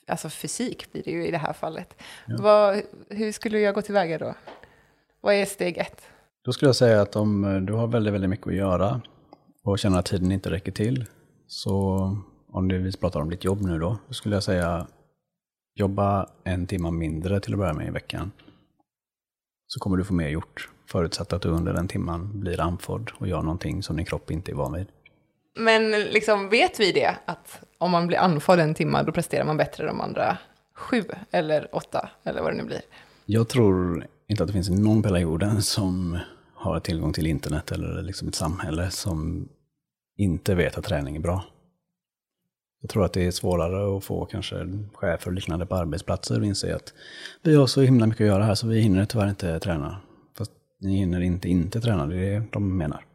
alltså 0.06 0.30
fysik 0.30 0.92
blir 0.92 1.02
det 1.02 1.10
ju 1.10 1.26
i 1.26 1.30
det 1.30 1.38
här 1.38 1.52
fallet. 1.52 2.02
Ja. 2.26 2.36
Vad, 2.40 2.82
hur 3.08 3.32
skulle 3.32 3.58
jag 3.60 3.74
gå 3.74 3.82
tillväga 3.82 4.18
då? 4.18 4.34
Vad 5.20 5.34
är 5.34 5.44
steg 5.46 5.78
ett? 5.78 6.02
då 6.44 6.52
skulle 6.52 6.68
jag 6.68 6.76
säga 6.76 7.02
att 7.02 7.16
om 7.16 7.44
eh, 7.44 7.60
du 7.60 7.72
har 7.72 7.86
väldigt, 7.86 8.14
väldigt 8.14 8.30
mycket 8.30 8.46
att 8.46 8.54
göra 8.54 9.00
och 9.62 9.78
känner 9.78 9.98
att 9.98 10.06
tiden 10.06 10.32
inte 10.32 10.50
räcker 10.50 10.72
till, 10.72 11.04
så 11.46 12.16
om 12.48 12.68
vi 12.68 12.92
pratar 12.92 13.20
om 13.20 13.30
ditt 13.30 13.44
jobb 13.44 13.62
nu 13.62 13.78
då, 13.78 13.98
då 14.08 14.14
skulle 14.14 14.36
jag 14.36 14.42
säga 14.42 14.86
jobba 15.74 16.28
en 16.44 16.66
timme 16.66 16.90
mindre 16.90 17.40
till 17.40 17.52
att 17.52 17.58
börja 17.58 17.72
med 17.72 17.86
i 17.86 17.90
veckan. 17.90 18.32
Så 19.66 19.80
kommer 19.80 19.96
du 19.96 20.04
få 20.04 20.14
mer 20.14 20.28
gjort, 20.28 20.68
förutsatt 20.86 21.32
att 21.32 21.42
du 21.42 21.48
under 21.48 21.72
den 21.72 21.88
timman 21.88 22.40
blir 22.40 22.60
andfådd 22.60 23.10
och 23.18 23.28
gör 23.28 23.42
någonting 23.42 23.82
som 23.82 23.96
din 23.96 24.06
kropp 24.06 24.30
inte 24.30 24.52
är 24.52 24.54
van 24.54 24.72
vid. 24.72 24.86
Men 25.58 25.90
liksom, 25.90 26.48
vet 26.48 26.80
vi 26.80 26.92
det? 26.92 27.16
Att 27.24 27.60
om 27.78 27.90
man 27.90 28.06
blir 28.06 28.18
andfådd 28.18 28.58
en 28.58 28.74
timme, 28.74 29.02
då 29.02 29.12
presterar 29.12 29.44
man 29.44 29.56
bättre 29.56 29.86
de 29.86 30.00
andra 30.00 30.38
sju 30.74 31.04
eller 31.30 31.74
åtta, 31.74 32.10
eller 32.22 32.42
vad 32.42 32.52
det 32.52 32.56
nu 32.56 32.64
blir. 32.64 32.80
Jag 33.26 33.48
tror 33.48 34.06
inte 34.26 34.42
att 34.42 34.46
det 34.46 34.52
finns 34.52 34.70
någon 34.70 35.02
på 35.02 35.08
hela 35.08 35.18
jorden 35.18 35.62
som 35.62 36.18
har 36.54 36.80
tillgång 36.80 37.12
till 37.12 37.26
internet 37.26 37.72
eller 37.72 38.02
liksom 38.02 38.28
ett 38.28 38.34
samhälle 38.34 38.90
som 38.90 39.48
inte 40.16 40.54
vet 40.54 40.78
att 40.78 40.84
träning 40.84 41.16
är 41.16 41.20
bra. 41.20 41.44
Jag 42.80 42.90
tror 42.90 43.04
att 43.04 43.12
det 43.12 43.26
är 43.26 43.30
svårare 43.30 43.96
att 43.96 44.04
få 44.04 44.24
kanske 44.24 44.56
chefer 44.94 45.26
och 45.26 45.32
liknande 45.32 45.66
på 45.66 45.74
arbetsplatser 45.74 46.36
att 46.36 46.44
inse 46.44 46.76
att 46.76 46.92
vi 47.42 47.56
har 47.56 47.66
så 47.66 47.80
himla 47.80 48.06
mycket 48.06 48.24
att 48.24 48.28
göra 48.28 48.44
här 48.44 48.54
så 48.54 48.66
vi 48.66 48.80
hinner 48.80 49.04
tyvärr 49.04 49.28
inte 49.28 49.60
träna. 49.60 49.96
Fast 50.38 50.50
ni 50.80 50.96
hinner 50.96 51.20
inte 51.20 51.48
inte 51.48 51.80
träna, 51.80 52.06
det 52.06 52.16
är 52.16 52.40
det 52.40 52.46
de 52.52 52.78
menar. 52.78 53.06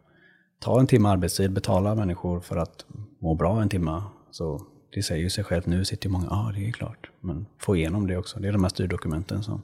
Ta 0.59 0.79
en 0.79 0.87
timme 0.87 1.09
arbetstid, 1.09 1.51
betala 1.51 1.95
människor 1.95 2.39
för 2.39 2.57
att 2.57 2.85
må 3.19 3.35
bra 3.35 3.61
en 3.61 3.69
timme. 3.69 4.03
Så 4.31 4.65
det 4.93 5.03
säger 5.03 5.23
ju 5.23 5.29
sig 5.29 5.43
självt, 5.43 5.65
nu 5.65 5.85
sitter 5.85 6.07
ju 6.07 6.11
många, 6.11 6.27
ja 6.29 6.47
ah, 6.49 6.51
det 6.51 6.67
är 6.67 6.71
klart. 6.71 7.09
Men 7.19 7.45
få 7.57 7.75
igenom 7.75 8.07
det 8.07 8.17
också, 8.17 8.39
det 8.39 8.47
är 8.47 8.51
de 8.51 8.63
här 8.63 8.69
styrdokumenten 8.69 9.43
som 9.43 9.61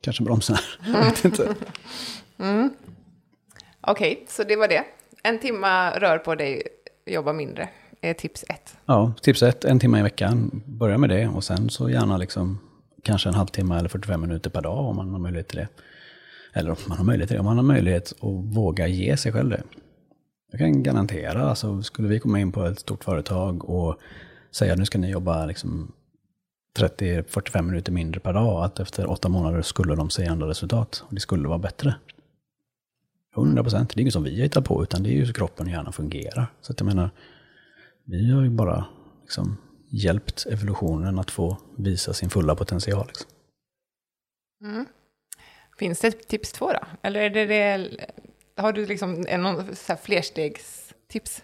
kanske 0.00 0.22
bromsar. 0.22 0.60
Mm. 0.86 1.00
vet 1.00 1.24
inte. 1.24 1.54
Mm. 2.38 2.58
Mm. 2.58 2.70
Okej, 3.80 4.26
så 4.28 4.44
det 4.44 4.56
var 4.56 4.68
det. 4.68 4.84
En 5.22 5.38
timma 5.38 5.90
rör 5.90 6.18
på 6.18 6.34
dig, 6.34 6.62
jobba 7.06 7.32
mindre, 7.32 7.68
är 8.00 8.14
tips 8.14 8.44
ett. 8.48 8.76
Ja, 8.86 9.12
tips 9.22 9.42
ett, 9.42 9.64
en 9.64 9.78
timme 9.78 9.98
i 9.98 10.02
veckan. 10.02 10.62
Börja 10.66 10.98
med 10.98 11.10
det 11.10 11.28
och 11.28 11.44
sen 11.44 11.70
så 11.70 11.90
gärna 11.90 12.16
liksom 12.16 12.58
kanske 13.02 13.28
en 13.28 13.34
halvtimme 13.34 13.78
eller 13.78 13.88
45 13.88 14.20
minuter 14.20 14.50
per 14.50 14.60
dag 14.60 14.78
om 14.78 14.96
man 14.96 15.10
har 15.10 15.18
möjlighet 15.18 15.48
till 15.48 15.58
det. 15.58 15.68
Eller 16.52 16.70
om 16.70 16.76
man 16.88 16.98
har 16.98 17.04
möjlighet 17.04 17.28
till 17.28 17.34
det, 17.34 17.40
om 17.40 17.46
man 17.46 17.56
har 17.56 17.64
möjlighet 17.64 18.12
att 18.12 18.56
våga 18.56 18.86
ge 18.86 19.16
sig 19.16 19.32
själv 19.32 19.50
det. 19.50 19.62
Jag 20.50 20.60
kan 20.60 20.82
garantera, 20.82 21.48
alltså 21.48 21.82
skulle 21.82 22.08
vi 22.08 22.20
komma 22.20 22.40
in 22.40 22.52
på 22.52 22.64
ett 22.64 22.78
stort 22.78 23.04
företag 23.04 23.70
och 23.70 23.96
säga 24.50 24.76
nu 24.76 24.84
ska 24.84 24.98
ni 24.98 25.10
jobba 25.10 25.46
liksom 25.46 25.92
30-45 26.78 27.62
minuter 27.62 27.92
mindre 27.92 28.20
per 28.20 28.32
dag, 28.32 28.64
att 28.64 28.80
efter 28.80 29.10
åtta 29.10 29.28
månader 29.28 29.62
skulle 29.62 29.94
de 29.94 30.10
se 30.10 30.26
andra 30.26 30.48
resultat 30.48 31.04
och 31.06 31.14
det 31.14 31.20
skulle 31.20 31.48
vara 31.48 31.58
bättre. 31.58 31.94
100 33.36 33.62
procent, 33.62 33.90
det 33.94 33.98
är 33.98 34.02
inget 34.02 34.12
som 34.12 34.22
vi 34.22 34.36
har 34.36 34.42
hittat 34.42 34.64
på, 34.64 34.82
utan 34.82 35.02
det 35.02 35.10
är 35.10 35.14
ju 35.14 35.26
så 35.26 35.32
kroppen 35.32 35.66
och 35.66 35.72
hjärnan 35.72 35.92
fungerar. 35.92 36.46
Så 36.60 36.72
att 36.72 36.80
jag 36.80 36.86
menar, 36.86 37.10
vi 38.04 38.30
har 38.30 38.42
ju 38.42 38.50
bara 38.50 38.84
liksom 39.22 39.56
hjälpt 39.90 40.46
evolutionen 40.46 41.18
att 41.18 41.30
få 41.30 41.58
visa 41.76 42.12
sin 42.12 42.30
fulla 42.30 42.54
potential. 42.54 43.06
Liksom. 43.06 43.30
Finns 45.78 46.00
det 46.00 46.10
tips 46.10 46.52
två 46.52 46.72
då? 46.72 46.80
Eller 47.02 47.20
är 47.20 47.30
det 47.30 47.46
det, 47.46 47.90
har 48.56 48.72
du 48.72 48.86
liksom 48.86 49.12
någon 49.20 49.76
så 49.76 49.92
här 49.92 49.96
flerstegstips? 49.96 51.42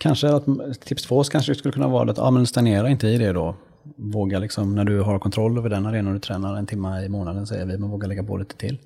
Kanske 0.00 0.28
att 0.28 0.44
tips 0.80 1.02
två 1.02 1.24
kanske 1.24 1.54
skulle 1.54 1.72
kunna 1.72 1.88
vara 1.88 2.10
att 2.10 2.18
ja, 2.18 2.30
men 2.30 2.46
stagnera 2.46 2.88
inte 2.88 3.08
i 3.08 3.18
det 3.18 3.32
då. 3.32 3.56
Våga 3.96 4.38
liksom, 4.38 4.74
när 4.74 4.84
du 4.84 5.00
har 5.00 5.18
kontroll 5.18 5.58
över 5.58 5.70
den 5.70 5.86
arenan 5.86 6.12
du 6.12 6.20
tränar 6.20 6.56
en 6.56 6.66
timme 6.66 7.04
i 7.04 7.08
månaden 7.08 7.46
säger 7.46 7.66
vi, 7.66 7.78
men 7.78 7.90
våga 7.90 8.06
lägga 8.06 8.22
på 8.22 8.36
lite 8.36 8.56
till. 8.56 8.78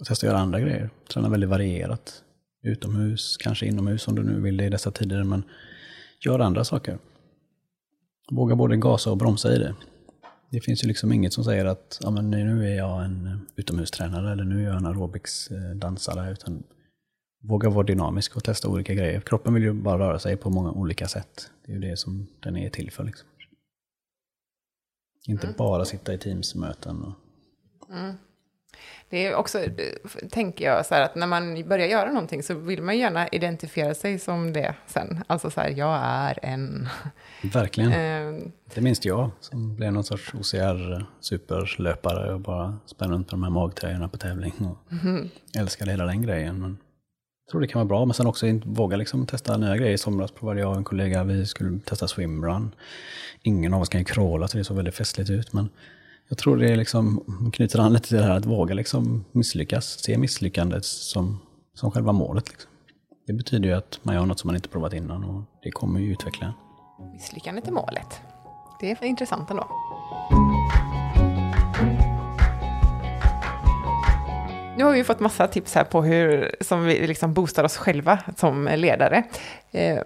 Och 0.00 0.06
testa 0.06 0.26
att 0.26 0.30
göra 0.30 0.42
andra 0.42 0.60
grejer. 0.60 0.90
Träna 1.12 1.28
väldigt 1.28 1.50
varierat. 1.50 2.22
Utomhus, 2.62 3.36
kanske 3.36 3.66
inomhus 3.66 4.08
om 4.08 4.14
du 4.14 4.22
nu 4.22 4.40
vill 4.40 4.56
det 4.56 4.64
i 4.64 4.68
dessa 4.68 4.90
tider, 4.90 5.24
men 5.24 5.42
gör 6.20 6.38
andra 6.38 6.64
saker. 6.64 6.98
Våga 8.30 8.56
både 8.56 8.76
gasa 8.76 9.10
och 9.10 9.16
bromsa 9.16 9.54
i 9.54 9.58
det. 9.58 9.74
Det 10.50 10.60
finns 10.60 10.84
ju 10.84 10.88
liksom 10.88 11.12
inget 11.12 11.32
som 11.32 11.44
säger 11.44 11.64
att 11.64 11.98
ja, 12.02 12.10
men 12.10 12.30
nu 12.30 12.72
är 12.72 12.76
jag 12.76 13.04
en 13.04 13.46
utomhustränare 13.56 14.32
eller 14.32 14.44
nu 14.44 14.62
är 14.64 14.68
jag 14.68 14.76
en 14.76 14.86
aerobicsdansare. 14.86 16.32
Utan 16.32 16.62
våga 17.42 17.68
vara 17.70 17.86
dynamisk 17.86 18.36
och 18.36 18.44
testa 18.44 18.68
olika 18.68 18.94
grejer. 18.94 19.20
Kroppen 19.20 19.54
vill 19.54 19.62
ju 19.62 19.72
bara 19.72 19.98
röra 19.98 20.18
sig 20.18 20.36
på 20.36 20.50
många 20.50 20.70
olika 20.70 21.08
sätt. 21.08 21.50
Det 21.66 21.72
är 21.72 21.74
ju 21.74 21.80
det 21.80 21.96
som 21.96 22.26
den 22.40 22.56
är 22.56 22.70
till 22.70 22.90
för. 22.90 23.04
Liksom. 23.04 23.28
Inte 25.26 25.54
bara 25.58 25.84
sitta 25.84 26.14
i 26.14 26.18
Teams-möten. 26.18 27.02
Och... 27.02 27.14
Det 29.10 29.26
är 29.26 29.34
också, 29.34 29.58
tänker 30.30 30.64
jag, 30.64 30.86
så 30.86 30.94
här 30.94 31.02
att 31.02 31.14
när 31.14 31.26
man 31.26 31.68
börjar 31.68 31.86
göra 31.86 32.08
någonting 32.12 32.42
så 32.42 32.54
vill 32.54 32.82
man 32.82 32.98
gärna 32.98 33.28
identifiera 33.28 33.94
sig 33.94 34.18
som 34.18 34.52
det 34.52 34.74
sen. 34.86 35.24
Alltså 35.26 35.50
så 35.50 35.60
här, 35.60 35.70
jag 35.70 36.00
är 36.02 36.38
en... 36.42 36.88
Verkligen. 37.42 37.92
Ehm. 37.92 38.52
det 38.74 38.80
minns 38.80 39.04
jag, 39.04 39.30
som 39.40 39.76
blev 39.76 39.92
någon 39.92 40.04
sorts 40.04 40.34
OCR-superlöpare 40.34 42.32
och 42.32 42.40
bara 42.40 42.78
sprang 42.86 43.10
runt 43.10 43.26
på 43.28 43.30
de 43.30 43.42
här 43.42 43.50
magtröjorna 43.50 44.08
på 44.08 44.16
tävling. 44.16 44.54
Och 44.58 44.92
mm. 44.92 45.28
Älskade 45.58 45.90
hela 45.90 46.06
den 46.06 46.22
grejen. 46.22 46.60
Men 46.60 46.78
jag 47.46 47.50
tror 47.50 47.60
det 47.60 47.68
kan 47.68 47.78
vara 47.78 47.88
bra, 47.88 48.04
men 48.04 48.14
sen 48.14 48.26
också 48.26 48.46
våga 48.64 48.96
liksom 48.96 49.26
testa 49.26 49.56
nya 49.56 49.76
grejer. 49.76 49.92
I 49.92 49.98
somras 49.98 50.30
provade 50.30 50.60
jag 50.60 50.70
och 50.70 50.76
en 50.76 50.84
kollega, 50.84 51.24
vi 51.24 51.46
skulle 51.46 51.80
testa 51.80 52.08
swimrun. 52.08 52.74
Ingen 53.42 53.74
av 53.74 53.80
oss 53.80 53.88
kan 53.88 54.00
ju 54.00 54.04
crawla, 54.04 54.48
så 54.48 54.58
det 54.58 54.64
såg 54.64 54.76
väldigt 54.76 54.94
festligt 54.94 55.30
ut. 55.30 55.52
Men 55.52 55.68
jag 56.28 56.38
tror 56.38 56.56
det 56.56 56.72
är 56.72 56.76
liksom, 56.76 57.24
knyter 57.52 57.78
an 57.78 57.92
lite 57.92 58.08
till 58.08 58.16
det 58.16 58.22
här 58.22 58.36
att 58.36 58.46
våga 58.46 58.74
liksom 58.74 59.24
misslyckas. 59.32 59.84
Se 59.84 60.18
misslyckandet 60.18 60.84
som, 60.84 61.40
som 61.74 61.90
själva 61.90 62.12
målet. 62.12 62.48
Liksom. 62.48 62.70
Det 63.26 63.32
betyder 63.32 63.68
ju 63.68 63.74
att 63.74 64.00
man 64.02 64.14
gör 64.14 64.26
något 64.26 64.40
som 64.40 64.48
man 64.48 64.56
inte 64.56 64.68
provat 64.68 64.92
innan 64.92 65.24
och 65.24 65.42
det 65.62 65.70
kommer 65.70 66.00
ju 66.00 66.12
utveckla 66.12 66.46
en. 66.46 67.12
Misslyckandet 67.12 67.68
är 67.68 67.72
målet. 67.72 68.20
Det 68.80 68.90
är 68.90 69.04
intressant 69.04 69.50
ändå. 69.50 69.68
Nu 74.76 74.84
har 74.84 74.92
vi 74.92 75.04
fått 75.04 75.20
massa 75.20 75.46
tips 75.46 75.74
här 75.74 75.84
på 75.84 76.02
hur 76.02 76.54
som 76.60 76.84
vi 76.84 77.06
liksom 77.06 77.34
boostar 77.34 77.64
oss 77.64 77.76
själva 77.76 78.18
som 78.36 78.70
ledare. 78.76 79.22
Eh, 79.70 79.98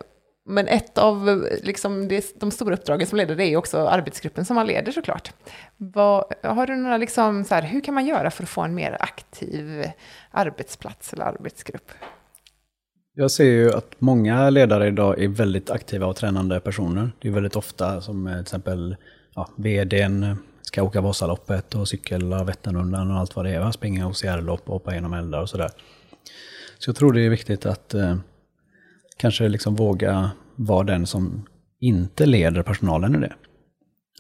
men 0.45 0.69
ett 0.69 0.99
av 0.99 1.47
liksom, 1.63 2.09
det, 2.09 2.41
de 2.41 2.51
stora 2.51 2.75
uppdragen 2.75 3.07
som 3.07 3.19
ledare 3.19 3.47
är 3.47 3.57
också 3.57 3.79
arbetsgruppen 3.79 4.45
som 4.45 4.57
man 4.57 4.67
leder 4.67 4.93
såklart. 4.93 5.33
Vad, 5.77 6.25
har 6.43 6.67
du 6.67 6.77
några, 6.77 6.97
liksom, 6.97 7.45
så 7.45 7.55
här, 7.55 7.63
hur 7.63 7.81
kan 7.81 7.95
man 7.95 8.07
göra 8.07 8.31
för 8.31 8.43
att 8.43 8.49
få 8.49 8.61
en 8.61 8.75
mer 8.75 8.97
aktiv 9.01 9.85
arbetsplats 10.31 11.13
eller 11.13 11.25
arbetsgrupp? 11.25 11.91
Jag 13.15 13.31
ser 13.31 13.45
ju 13.45 13.73
att 13.73 13.95
många 13.99 14.51
ledare 14.51 14.87
idag 14.87 15.23
är 15.23 15.29
väldigt 15.29 15.71
aktiva 15.71 16.07
och 16.07 16.17
tränande 16.17 16.61
personer. 16.61 17.11
Det 17.21 17.29
är 17.29 17.33
väldigt 17.33 17.57
ofta 17.57 18.01
som 18.01 18.27
eh, 18.27 18.33
till 18.33 18.43
exempel 18.43 18.97
ja, 19.35 19.49
vdn 19.57 20.37
ska 20.63 20.83
åka 20.83 21.01
Vasaloppet 21.01 21.75
och 21.75 21.89
cykla 21.89 22.45
Vätternrundan 22.45 23.11
och 23.11 23.19
allt 23.19 23.37
vad 23.37 23.45
det 23.45 23.51
är. 23.51 23.71
Springa 23.71 24.09
OCR-lopp 24.09 24.63
och 24.67 24.73
hoppa 24.73 24.95
genom 24.95 25.13
eldar 25.13 25.41
och 25.41 25.49
sådär. 25.49 25.71
Så 26.79 26.89
jag 26.89 26.97
tror 26.97 27.13
det 27.13 27.21
är 27.21 27.31
viktigt 27.31 27.67
att 27.67 27.95
eh, 27.95 28.17
kanske 29.23 29.49
liksom 29.49 29.75
våga 29.75 30.31
vara 30.57 30.85
den 30.85 31.07
som 31.07 31.47
inte 31.81 32.27
leder 32.27 32.63
personalen 32.63 33.15
i 33.15 33.19
det. 33.19 33.33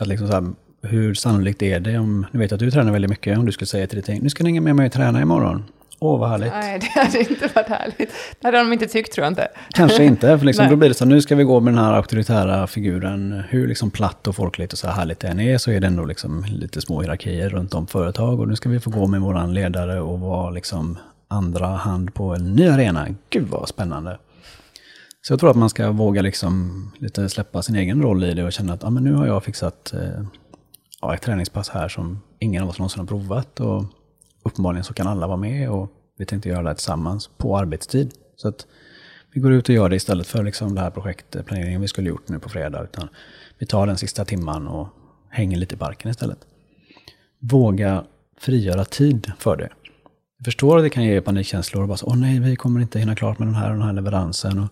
Att 0.00 0.06
liksom 0.06 0.28
så 0.28 0.32
här, 0.32 0.44
hur 0.82 1.14
sannolikt 1.14 1.62
är 1.62 1.80
det 1.80 1.98
om, 1.98 2.26
nu 2.32 2.38
vet 2.38 2.50
jag 2.50 2.56
att 2.56 2.60
du 2.60 2.70
tränar 2.70 2.92
väldigt 2.92 3.10
mycket, 3.10 3.38
om 3.38 3.46
du 3.46 3.52
skulle 3.52 3.66
säga 3.66 3.86
till 3.86 3.96
ditt 3.96 4.08
gäng, 4.08 4.22
nu 4.22 4.30
ska 4.30 4.44
ni 4.44 4.50
hänga 4.50 4.60
med 4.60 4.76
mig 4.76 4.86
och 4.86 4.92
träna 4.92 5.22
imorgon. 5.22 5.64
Åh, 5.98 6.20
vad 6.20 6.28
härligt. 6.30 6.52
Nej, 6.52 6.78
det 6.80 7.00
hade 7.00 7.18
inte 7.18 7.48
varit 7.54 7.68
härligt. 7.68 8.12
Det 8.40 8.46
hade 8.46 8.58
de 8.58 8.72
inte 8.72 8.86
tyckt, 8.86 9.12
tror 9.12 9.24
jag 9.24 9.30
inte. 9.30 9.48
Kanske 9.70 10.04
inte, 10.04 10.38
för 10.38 10.46
liksom, 10.46 10.66
då 10.70 10.76
blir 10.76 10.88
det 10.88 10.94
så 10.94 11.04
nu 11.04 11.20
ska 11.20 11.34
vi 11.34 11.44
gå 11.44 11.60
med 11.60 11.74
den 11.74 11.84
här 11.84 11.92
auktoritära 11.92 12.66
figuren. 12.66 13.42
Hur 13.48 13.68
liksom 13.68 13.90
platt 13.90 14.26
och 14.26 14.36
folkligt 14.36 14.72
och 14.72 14.78
så 14.78 14.86
här 14.86 14.94
härligt 14.94 15.20
det 15.20 15.28
än 15.28 15.40
är, 15.40 15.58
så 15.58 15.70
är 15.70 15.80
det 15.80 15.86
ändå 15.86 16.04
liksom 16.04 16.44
lite 16.48 16.80
små 16.80 17.00
hierarkier 17.00 17.48
runt 17.48 17.74
om 17.74 17.86
företag. 17.86 18.40
Och 18.40 18.48
nu 18.48 18.56
ska 18.56 18.68
vi 18.68 18.80
få 18.80 18.90
gå 18.90 19.06
med 19.06 19.20
vår 19.20 19.52
ledare 19.52 20.00
och 20.00 20.20
vara 20.20 20.50
liksom 20.50 20.98
andra 21.28 21.66
hand 21.66 22.14
på 22.14 22.34
en 22.34 22.54
ny 22.54 22.68
arena. 22.68 23.06
Gud 23.30 23.48
vad 23.48 23.68
spännande. 23.68 24.18
Så 25.22 25.32
jag 25.32 25.40
tror 25.40 25.50
att 25.50 25.56
man 25.56 25.70
ska 25.70 25.90
våga 25.90 26.22
liksom 26.22 26.90
lite 26.98 27.28
släppa 27.28 27.62
sin 27.62 27.76
egen 27.76 28.02
roll 28.02 28.24
i 28.24 28.34
det 28.34 28.44
och 28.44 28.52
känna 28.52 28.72
att 28.72 28.84
ah, 28.84 28.90
men 28.90 29.04
nu 29.04 29.14
har 29.14 29.26
jag 29.26 29.44
fixat 29.44 29.92
eh, 29.92 30.24
ja, 31.00 31.14
ett 31.14 31.22
träningspass 31.22 31.68
här 31.68 31.88
som 31.88 32.20
ingen 32.38 32.62
av 32.62 32.68
oss 32.68 32.78
någonsin 32.78 33.00
har 33.00 33.06
provat. 33.06 33.60
Och 33.60 33.84
uppenbarligen 34.42 34.84
så 34.84 34.94
kan 34.94 35.06
alla 35.06 35.26
vara 35.26 35.36
med 35.36 35.70
och 35.70 35.92
vi 36.18 36.26
tänkte 36.26 36.48
göra 36.48 36.62
det 36.62 36.68
här 36.68 36.74
tillsammans 36.74 37.30
på 37.36 37.58
arbetstid. 37.58 38.14
Så 38.36 38.48
att 38.48 38.66
vi 39.34 39.40
går 39.40 39.52
ut 39.52 39.68
och 39.68 39.74
gör 39.74 39.88
det 39.88 39.96
istället 39.96 40.26
för 40.26 40.44
liksom 40.44 40.74
det 40.74 40.80
här 40.80 40.90
projektplaneringen 40.90 41.80
vi 41.80 41.88
skulle 41.88 42.08
gjort 42.08 42.28
nu 42.28 42.38
på 42.38 42.48
fredag. 42.48 42.82
Utan 42.82 43.08
vi 43.58 43.66
tar 43.66 43.86
den 43.86 43.98
sista 43.98 44.24
timman 44.24 44.68
och 44.68 44.88
hänger 45.30 45.56
lite 45.56 45.74
i 45.74 45.78
parken 45.78 46.10
istället. 46.10 46.38
Våga 47.38 48.04
frigöra 48.40 48.84
tid 48.84 49.32
för 49.38 49.56
det. 49.56 49.68
Jag 50.38 50.44
förstår 50.44 50.78
att 50.78 50.84
det 50.84 50.90
kan 50.90 51.04
ge 51.04 51.20
panikkänslor 51.20 51.82
och 51.82 51.88
bara 51.88 51.96
så, 51.96 52.06
åh 52.06 52.16
nej, 52.16 52.40
vi 52.40 52.56
kommer 52.56 52.80
inte 52.80 52.98
hinna 52.98 53.16
klart 53.16 53.38
med 53.38 53.48
den 53.48 53.54
här 53.54 53.70
och 53.70 53.76
den 53.76 53.86
här 53.86 53.92
leveransen. 53.92 54.58
Och 54.58 54.68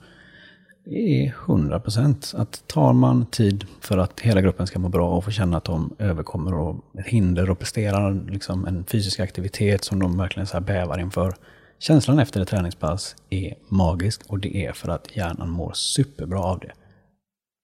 det 0.85 1.25
är 1.25 1.35
100 1.47 1.81
procent. 1.81 2.33
Att 2.37 2.69
tar 2.69 2.93
man 2.93 3.27
tid 3.27 3.67
för 3.81 3.99
att 3.99 4.21
hela 4.21 4.41
gruppen 4.41 4.67
ska 4.67 4.79
må 4.79 4.89
bra 4.89 5.11
och 5.11 5.25
få 5.25 5.31
känna 5.31 5.57
att 5.57 5.65
de 5.65 5.95
överkommer 5.99 6.55
och 6.55 6.85
hinder 7.05 7.51
och 7.51 7.59
presterar 7.59 8.31
liksom 8.31 8.67
en 8.67 8.85
fysisk 8.85 9.21
aktivitet 9.21 9.85
som 9.85 9.99
de 9.99 10.19
verkligen 10.19 10.47
så 10.47 10.53
här 10.53 10.61
bävar 10.61 11.01
inför. 11.01 11.35
Känslan 11.79 12.19
efter 12.19 12.41
ett 12.41 12.49
träningspass 12.49 13.17
är 13.31 13.55
magisk 13.69 14.23
och 14.29 14.39
det 14.39 14.67
är 14.67 14.73
för 14.73 14.89
att 14.89 15.17
hjärnan 15.17 15.51
mår 15.51 15.73
superbra 15.73 16.41
av 16.41 16.59
det. 16.59 16.73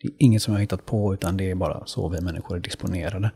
Det 0.01 0.09
är 0.09 0.13
inget 0.19 0.43
som 0.43 0.53
jag 0.53 0.59
har 0.59 0.63
hittat 0.63 0.87
på 0.87 1.15
utan 1.15 1.37
det 1.37 1.51
är 1.51 1.55
bara 1.55 1.87
så 1.87 2.09
vi 2.09 2.21
människor 2.21 2.57
är 2.57 2.61
disponerade. 2.61 3.31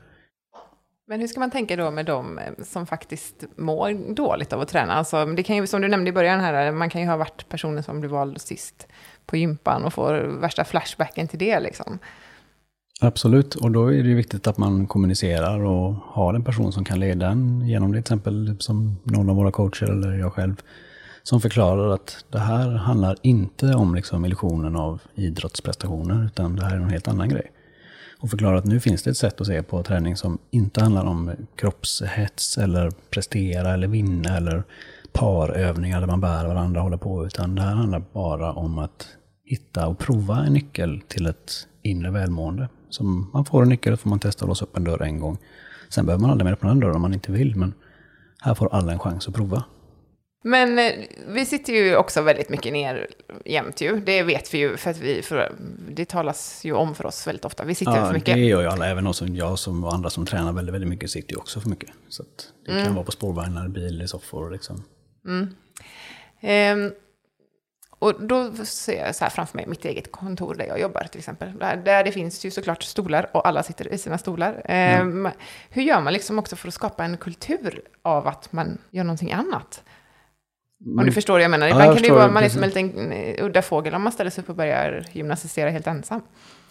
Men 1.07 1.21
hur 1.21 1.27
ska 1.27 1.40
man 1.40 1.51
tänka 1.51 1.77
då 1.77 1.90
med 1.90 2.07
de 2.07 2.38
eh, 2.38 2.45
som 2.64 2.87
faktiskt 2.87 3.45
mår 3.57 4.14
dåligt 4.14 4.53
av 4.53 4.61
att 4.61 4.69
träna? 4.69 4.93
Alltså, 4.93 5.27
det 5.27 5.43
kan 5.43 5.57
ju, 5.57 5.66
som 5.66 5.81
du 5.81 5.88
nämnde 5.88 6.09
i 6.09 6.12
början 6.12 6.40
här, 6.40 6.73
man 6.73 6.90
kan 6.90 7.01
ju 7.01 7.07
ha 7.07 7.16
varit 7.16 7.49
personen 7.49 7.83
som 7.83 8.01
blev 8.01 8.11
vald 8.11 8.40
sist 8.40 8.87
på 9.31 9.37
gympan 9.37 9.85
och 9.85 9.95
får 9.95 10.14
värsta 10.40 10.64
flashbacken 10.64 11.29
till 11.29 11.38
det. 11.38 11.61
Liksom. 11.61 11.99
Absolut, 13.03 13.55
och 13.55 13.71
då 13.71 13.93
är 13.93 14.03
det 14.03 14.14
viktigt 14.14 14.47
att 14.47 14.59
man 14.59 14.87
kommunicerar 14.87 15.64
och 15.64 15.95
har 15.95 16.35
en 16.35 16.45
person 16.45 16.73
som 16.73 16.85
kan 16.85 17.01
leda 17.01 17.29
en 17.29 17.69
genom 17.69 17.93
det, 17.93 17.97
till 17.97 18.01
exempel 18.01 18.47
typ 18.47 18.62
som 18.62 18.97
någon 19.05 19.31
av 19.31 19.37
våra 19.37 19.53
coacher 19.53 19.90
eller 19.90 20.19
jag 20.19 20.33
själv, 20.33 20.55
som 21.23 21.40
förklarar 21.40 21.90
att 21.90 22.25
det 22.31 22.38
här 22.38 22.71
handlar 22.71 23.16
inte 23.23 23.75
om 23.75 23.95
liksom 23.95 24.25
illusionen 24.25 24.77
av 24.77 25.01
idrottsprestationer, 25.14 26.25
utan 26.25 26.57
det 26.57 26.64
här 26.64 26.77
är 26.77 26.81
en 26.81 26.90
helt 26.90 27.09
annan 27.09 27.29
grej. 27.29 27.53
Och 28.19 28.31
förklarar 28.31 28.57
att 28.57 28.64
nu 28.64 28.81
finns 28.81 29.03
det 29.03 29.11
ett 29.11 29.16
sätt 29.16 29.40
att 29.40 29.47
se 29.47 29.62
på 29.62 29.83
träning 29.83 30.16
som 30.16 30.38
inte 30.51 30.83
handlar 30.83 31.05
om 31.05 31.31
kroppshets 31.57 32.59
eller 32.59 32.90
prestera 33.11 33.75
eller 33.75 33.88
vinna 33.88 34.37
eller 34.37 34.62
parövningar 35.12 36.01
där 36.01 36.07
man 36.07 36.21
bär 36.21 36.47
varandra 36.47 36.81
och 36.81 36.85
håller 36.85 36.97
på, 36.97 37.27
utan 37.27 37.55
det 37.55 37.62
här 37.62 37.75
handlar 37.75 38.03
bara 38.12 38.53
om 38.53 38.79
att 38.79 39.09
hitta 39.51 39.87
och 39.87 39.99
prova 39.99 40.37
en 40.47 40.53
nyckel 40.53 41.01
till 41.09 41.27
ett 41.27 41.53
inre 41.83 42.11
välmående. 42.11 42.69
Så 42.89 43.05
man 43.05 43.45
får 43.45 43.63
en 43.63 43.69
nyckel, 43.69 43.97
får 43.97 44.11
man 44.11 44.19
testa 44.19 44.45
att 44.45 44.49
låsa 44.49 44.65
upp 44.65 44.77
en 44.77 44.85
dörr 44.85 45.03
en 45.03 45.21
gång. 45.21 45.39
Sen 45.89 46.07
behöver 46.07 46.23
man 46.23 46.31
aldrig 46.31 46.45
mer 46.45 46.53
öppna 46.53 46.69
den 46.69 46.81
dörren 46.81 46.97
om 46.97 47.03
man 47.03 47.15
inte 47.15 47.33
vill, 47.33 47.57
men 47.57 47.75
här 48.43 48.55
får 48.55 48.75
alla 48.75 48.93
en 48.93 48.99
chans 48.99 49.29
att 49.29 49.35
prova. 49.35 49.65
Men 50.45 50.79
eh, 50.79 50.93
vi 51.29 51.47
sitter 51.47 51.73
ju 51.73 51.97
också 51.97 52.23
väldigt 52.23 52.49
mycket 52.49 52.73
ner 52.73 53.09
jämt 53.45 53.81
ju. 53.81 54.01
Det 54.01 54.23
vet 54.23 54.55
vi 54.55 54.59
ju, 54.59 54.77
för 54.77 54.91
att 54.91 54.99
vi, 54.99 55.23
för, 55.23 55.53
det 55.89 56.05
talas 56.05 56.65
ju 56.65 56.73
om 56.73 56.95
för 56.95 57.07
oss 57.07 57.27
väldigt 57.27 57.45
ofta. 57.45 57.65
Vi 57.65 57.75
sitter 57.75 57.97
ja, 57.97 58.07
för 58.07 58.15
mycket. 58.15 58.35
det 58.35 58.41
gör 58.41 58.61
ju 58.61 58.67
alla. 58.67 58.87
Även 58.87 59.07
oss, 59.07 59.23
jag 59.23 59.59
som, 59.59 59.85
och 59.85 59.95
andra 59.95 60.11
som 60.11 60.27
tränar 60.27 60.53
väldigt, 60.53 60.75
väldigt 60.75 60.91
mycket 60.91 61.11
sitter 61.11 61.33
ju 61.33 61.39
också 61.39 61.61
för 61.61 61.69
mycket. 61.69 61.91
Så 62.09 62.25
det 62.67 62.73
mm. 62.73 62.85
kan 62.85 62.95
vara 62.95 63.05
på 63.05 63.13
spårvagnar, 63.13 63.69
bil, 63.69 64.03
i 64.03 64.09
soffor 64.09 64.51
liksom. 64.51 64.85
Mm. 65.27 65.49
Um, 66.85 66.93
och 68.01 68.15
då 68.19 68.53
ser 68.65 69.05
jag 69.07 69.15
så 69.15 69.25
här 69.25 69.31
framför 69.31 69.57
mig 69.57 69.67
mitt 69.67 69.85
eget 69.85 70.13
kontor 70.13 70.55
där 70.55 70.65
jag 70.65 70.81
jobbar 70.81 71.05
till 71.05 71.19
exempel. 71.19 71.59
Där, 71.59 72.05
det 72.05 72.13
finns 72.13 72.45
ju 72.45 72.51
såklart 72.51 72.83
stolar 72.83 73.31
och 73.33 73.49
alla 73.49 73.63
sitter 73.63 73.95
i 73.95 73.99
sina 73.99 74.19
stolar. 74.19 74.63
Mm. 74.65 75.27
Um, 75.27 75.33
hur 75.71 75.83
gör 75.83 76.01
man 76.01 76.13
liksom 76.13 76.39
också 76.39 76.57
för 76.57 76.69
att 76.69 76.75
skapa 76.75 77.05
en 77.05 77.17
kultur 77.17 77.81
av 78.03 78.27
att 78.27 78.53
man 78.53 78.79
gör 78.91 79.05
någonting 79.05 79.33
annat? 79.33 79.83
Om 80.85 80.97
du 80.97 81.03
mm. 81.03 81.13
förstår 81.13 81.35
vad 81.35 81.43
jag 81.43 81.51
menar. 81.51 81.67
Ibland 81.67 81.91
ja, 81.91 81.95
kan 81.95 82.03
det 82.03 82.09
ju 82.09 82.15
vara 82.15 82.31
man 82.31 82.45
är 82.45 82.49
som 82.49 82.63
en 82.63 82.69
liten 82.69 83.13
eh, 83.13 83.45
udda 83.45 83.63
fågel 83.63 83.95
om 83.95 84.03
man 84.03 84.13
ställer 84.13 84.31
sig 84.31 84.43
upp 84.43 84.49
och 84.49 84.57
börjar 84.57 85.07
gymnastisera 85.13 85.71
helt 85.71 85.87
ensam. 85.87 86.23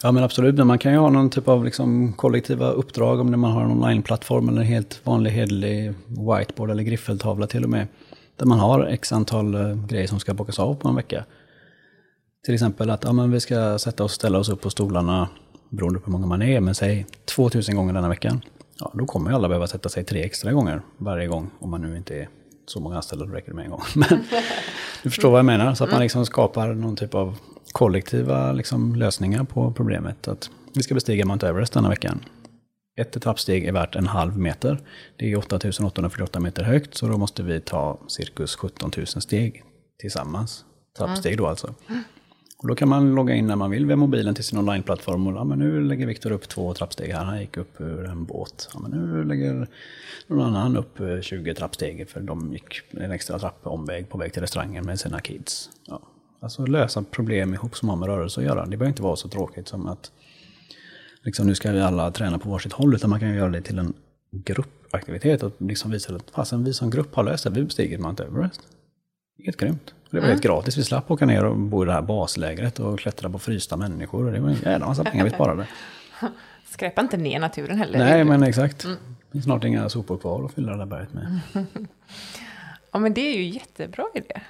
Ja 0.03 0.11
men 0.11 0.23
absolut, 0.23 0.55
men 0.55 0.67
man 0.67 0.79
kan 0.79 0.91
ju 0.91 0.97
ha 0.97 1.09
någon 1.09 1.29
typ 1.29 1.47
av 1.47 1.65
liksom 1.65 2.13
kollektiva 2.13 2.69
uppdrag 2.69 3.19
om 3.19 3.41
man 3.41 3.51
har 3.51 3.63
en 3.63 3.71
onlineplattform 3.71 4.49
eller 4.49 4.61
en 4.61 4.67
helt 4.67 5.01
vanlig 5.03 5.31
hederlig 5.31 5.93
whiteboard 6.07 6.69
eller 6.71 6.83
griffeltavla 6.83 7.47
till 7.47 7.63
och 7.63 7.69
med. 7.69 7.87
Där 8.39 8.45
man 8.45 8.59
har 8.59 8.85
x 8.85 9.11
antal 9.11 9.55
eh, 9.55 9.85
grejer 9.85 10.07
som 10.07 10.19
ska 10.19 10.33
bockas 10.33 10.59
av 10.59 10.75
på 10.75 10.87
en 10.87 10.95
vecka. 10.95 11.25
Till 12.45 12.53
exempel 12.53 12.89
att 12.89 13.03
ja, 13.03 13.13
men 13.13 13.31
vi 13.31 13.39
ska 13.39 13.79
sätta 13.79 14.03
oss 14.03 14.13
ställa 14.13 14.39
oss 14.39 14.49
upp 14.49 14.61
på 14.61 14.69
stolarna, 14.69 15.29
beroende 15.69 15.99
på 15.99 16.05
hur 16.05 16.11
många 16.11 16.25
man 16.25 16.41
är, 16.41 16.59
men 16.59 16.75
säg 16.75 17.05
2000 17.25 17.75
gånger 17.75 17.93
denna 17.93 18.09
veckan. 18.09 18.41
Ja, 18.79 18.91
då 18.93 19.05
kommer 19.05 19.29
ju 19.29 19.35
alla 19.35 19.47
behöva 19.47 19.67
sätta 19.67 19.89
sig 19.89 20.03
tre 20.03 20.23
extra 20.23 20.51
gånger 20.51 20.81
varje 20.97 21.27
gång, 21.27 21.51
om 21.59 21.69
man 21.69 21.81
nu 21.81 21.97
inte 21.97 22.15
är 22.15 22.29
så 22.65 22.79
många 22.79 22.95
anställda, 22.95 23.25
då 23.25 23.31
räcker 23.31 23.49
det 23.49 23.55
med 23.55 23.65
en 23.65 23.71
gång. 23.71 23.81
Men 23.95 24.23
du 25.03 25.09
förstår 25.09 25.31
vad 25.31 25.39
jag 25.39 25.45
menar, 25.45 25.75
så 25.75 25.83
att 25.83 25.91
man 25.91 26.01
liksom 26.01 26.25
skapar 26.25 26.67
någon 26.73 26.95
typ 26.95 27.15
av 27.15 27.37
kollektiva 27.71 28.51
liksom, 28.51 28.95
lösningar 28.95 29.43
på 29.43 29.73
problemet. 29.73 30.27
Att 30.27 30.49
vi 30.73 30.83
ska 30.83 30.93
bestiga 30.93 31.25
Mount 31.25 31.47
Everest 31.47 31.73
denna 31.73 31.89
veckan. 31.89 32.19
Ett 32.99 33.21
trappsteg 33.21 33.65
är 33.65 33.71
värt 33.71 33.95
en 33.95 34.07
halv 34.07 34.37
meter. 34.37 34.79
Det 35.15 35.31
är 35.31 35.37
8848 35.37 36.39
meter 36.39 36.63
högt, 36.63 36.95
så 36.95 37.07
då 37.07 37.17
måste 37.17 37.43
vi 37.43 37.59
ta 37.59 37.99
cirkus 38.07 38.55
17 38.55 38.91
000 38.97 39.07
steg 39.07 39.63
tillsammans. 39.99 40.65
Trappsteg 40.97 41.37
då 41.37 41.47
alltså. 41.47 41.73
Och 42.57 42.67
då 42.67 42.75
kan 42.75 42.89
man 42.89 43.15
logga 43.15 43.35
in 43.35 43.47
när 43.47 43.55
man 43.55 43.71
vill 43.71 43.85
via 43.85 43.95
mobilen 43.95 44.35
till 44.35 44.43
sin 44.43 44.59
onlineplattform. 44.59 45.27
Och 45.27 45.33
ja, 45.33 45.43
men 45.43 45.59
nu 45.59 45.83
lägger 45.83 46.07
Viktor 46.07 46.31
upp 46.31 46.49
två 46.49 46.73
trappsteg 46.73 47.11
här, 47.11 47.23
han 47.23 47.41
gick 47.41 47.57
upp 47.57 47.81
ur 47.81 48.05
en 48.05 48.25
båt. 48.25 48.69
Ja, 48.73 48.79
men 48.79 48.91
nu 48.91 49.23
lägger 49.23 49.67
någon 50.27 50.55
annan 50.55 50.77
upp 50.77 50.99
eh, 50.99 51.21
20 51.21 51.53
trappsteg 51.53 52.09
för 52.09 52.19
de 52.21 52.53
gick 52.53 52.81
en 52.91 53.11
extra 53.11 53.39
trappomväg 53.39 54.09
på 54.09 54.17
väg 54.17 54.33
till 54.33 54.41
restaurangen 54.41 54.85
med 54.85 54.99
sina 54.99 55.19
kids. 55.19 55.69
Ja. 55.87 56.01
Alltså 56.41 56.65
lösa 56.65 57.03
problem 57.03 57.53
ihop 57.53 57.77
som 57.77 57.89
har 57.89 57.95
med 57.95 58.07
rörelse 58.09 58.39
att 58.39 58.45
göra. 58.45 58.61
Det 58.65 58.77
behöver 58.77 58.87
inte 58.87 59.01
vara 59.01 59.15
så 59.15 59.29
tråkigt 59.29 59.67
som 59.67 59.87
att 59.87 60.11
liksom, 61.23 61.47
nu 61.47 61.55
ska 61.55 61.71
vi 61.71 61.81
alla 61.81 62.11
träna 62.11 62.39
på 62.39 62.49
varsitt 62.49 62.73
håll, 62.73 62.95
utan 62.95 63.09
man 63.09 63.19
kan 63.19 63.35
göra 63.35 63.49
det 63.49 63.61
till 63.61 63.79
en 63.79 63.93
gruppaktivitet 64.31 65.43
och 65.43 65.53
liksom 65.57 65.91
visa 65.91 66.15
att 66.15 66.31
fasen, 66.31 66.63
vi 66.63 66.73
som 66.73 66.89
grupp 66.89 67.15
har 67.15 67.23
löst 67.23 67.43
det, 67.43 67.49
vi 67.49 67.63
bestigit 67.63 67.99
Mount 67.99 68.23
Everest. 68.23 68.61
Helt 69.45 69.57
grymt. 69.57 69.93
Det 70.09 70.17
var 70.17 70.19
mm. 70.19 70.29
helt 70.29 70.43
gratis, 70.43 70.77
vi 70.77 70.83
slapp 70.83 71.11
åka 71.11 71.25
ner 71.25 71.45
och 71.45 71.57
bo 71.57 71.83
i 71.83 71.85
det 71.85 71.93
här 71.93 72.01
baslägret 72.01 72.79
och 72.79 72.99
klättra 72.99 73.29
på 73.29 73.39
frysta 73.39 73.77
människor. 73.77 74.31
Det 74.31 74.39
var 74.39 74.49
en 74.49 74.55
jävla 74.55 74.87
massa 74.87 75.03
pengar 75.03 75.23
vi 75.23 75.29
sparade. 75.29 75.67
Skräpa 76.65 77.01
inte 77.01 77.17
ner 77.17 77.39
naturen 77.39 77.77
heller. 77.77 77.99
Nej, 77.99 78.23
men 78.23 78.43
exakt. 78.43 78.83
Mm. 78.83 78.97
Det 79.19 79.31
finns 79.31 79.45
snart 79.45 79.63
inga 79.63 79.89
sopor 79.89 80.17
kvar 80.17 80.45
att 80.45 80.53
fylla 80.53 80.71
det 80.71 80.77
där 80.77 80.85
berget 80.85 81.13
med. 81.13 81.39
ja, 82.91 82.99
men 82.99 83.13
det 83.13 83.21
är 83.21 83.37
ju 83.37 83.43
jättebra 83.43 84.05
idé. 84.13 84.41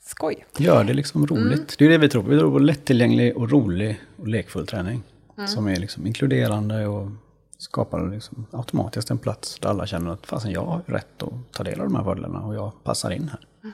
Skoj. 0.00 0.46
Gör 0.58 0.84
det 0.84 0.94
liksom 0.94 1.26
roligt. 1.26 1.52
Mm. 1.52 1.66
Det 1.78 1.84
är 1.84 1.88
det 1.88 1.98
vi 1.98 2.08
tror 2.08 2.22
på. 2.22 2.28
Vi 2.28 2.38
tror 2.38 2.50
på 2.50 2.58
lättillgänglig 2.58 3.36
och 3.36 3.50
rolig 3.50 4.00
och 4.16 4.28
lekfull 4.28 4.66
träning. 4.66 5.02
Mm. 5.36 5.48
Som 5.48 5.68
är 5.68 5.76
liksom 5.76 6.06
inkluderande 6.06 6.86
och 6.86 7.10
skapar 7.58 8.10
liksom 8.10 8.46
automatiskt 8.50 9.10
en 9.10 9.18
plats 9.18 9.58
där 9.58 9.68
alla 9.68 9.86
känner 9.86 10.10
att 10.10 10.26
fasen 10.26 10.50
jag 10.50 10.64
har 10.64 10.82
rätt 10.86 11.22
att 11.22 11.52
ta 11.52 11.64
del 11.64 11.80
av 11.80 11.86
de 11.86 11.94
här 11.94 12.04
fördelarna 12.04 12.40
och 12.40 12.54
jag 12.54 12.72
passar 12.84 13.10
in 13.10 13.28
här. 13.28 13.46
Mm. 13.62 13.72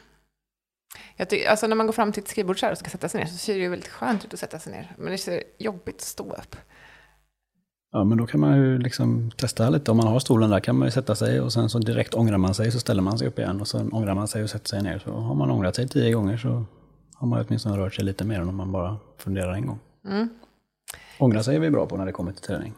Jag 1.16 1.28
tycker, 1.28 1.50
alltså 1.50 1.66
när 1.66 1.76
man 1.76 1.86
går 1.86 1.92
fram 1.92 2.12
till 2.12 2.22
ett 2.22 2.28
skrivbord 2.28 2.60
så 2.60 2.66
här 2.66 2.72
och 2.72 2.78
ska 2.78 2.90
sätta 2.90 3.08
sig 3.08 3.20
ner 3.20 3.26
så 3.26 3.36
ser 3.36 3.54
det 3.54 3.60
ju 3.60 3.68
väldigt 3.68 3.88
skönt 3.88 4.24
ut 4.24 4.34
att 4.34 4.40
sätta 4.40 4.58
sig 4.58 4.72
ner. 4.72 4.94
Men 4.98 5.06
det 5.06 5.28
är 5.28 5.42
jobbigt 5.58 5.96
att 5.96 6.00
stå 6.00 6.32
upp. 6.32 6.56
Ja, 7.92 8.04
men 8.04 8.18
då 8.18 8.26
kan 8.26 8.40
man 8.40 8.56
ju 8.56 8.78
liksom 8.78 9.30
testa 9.30 9.70
lite. 9.70 9.90
Om 9.90 9.96
man 9.96 10.06
har 10.06 10.20
stolen 10.20 10.50
där 10.50 10.60
kan 10.60 10.78
man 10.78 10.88
ju 10.88 10.92
sätta 10.92 11.14
sig 11.14 11.40
och 11.40 11.52
sen 11.52 11.68
så 11.68 11.78
direkt 11.78 12.14
ångrar 12.14 12.38
man 12.38 12.54
sig 12.54 12.72
så 12.72 12.80
ställer 12.80 13.02
man 13.02 13.18
sig 13.18 13.28
upp 13.28 13.38
igen 13.38 13.60
och 13.60 13.68
sen 13.68 13.92
ångrar 13.92 14.14
man 14.14 14.28
sig 14.28 14.42
och 14.42 14.50
sätter 14.50 14.68
sig 14.68 14.82
ner. 14.82 14.98
Så 14.98 15.10
har 15.10 15.34
man 15.34 15.50
ångrat 15.50 15.76
sig 15.76 15.88
tio 15.88 16.12
gånger 16.12 16.36
så 16.36 16.64
har 17.14 17.26
man 17.26 17.44
åtminstone 17.46 17.76
rört 17.76 17.94
sig 17.94 18.04
lite 18.04 18.24
mer 18.24 18.40
än 18.40 18.48
om 18.48 18.56
man 18.56 18.72
bara 18.72 18.96
funderar 19.18 19.52
en 19.52 19.66
gång. 19.66 19.78
Mm. 20.04 20.28
Ångra 21.22 21.42
sig 21.42 21.56
är 21.56 21.60
vi 21.60 21.70
bra 21.70 21.86
på 21.86 21.96
när 21.96 22.06
det 22.06 22.12
kommer 22.12 22.32
till 22.32 22.42
träning. 22.42 22.72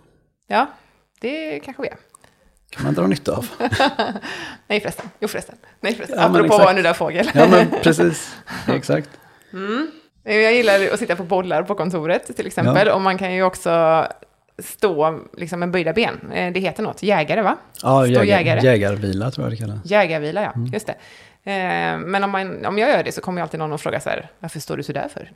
Ja, 0.46 0.66
det 1.20 1.60
kanske 1.60 1.82
vi 1.82 1.88
är. 1.88 1.96
kan 2.70 2.84
man 2.84 2.94
dra 2.94 3.06
nytta 3.06 3.32
av. 3.32 3.48
Nej 4.66 4.80
förresten, 4.80 5.10
jo 5.20 5.28
förresten. 5.28 5.56
Nej 5.80 5.94
förresten, 5.94 6.18
ja, 6.18 6.24
apropå 6.24 6.58
vad 6.58 6.74
nu 6.74 6.82
där 6.82 6.92
fågel. 6.92 7.30
ja 7.34 7.48
men 7.48 7.66
precis, 7.82 8.36
exakt. 8.68 9.10
Mm. 9.52 9.90
Jag 10.22 10.54
gillar 10.54 10.92
att 10.92 10.98
sitta 10.98 11.16
på 11.16 11.22
bollar 11.22 11.62
på 11.62 11.74
kontoret 11.74 12.36
till 12.36 12.46
exempel. 12.46 12.86
Ja. 12.86 12.94
Och 12.94 13.00
man 13.00 13.18
kan 13.18 13.34
ju 13.34 13.42
också 13.42 14.06
stå 14.58 15.20
liksom 15.36 15.60
med 15.60 15.70
böjda 15.70 15.92
ben. 15.92 16.32
Eh, 16.32 16.52
det 16.52 16.60
heter 16.60 16.82
något, 16.82 17.02
jägare 17.02 17.42
va? 17.42 17.56
Ja, 17.82 18.06
jägar, 18.06 18.24
jägare. 18.24 18.60
jägarvila 18.60 19.30
tror 19.30 19.46
jag 19.46 19.52
det 19.52 19.56
kallas. 19.56 19.78
Jägarvila, 19.84 20.42
ja. 20.42 20.52
Mm. 20.52 20.72
Just 20.72 20.86
det. 20.86 20.94
Eh, 21.50 21.98
men 21.98 22.24
om, 22.24 22.30
man, 22.30 22.66
om 22.66 22.78
jag 22.78 22.90
gör 22.90 23.02
det 23.04 23.12
så 23.12 23.20
kommer 23.20 23.42
alltid 23.42 23.60
någon 23.60 23.72
att 23.72 23.80
fråga 23.80 24.00
så 24.00 24.10
här, 24.10 24.30
varför 24.38 24.60
står 24.60 24.76
du 24.76 24.82
så 24.82 24.92
där 24.92 25.08
för? 25.08 25.30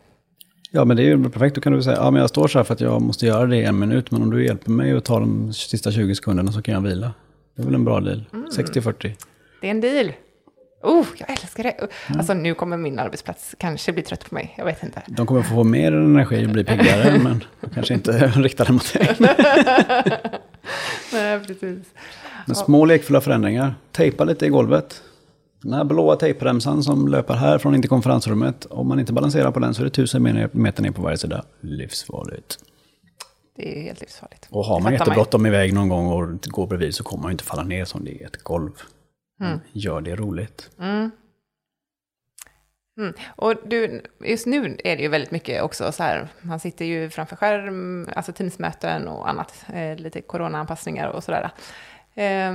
Ja, 0.71 0.85
men 0.85 0.97
det 0.97 1.03
är 1.03 1.05
ju 1.05 1.31
perfekt. 1.31 1.55
Då 1.55 1.61
kan 1.61 1.73
du 1.73 1.83
säga, 1.83 1.97
ja 1.97 2.11
men 2.11 2.21
jag 2.21 2.31
står 2.31 2.49
så 2.49 2.59
här 2.59 2.65
för 2.65 2.75
att 2.75 2.81
jag 2.81 3.03
måste 3.03 3.27
göra 3.27 3.47
det 3.47 3.57
i 3.57 3.65
en 3.65 3.79
minut, 3.79 4.11
men 4.11 4.23
om 4.23 4.31
du 4.31 4.45
hjälper 4.45 4.71
mig 4.71 4.93
att 4.97 5.05
ta 5.05 5.21
de 5.21 5.53
sista 5.53 5.93
20 5.93 6.15
sekunderna 6.15 6.53
så 6.53 6.63
kan 6.63 6.75
jag 6.75 6.81
vila. 6.81 7.13
Det 7.57 7.63
är 7.63 7.67
väl 7.67 7.75
en 7.75 7.85
bra 7.85 8.01
deal. 8.01 8.25
Mm. 8.33 8.49
60-40. 8.49 9.13
Det 9.61 9.67
är 9.67 9.71
en 9.71 9.81
deal. 9.81 10.13
Oh, 10.83 11.07
jag 11.19 11.31
älskar 11.31 11.63
det. 11.63 11.71
Mm. 11.71 11.91
Alltså 12.19 12.35
nu 12.35 12.55
kommer 12.55 12.77
min 12.77 12.99
arbetsplats 12.99 13.55
kanske 13.59 13.93
bli 13.93 14.03
trött 14.03 14.29
på 14.29 14.35
mig. 14.35 14.55
Jag 14.59 14.65
vet 14.65 14.83
inte. 14.83 15.03
De 15.07 15.27
kommer 15.27 15.43
få 15.43 15.65
mer 15.65 15.93
energi 15.93 16.47
och 16.47 16.51
bli 16.51 16.65
piggare, 16.65 17.19
men 17.23 17.45
kanske 17.75 17.95
inte 17.95 18.13
rikta 18.37 18.65
den 18.65 18.75
mot 18.75 18.93
dig. 18.93 19.17
Nej, 21.13 21.41
precis. 21.47 21.87
Men 22.47 22.57
små 22.57 22.85
lekfulla 22.85 23.21
förändringar. 23.21 23.75
Tejpa 23.93 24.25
lite 24.25 24.47
i 24.47 24.49
golvet. 24.49 25.03
Den 25.63 25.73
här 25.73 25.85
blåa 25.85 26.17
tejpremsan 26.17 26.83
som 26.83 27.09
löper 27.09 27.35
härifrån 27.35 27.75
in 27.75 27.83
till 27.83 27.91
konferensrummet. 27.91 28.67
Om 28.67 28.89
man 28.89 29.01
inte 29.01 29.13
balanserar 29.13 29.51
på 29.51 29.61
den 29.61 29.75
så 29.75 29.83
är 29.83 29.85
det 29.85 29.91
tusen 29.91 30.49
meter 30.53 30.83
ner 30.83 30.91
på 30.91 31.03
varje 31.03 31.19
sida. 31.19 31.45
Livsfarligt. 31.61 32.59
Det 33.57 33.79
är 33.79 33.83
helt 33.83 34.01
livsfarligt. 34.01 34.49
Och 34.51 34.65
har 34.65 34.81
man 34.81 34.93
jättebråttom 34.93 35.47
iväg 35.47 35.75
någon 35.75 35.89
gång 35.89 36.07
och 36.07 36.41
går 36.43 36.67
bredvid 36.67 36.95
så 36.95 37.05
kommer 37.05 37.23
man 37.23 37.33
inte 37.33 37.45
falla 37.45 37.63
ner 37.63 37.85
som 37.85 38.05
det 38.05 38.23
är 38.23 38.27
ett 38.27 38.43
golv. 38.43 38.73
Mm. 39.41 39.61
Gör 39.73 40.01
det 40.01 40.17
roligt. 40.17 40.71
Mm. 40.79 41.11
Mm. 42.99 43.15
Och 43.37 43.55
du, 43.67 44.03
just 44.25 44.47
nu 44.47 44.77
är 44.85 44.97
det 44.97 45.03
ju 45.03 45.09
väldigt 45.09 45.31
mycket 45.31 45.63
också 45.63 45.93
så 45.93 46.03
här, 46.03 46.29
man 46.41 46.61
sitter 46.61 46.85
ju 46.85 47.11
framför 47.11 47.37
skärm, 47.37 48.09
alltså 48.17 48.33
Teamsmöten 48.33 49.09
och 49.09 49.29
annat, 49.29 49.65
eh, 49.75 49.97
lite 49.97 50.21
coronaanpassningar 50.21 51.09
och 51.09 51.25
sådär. 51.25 51.51
Eh, 52.15 52.55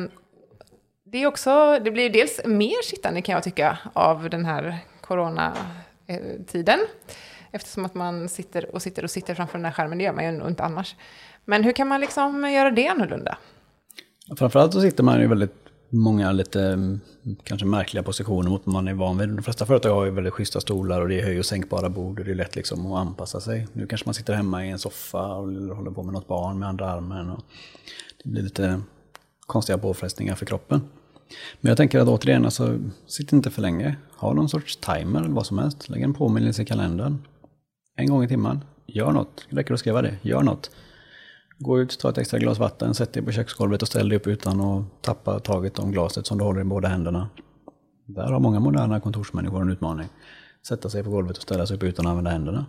det 1.13 1.23
är 1.23 1.27
också, 1.27 1.79
det 1.83 1.91
blir 1.91 2.09
dels 2.09 2.41
mer 2.45 2.83
sittande 2.83 3.21
kan 3.21 3.33
jag 3.33 3.43
tycka 3.43 3.77
av 3.93 4.29
den 4.29 4.45
här 4.45 4.77
coronatiden. 5.01 6.79
Eftersom 7.51 7.85
att 7.85 7.95
man 7.95 8.29
sitter 8.29 8.75
och 8.75 8.81
sitter 8.81 9.03
och 9.03 9.11
sitter 9.11 9.35
framför 9.35 9.57
den 9.57 9.65
här 9.65 9.71
skärmen, 9.71 9.97
det 9.97 10.03
gör 10.03 10.13
man 10.13 10.23
ju 10.23 10.47
inte 10.47 10.63
annars. 10.63 10.95
Men 11.45 11.63
hur 11.63 11.71
kan 11.71 11.87
man 11.87 12.01
liksom 12.01 12.51
göra 12.51 12.71
det 12.71 12.87
annorlunda? 12.87 13.37
Framförallt 14.37 14.73
så 14.73 14.81
sitter 14.81 15.03
man 15.03 15.21
ju 15.21 15.27
väldigt 15.27 15.55
många 15.89 16.31
lite 16.31 16.61
mm, 16.61 16.99
kanske 17.43 17.65
märkliga 17.65 18.03
positioner 18.03 18.49
mot 18.49 18.61
vad 18.65 18.73
man 18.73 18.87
är 18.87 18.93
van 18.93 19.17
vid. 19.17 19.29
De 19.29 19.43
flesta 19.43 19.65
företag 19.65 19.95
har 19.95 20.05
ju 20.05 20.11
väldigt 20.11 20.33
schyssta 20.33 20.61
stolar 20.61 21.01
och 21.01 21.09
det 21.09 21.19
är 21.19 21.25
höj 21.25 21.39
och 21.39 21.45
sänkbara 21.45 21.89
bord 21.89 22.19
och 22.19 22.25
det 22.25 22.31
är 22.31 22.35
lätt 22.35 22.55
liksom 22.55 22.91
att 22.91 22.99
anpassa 23.07 23.39
sig. 23.41 23.67
Nu 23.73 23.87
kanske 23.87 24.07
man 24.07 24.13
sitter 24.13 24.33
hemma 24.33 24.65
i 24.65 24.69
en 24.69 24.79
soffa 24.79 25.35
och 25.35 25.47
håller 25.75 25.91
på 25.91 26.03
med 26.03 26.13
något 26.13 26.27
barn 26.27 26.59
med 26.59 26.69
andra 26.69 26.89
armen. 26.89 27.29
Och 27.29 27.43
det 28.23 28.29
blir 28.29 28.43
lite 28.43 28.81
konstiga 29.45 29.77
påfrestningar 29.77 30.35
för 30.35 30.45
kroppen. 30.45 30.81
Men 31.61 31.69
jag 31.69 31.77
tänker 31.77 31.99
att 31.99 32.07
återigen, 32.07 32.45
alltså, 32.45 32.79
sitt 33.07 33.33
inte 33.33 33.51
för 33.51 33.61
länge. 33.61 33.95
Ha 34.17 34.33
någon 34.33 34.49
sorts 34.49 34.77
timer 34.77 35.19
eller 35.19 35.29
vad 35.29 35.45
som 35.45 35.57
helst. 35.57 35.89
Lägg 35.89 36.01
en 36.01 36.13
påminnelse 36.13 36.61
i 36.61 36.65
kalendern. 36.65 37.17
En 37.95 38.07
gång 38.07 38.23
i 38.23 38.27
timmen. 38.27 38.63
Gör 38.85 39.11
något. 39.11 39.47
Det 39.49 39.55
räcker 39.55 39.73
att 39.73 39.79
skriva 39.79 40.01
det. 40.01 40.17
Gör 40.21 40.43
något. 40.43 40.71
Gå 41.57 41.79
ut, 41.79 41.99
ta 41.99 42.09
ett 42.09 42.17
extra 42.17 42.39
glas 42.39 42.59
vatten, 42.59 42.93
sätt 42.93 43.13
dig 43.13 43.23
på 43.23 43.31
köksgolvet 43.31 43.81
och 43.81 43.87
ställ 43.87 44.09
dig 44.09 44.17
upp 44.17 44.27
utan 44.27 44.61
att 44.61 45.01
tappa 45.01 45.39
taget 45.39 45.79
om 45.79 45.91
glaset 45.91 46.27
som 46.27 46.37
du 46.37 46.43
håller 46.43 46.61
i 46.61 46.63
båda 46.63 46.87
händerna. 46.87 47.29
Där 48.05 48.31
har 48.31 48.39
många 48.39 48.59
moderna 48.59 48.99
kontorsmänniskor 48.99 49.61
en 49.61 49.69
utmaning. 49.69 50.07
Sätta 50.67 50.89
sig 50.89 51.03
på 51.03 51.09
golvet 51.09 51.37
och 51.37 51.43
ställa 51.43 51.67
sig 51.67 51.77
upp 51.77 51.83
utan 51.83 52.05
att 52.05 52.09
använda 52.09 52.31
händerna. 52.31 52.65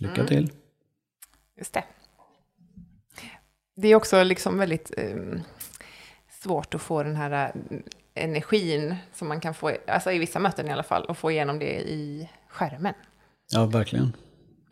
Lycka 0.00 0.14
mm. 0.14 0.26
till! 0.26 0.52
Just 1.58 1.72
det. 1.72 1.84
Det 3.76 3.88
är 3.88 3.94
också 3.94 4.22
liksom 4.22 4.58
väldigt 4.58 4.92
eh, 4.96 5.40
svårt 6.42 6.74
att 6.74 6.82
få 6.82 7.02
den 7.02 7.16
här 7.16 7.52
eh, 7.70 7.78
energin 8.14 8.96
som 9.14 9.28
man 9.28 9.40
kan 9.40 9.54
få, 9.54 9.72
alltså 9.86 10.12
i 10.12 10.18
vissa 10.18 10.38
möten 10.38 10.66
i 10.66 10.72
alla 10.72 10.82
fall, 10.82 11.04
och 11.04 11.18
få 11.18 11.30
igenom 11.30 11.58
det 11.58 11.80
i 11.80 12.28
skärmen. 12.48 12.94
Ja, 13.52 13.66
verkligen. 13.66 14.12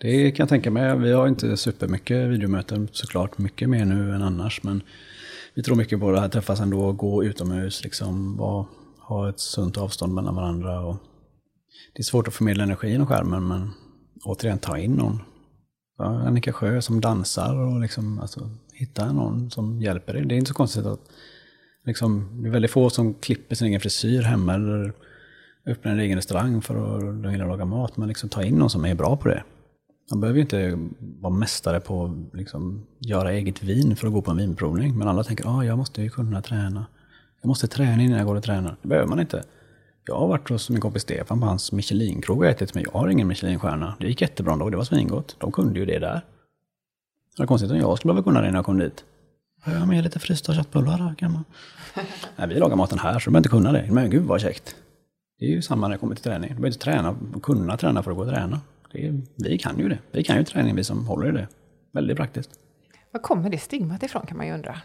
Det 0.00 0.30
kan 0.30 0.44
jag 0.44 0.48
tänka 0.48 0.70
mig. 0.70 0.98
Vi 0.98 1.12
har 1.12 1.28
inte 1.28 1.56
supermycket 1.56 2.28
videomöten 2.28 2.88
såklart, 2.92 3.38
mycket 3.38 3.68
mer 3.68 3.84
nu 3.84 4.14
än 4.14 4.22
annars. 4.22 4.62
Men 4.62 4.82
vi 5.54 5.62
tror 5.62 5.76
mycket 5.76 6.00
på 6.00 6.10
det 6.10 6.20
här, 6.20 6.28
träffas 6.28 6.60
ändå, 6.60 6.92
gå 6.92 7.24
utomhus, 7.24 7.84
liksom, 7.84 8.36
var, 8.36 8.66
ha 9.00 9.28
ett 9.28 9.40
sunt 9.40 9.76
avstånd 9.76 10.14
mellan 10.14 10.34
varandra. 10.34 10.80
Och 10.80 10.96
det 11.94 12.00
är 12.00 12.04
svårt 12.04 12.28
att 12.28 12.34
förmedla 12.34 12.64
energi 12.64 12.88
genom 12.88 13.06
skärmen, 13.06 13.48
men 13.48 13.70
återigen 14.24 14.58
ta 14.58 14.78
in 14.78 14.92
någon. 14.92 15.22
Ja, 15.98 16.04
Annika 16.04 16.52
Sjö 16.52 16.82
som 16.82 17.00
dansar 17.00 17.56
och 17.56 17.80
liksom, 17.80 18.18
alltså, 18.18 18.50
hitta 18.72 19.12
någon 19.12 19.50
som 19.50 19.80
hjälper 19.80 20.12
dig. 20.12 20.24
Det 20.24 20.34
är 20.34 20.36
inte 20.36 20.48
så 20.48 20.54
konstigt 20.54 20.86
att 20.86 21.00
liksom, 21.86 22.28
det 22.42 22.48
är 22.48 22.52
väldigt 22.52 22.70
få 22.70 22.90
som 22.90 23.14
klipper 23.14 23.54
sin 23.56 23.66
egen 23.66 23.80
frisyr 23.80 24.22
hemma 24.22 24.54
eller 24.54 24.92
öppnar 25.66 25.92
en 25.92 26.00
egen 26.00 26.16
restaurang 26.16 26.62
för 26.62 26.98
att 26.98 27.38
laga 27.38 27.64
mat. 27.64 27.96
Men 27.96 28.08
liksom 28.08 28.28
ta 28.28 28.42
in 28.42 28.54
någon 28.54 28.70
som 28.70 28.84
är 28.84 28.94
bra 28.94 29.16
på 29.16 29.28
det. 29.28 29.42
Man 30.10 30.20
behöver 30.20 30.36
ju 30.36 30.42
inte 30.42 30.78
vara 30.98 31.34
mästare 31.34 31.80
på 31.80 32.04
att 32.04 32.38
liksom, 32.38 32.86
göra 32.98 33.32
eget 33.32 33.62
vin 33.62 33.96
för 33.96 34.06
att 34.06 34.12
gå 34.12 34.22
på 34.22 34.30
en 34.30 34.36
vinprovning. 34.36 34.98
Men 34.98 35.08
alla 35.08 35.24
tänker 35.24 35.44
att 35.44 35.50
ah, 35.50 35.64
jag 35.64 35.78
måste 35.78 36.02
ju 36.02 36.10
kunna 36.10 36.42
träna. 36.42 36.86
Jag 37.40 37.48
måste 37.48 37.68
träna 37.68 38.02
innan 38.02 38.18
jag 38.18 38.26
går 38.26 38.36
och 38.36 38.42
tränar. 38.42 38.76
Det 38.82 38.88
behöver 38.88 39.08
man 39.08 39.20
inte. 39.20 39.44
Jag 40.06 40.18
har 40.18 40.28
varit 40.28 40.48
hos 40.48 40.70
min 40.70 40.80
kompis 40.80 41.02
Stefan 41.02 41.40
på 41.40 41.46
hans 41.46 41.72
Michelin-krog 41.72 42.38
och 42.38 42.46
ätit, 42.46 42.74
men 42.74 42.82
jag 42.82 42.92
har 42.92 43.08
ingen 43.08 43.28
Michelinstjärna. 43.28 43.96
Det 44.00 44.06
gick 44.06 44.20
jättebra 44.20 44.52
ändå, 44.52 44.70
det 44.70 44.76
var 44.76 44.84
svingott. 44.84 45.36
De 45.38 45.52
kunde 45.52 45.78
ju 45.78 45.86
det 45.86 45.98
där. 45.98 46.24
Det 47.36 47.42
var 47.42 47.46
konstigt 47.46 47.70
om 47.70 47.76
jag 47.76 47.98
skulle 47.98 48.12
behöva 48.12 48.24
kunna 48.24 48.40
det 48.40 48.50
när 48.50 48.58
jag 48.58 48.64
kom 48.64 48.78
dit. 48.78 49.04
Jag 49.66 49.78
har 49.78 49.86
med 49.86 50.04
lite 50.04 50.18
frysta 50.18 50.54
köttbullar 50.54 51.14
kan 51.18 51.32
man. 51.32 51.44
Nej, 52.36 52.48
vi 52.48 52.54
lagar 52.54 52.76
maten 52.76 52.98
här 52.98 53.18
så 53.18 53.30
du 53.30 53.32
behöver 53.32 53.38
inte 53.38 53.48
kunna 53.48 53.72
det. 53.72 53.88
Men 53.90 54.10
gud 54.10 54.24
vad 54.24 54.40
käckt. 54.40 54.76
Det 55.38 55.44
är 55.44 55.50
ju 55.50 55.62
samma 55.62 55.88
när 55.88 55.94
det 55.94 55.98
kommer 55.98 56.14
till 56.14 56.24
träning. 56.24 56.48
Du 56.48 56.54
behöver 56.54 56.68
inte 56.68 56.78
träna, 56.78 57.16
kunna 57.42 57.76
träna 57.76 58.02
för 58.02 58.10
att 58.10 58.16
gå 58.16 58.22
och 58.22 58.30
träna. 58.30 58.60
Är, 58.92 59.20
vi 59.36 59.58
kan 59.58 59.78
ju 59.78 59.88
det. 59.88 59.98
Vi 60.10 60.24
kan 60.24 60.36
ju 60.36 60.44
träning, 60.44 60.76
vi 60.76 60.84
som 60.84 61.06
håller 61.06 61.28
i 61.28 61.32
det. 61.32 61.48
Väldigt 61.92 62.16
praktiskt. 62.16 62.50
Var 63.12 63.20
kommer 63.20 63.50
det 63.50 63.58
stigmat 63.58 64.02
ifrån 64.02 64.26
kan 64.26 64.36
man 64.36 64.46
ju 64.46 64.54
undra. 64.54 64.80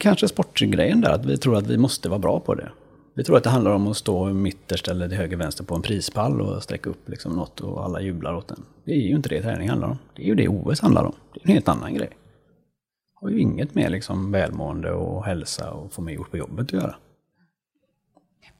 Kanske 0.00 0.28
sportgrejen 0.28 1.00
där, 1.00 1.10
att 1.10 1.24
vi 1.24 1.36
tror 1.38 1.56
att 1.56 1.66
vi 1.66 1.78
måste 1.78 2.08
vara 2.08 2.18
bra 2.18 2.40
på 2.40 2.54
det. 2.54 2.70
Vi 3.14 3.24
tror 3.24 3.36
att 3.36 3.44
det 3.44 3.50
handlar 3.50 3.70
om 3.70 3.86
att 3.86 3.96
stå 3.96 4.24
mitterst 4.24 4.88
eller 4.88 5.08
till 5.08 5.18
höger 5.18 5.36
vänster 5.36 5.64
på 5.64 5.74
en 5.74 5.82
prispall 5.82 6.40
och 6.40 6.62
sträcka 6.62 6.90
upp 6.90 7.08
liksom 7.08 7.32
något 7.32 7.60
och 7.60 7.84
alla 7.84 8.00
jublar 8.00 8.34
åt 8.34 8.48
den. 8.48 8.62
Det 8.84 8.92
är 8.92 9.08
ju 9.08 9.16
inte 9.16 9.28
det 9.28 9.42
träning 9.42 9.68
handlar 9.68 9.88
om. 9.88 9.98
Det 10.16 10.22
är 10.22 10.26
ju 10.26 10.34
det 10.34 10.48
OS 10.48 10.80
handlar 10.80 11.04
om. 11.04 11.12
Det 11.34 11.40
är 11.40 11.48
en 11.48 11.52
helt 11.52 11.68
annan 11.68 11.94
grej. 11.94 12.10
Har 13.20 13.28
ju 13.28 13.38
inget 13.40 13.74
med 13.74 13.90
liksom 13.90 14.32
välmående 14.32 14.92
och 14.92 15.24
hälsa 15.24 15.70
och 15.70 15.92
få 15.92 16.02
mig 16.02 16.14
gjort 16.14 16.30
på 16.30 16.36
jobbet 16.36 16.66
att 16.66 16.72
göra. 16.72 16.96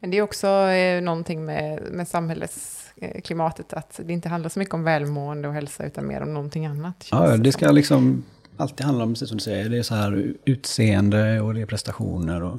Men 0.00 0.10
det 0.10 0.18
är 0.18 0.22
också 0.22 0.46
eh, 0.46 1.02
någonting 1.02 1.44
med, 1.44 1.82
med 1.82 2.08
samhällsklimatet, 2.08 3.72
att 3.72 4.00
det 4.04 4.12
inte 4.12 4.28
handlar 4.28 4.48
så 4.48 4.58
mycket 4.58 4.74
om 4.74 4.84
välmående 4.84 5.48
och 5.48 5.54
hälsa, 5.54 5.86
utan 5.86 6.06
mer 6.06 6.20
om 6.20 6.34
någonting 6.34 6.66
annat. 6.66 7.08
Ja, 7.10 7.36
det 7.36 7.52
ska 7.52 7.70
liksom 7.70 8.24
alltid 8.56 8.86
handla 8.86 9.04
om, 9.04 9.12
precis 9.12 9.28
som 9.28 9.38
du 9.38 9.44
säger, 9.44 9.68
det 9.68 9.78
är 9.78 9.82
så 9.82 9.94
här 9.94 10.34
utseende 10.44 11.40
och 11.40 11.54
det 11.54 11.60
är 11.60 11.66
prestationer. 11.66 12.42
Och 12.42 12.58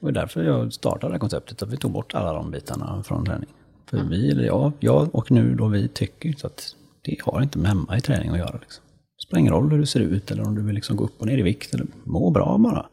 det 0.00 0.06
var 0.06 0.12
därför 0.12 0.42
jag 0.42 0.72
startade 0.72 1.06
det 1.06 1.14
här 1.14 1.18
konceptet, 1.18 1.62
att 1.62 1.72
vi 1.72 1.76
tog 1.76 1.90
bort 1.90 2.14
alla 2.14 2.32
de 2.32 2.50
bitarna 2.50 3.02
från 3.02 3.26
träning. 3.26 3.50
För 3.90 3.96
mm. 3.96 4.10
vi, 4.10 4.30
eller 4.30 4.44
jag, 4.44 4.72
jag 4.80 5.14
och 5.14 5.30
nu 5.30 5.54
då 5.54 5.68
vi 5.68 5.88
tycker 5.88 6.32
så 6.32 6.46
att 6.46 6.76
det 7.02 7.16
har 7.22 7.42
inte 7.42 7.58
med 7.58 7.68
hemma 7.68 7.96
i 7.96 8.00
träning 8.00 8.30
att 8.30 8.38
göra. 8.38 8.58
Liksom. 8.60 8.81
Det 9.32 9.34
spelar 9.34 9.40
ingen 9.40 9.52
roll 9.52 9.70
hur 9.70 9.78
du 9.78 9.86
ser 9.86 10.00
ut 10.00 10.30
eller 10.30 10.46
om 10.46 10.54
du 10.54 10.62
vill 10.62 10.74
liksom 10.74 10.96
gå 10.96 11.04
upp 11.04 11.20
och 11.20 11.26
ner 11.26 11.38
i 11.38 11.42
vikt. 11.42 11.74
Eller 11.74 11.86
må 12.04 12.30
bra 12.30 12.58
bara. 12.58 12.86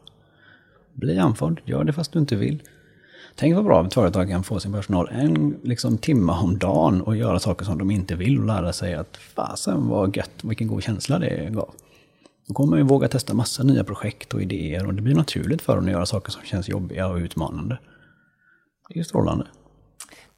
Bli 0.92 1.18
andfådd, 1.18 1.60
gör 1.64 1.84
det 1.84 1.92
fast 1.92 2.12
du 2.12 2.18
inte 2.18 2.36
vill. 2.36 2.62
Tänk 3.34 3.54
vad 3.54 3.64
bra 3.64 3.86
ett 3.86 3.94
företag 3.94 4.28
kan 4.28 4.44
få 4.44 4.60
sin 4.60 4.72
personal 4.72 5.08
en 5.12 5.58
liksom, 5.62 5.98
timme 5.98 6.32
om 6.32 6.58
dagen 6.58 7.00
och 7.00 7.16
göra 7.16 7.38
saker 7.38 7.64
som 7.64 7.78
de 7.78 7.90
inte 7.90 8.14
vill 8.14 8.38
och 8.38 8.46
lära 8.46 8.72
sig 8.72 8.94
att 8.94 9.16
fasen 9.16 9.88
vad 9.88 10.16
gött, 10.16 10.44
vilken 10.44 10.68
god 10.68 10.82
känsla 10.82 11.18
det 11.18 11.50
gav. 11.50 11.74
Då 12.48 12.54
kommer 12.54 12.70
man 12.70 12.78
ju 12.78 12.84
våga 12.84 13.08
testa 13.08 13.34
massa 13.34 13.62
nya 13.62 13.84
projekt 13.84 14.34
och 14.34 14.42
idéer 14.42 14.86
och 14.86 14.94
det 14.94 15.02
blir 15.02 15.14
naturligt 15.14 15.62
för 15.62 15.76
dem 15.76 15.84
att 15.84 15.90
göra 15.90 16.06
saker 16.06 16.30
som 16.30 16.42
känns 16.42 16.68
jobbiga 16.68 17.06
och 17.06 17.16
utmanande. 17.16 17.78
Det 18.88 18.94
är 18.94 18.98
ju 18.98 19.04
strålande. 19.04 19.46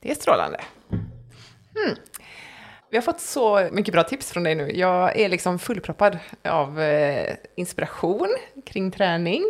Det 0.00 0.10
är 0.10 0.14
strålande. 0.14 0.60
Hmm. 0.90 1.96
Vi 2.92 2.98
har 2.98 3.02
fått 3.02 3.20
så 3.20 3.68
mycket 3.72 3.92
bra 3.92 4.02
tips 4.02 4.30
från 4.30 4.42
dig 4.42 4.54
nu. 4.54 4.70
Jag 4.74 5.16
är 5.20 5.28
liksom 5.28 5.58
fullproppad 5.58 6.18
av 6.44 6.80
eh, 6.80 7.34
inspiration 7.56 8.28
kring 8.66 8.90
träning 8.90 9.42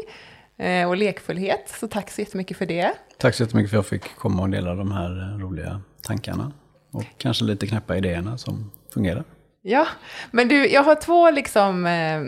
eh, 0.58 0.88
och 0.88 0.96
lekfullhet. 0.96 1.74
Så 1.80 1.88
tack 1.88 2.10
så 2.10 2.20
jättemycket 2.20 2.56
för 2.56 2.66
det. 2.66 2.92
Tack 3.18 3.34
så 3.34 3.42
jättemycket 3.42 3.70
för 3.70 3.78
att 3.78 3.92
jag 3.92 4.00
fick 4.00 4.16
komma 4.16 4.42
och 4.42 4.50
dela 4.50 4.74
de 4.74 4.92
här 4.92 5.38
roliga 5.38 5.80
tankarna. 6.02 6.52
Och 6.92 7.04
kanske 7.18 7.44
lite 7.44 7.66
knäppa 7.66 7.96
idéerna 7.96 8.38
som 8.38 8.70
fungerar. 8.94 9.24
Ja, 9.62 9.86
men 10.30 10.48
du, 10.48 10.66
jag 10.68 10.82
har 10.82 10.94
två 10.94 11.30
liksom 11.30 11.86
eh, 11.86 12.22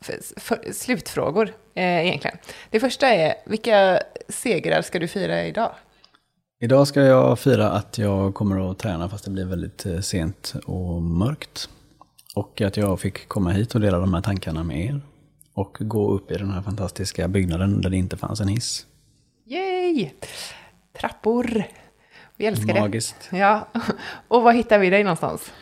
för, 0.00 0.40
för, 0.40 0.72
slutfrågor 0.72 1.52
eh, 1.74 2.06
egentligen. 2.06 2.38
Det 2.70 2.80
första 2.80 3.08
är, 3.08 3.34
vilka 3.46 4.00
segrar 4.28 4.82
ska 4.82 4.98
du 4.98 5.08
fira 5.08 5.44
idag? 5.44 5.74
Idag 6.62 6.86
ska 6.86 7.00
jag 7.00 7.38
fira 7.38 7.70
att 7.70 7.98
jag 7.98 8.34
kommer 8.34 8.70
att 8.70 8.78
träna 8.78 9.08
fast 9.08 9.24
det 9.24 9.30
blir 9.30 9.44
väldigt 9.44 9.86
eh, 9.86 10.00
sent 10.00 10.54
och 10.66 11.02
mörkt. 11.02 11.68
Och 12.34 12.60
att 12.60 12.76
jag 12.76 13.00
fick 13.00 13.28
komma 13.28 13.50
hit 13.50 13.74
och 13.74 13.80
dela 13.80 13.98
de 13.98 14.14
här 14.14 14.20
tankarna 14.20 14.64
med 14.64 14.84
er. 14.86 15.00
Och 15.54 15.76
gå 15.80 16.10
upp 16.10 16.30
i 16.30 16.34
den 16.34 16.50
här 16.50 16.62
fantastiska 16.62 17.28
byggnaden 17.28 17.80
där 17.80 17.90
det 17.90 17.96
inte 17.96 18.16
fanns 18.16 18.40
en 18.40 18.48
hiss. 18.48 18.86
Yay! 19.46 20.10
Trappor. 21.00 21.64
Vi 22.36 22.46
älskar 22.46 22.80
Magiskt. 22.80 23.16
det. 23.30 23.38
Ja. 23.38 23.68
Och 24.28 24.42
var 24.42 24.52
hittar 24.52 24.78
vi 24.78 24.90
dig 24.90 25.04
någonstans? 25.04 25.52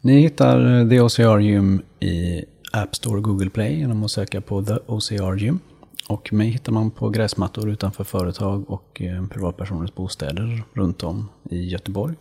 Ni 0.00 0.20
hittar 0.20 0.88
The 0.90 1.00
OCR 1.00 1.38
Gym 1.38 1.82
i 2.00 2.44
App 2.72 2.96
Store 2.96 3.16
och 3.16 3.24
Google 3.24 3.50
Play 3.50 3.78
genom 3.78 4.04
att 4.04 4.10
söka 4.10 4.40
på 4.40 4.64
The 4.64 4.74
OCR 4.86 5.36
Gym. 5.36 5.58
Och 6.10 6.32
mig 6.32 6.48
hittar 6.48 6.72
man 6.72 6.90
på 6.90 7.08
gräsmattor 7.08 7.68
utanför 7.68 8.04
företag 8.04 8.70
och 8.70 9.02
eh, 9.02 9.26
privatpersoners 9.26 9.94
bostäder 9.94 10.62
runt 10.72 11.02
om 11.02 11.28
i 11.50 11.68
Göteborg. 11.68 12.14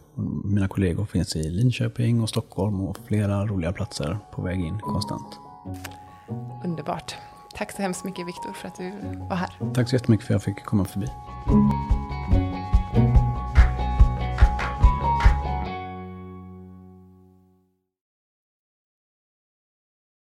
Mina 0.44 0.68
kollegor 0.68 1.06
finns 1.06 1.36
i 1.36 1.50
Linköping 1.50 2.22
och 2.22 2.30
Stockholm 2.30 2.82
och 2.82 2.98
flera 3.08 3.46
roliga 3.46 3.74
platser 3.74 4.18
på 4.32 4.42
väg 4.42 4.60
in 4.60 4.80
konstant. 4.80 5.40
Underbart. 6.64 7.16
Tack 7.56 7.72
så 7.72 7.82
hemskt 7.82 8.04
mycket 8.04 8.28
Viktor 8.28 8.54
för 8.54 8.68
att 8.68 8.78
du 8.78 8.92
var 9.30 9.36
här. 9.36 9.74
Tack 9.74 9.90
så 9.90 9.96
jättemycket 9.96 10.28
för 10.28 10.34
att 10.34 10.46
jag 10.46 10.56
fick 10.56 10.66
komma 10.66 10.86
förbi. 10.86 11.08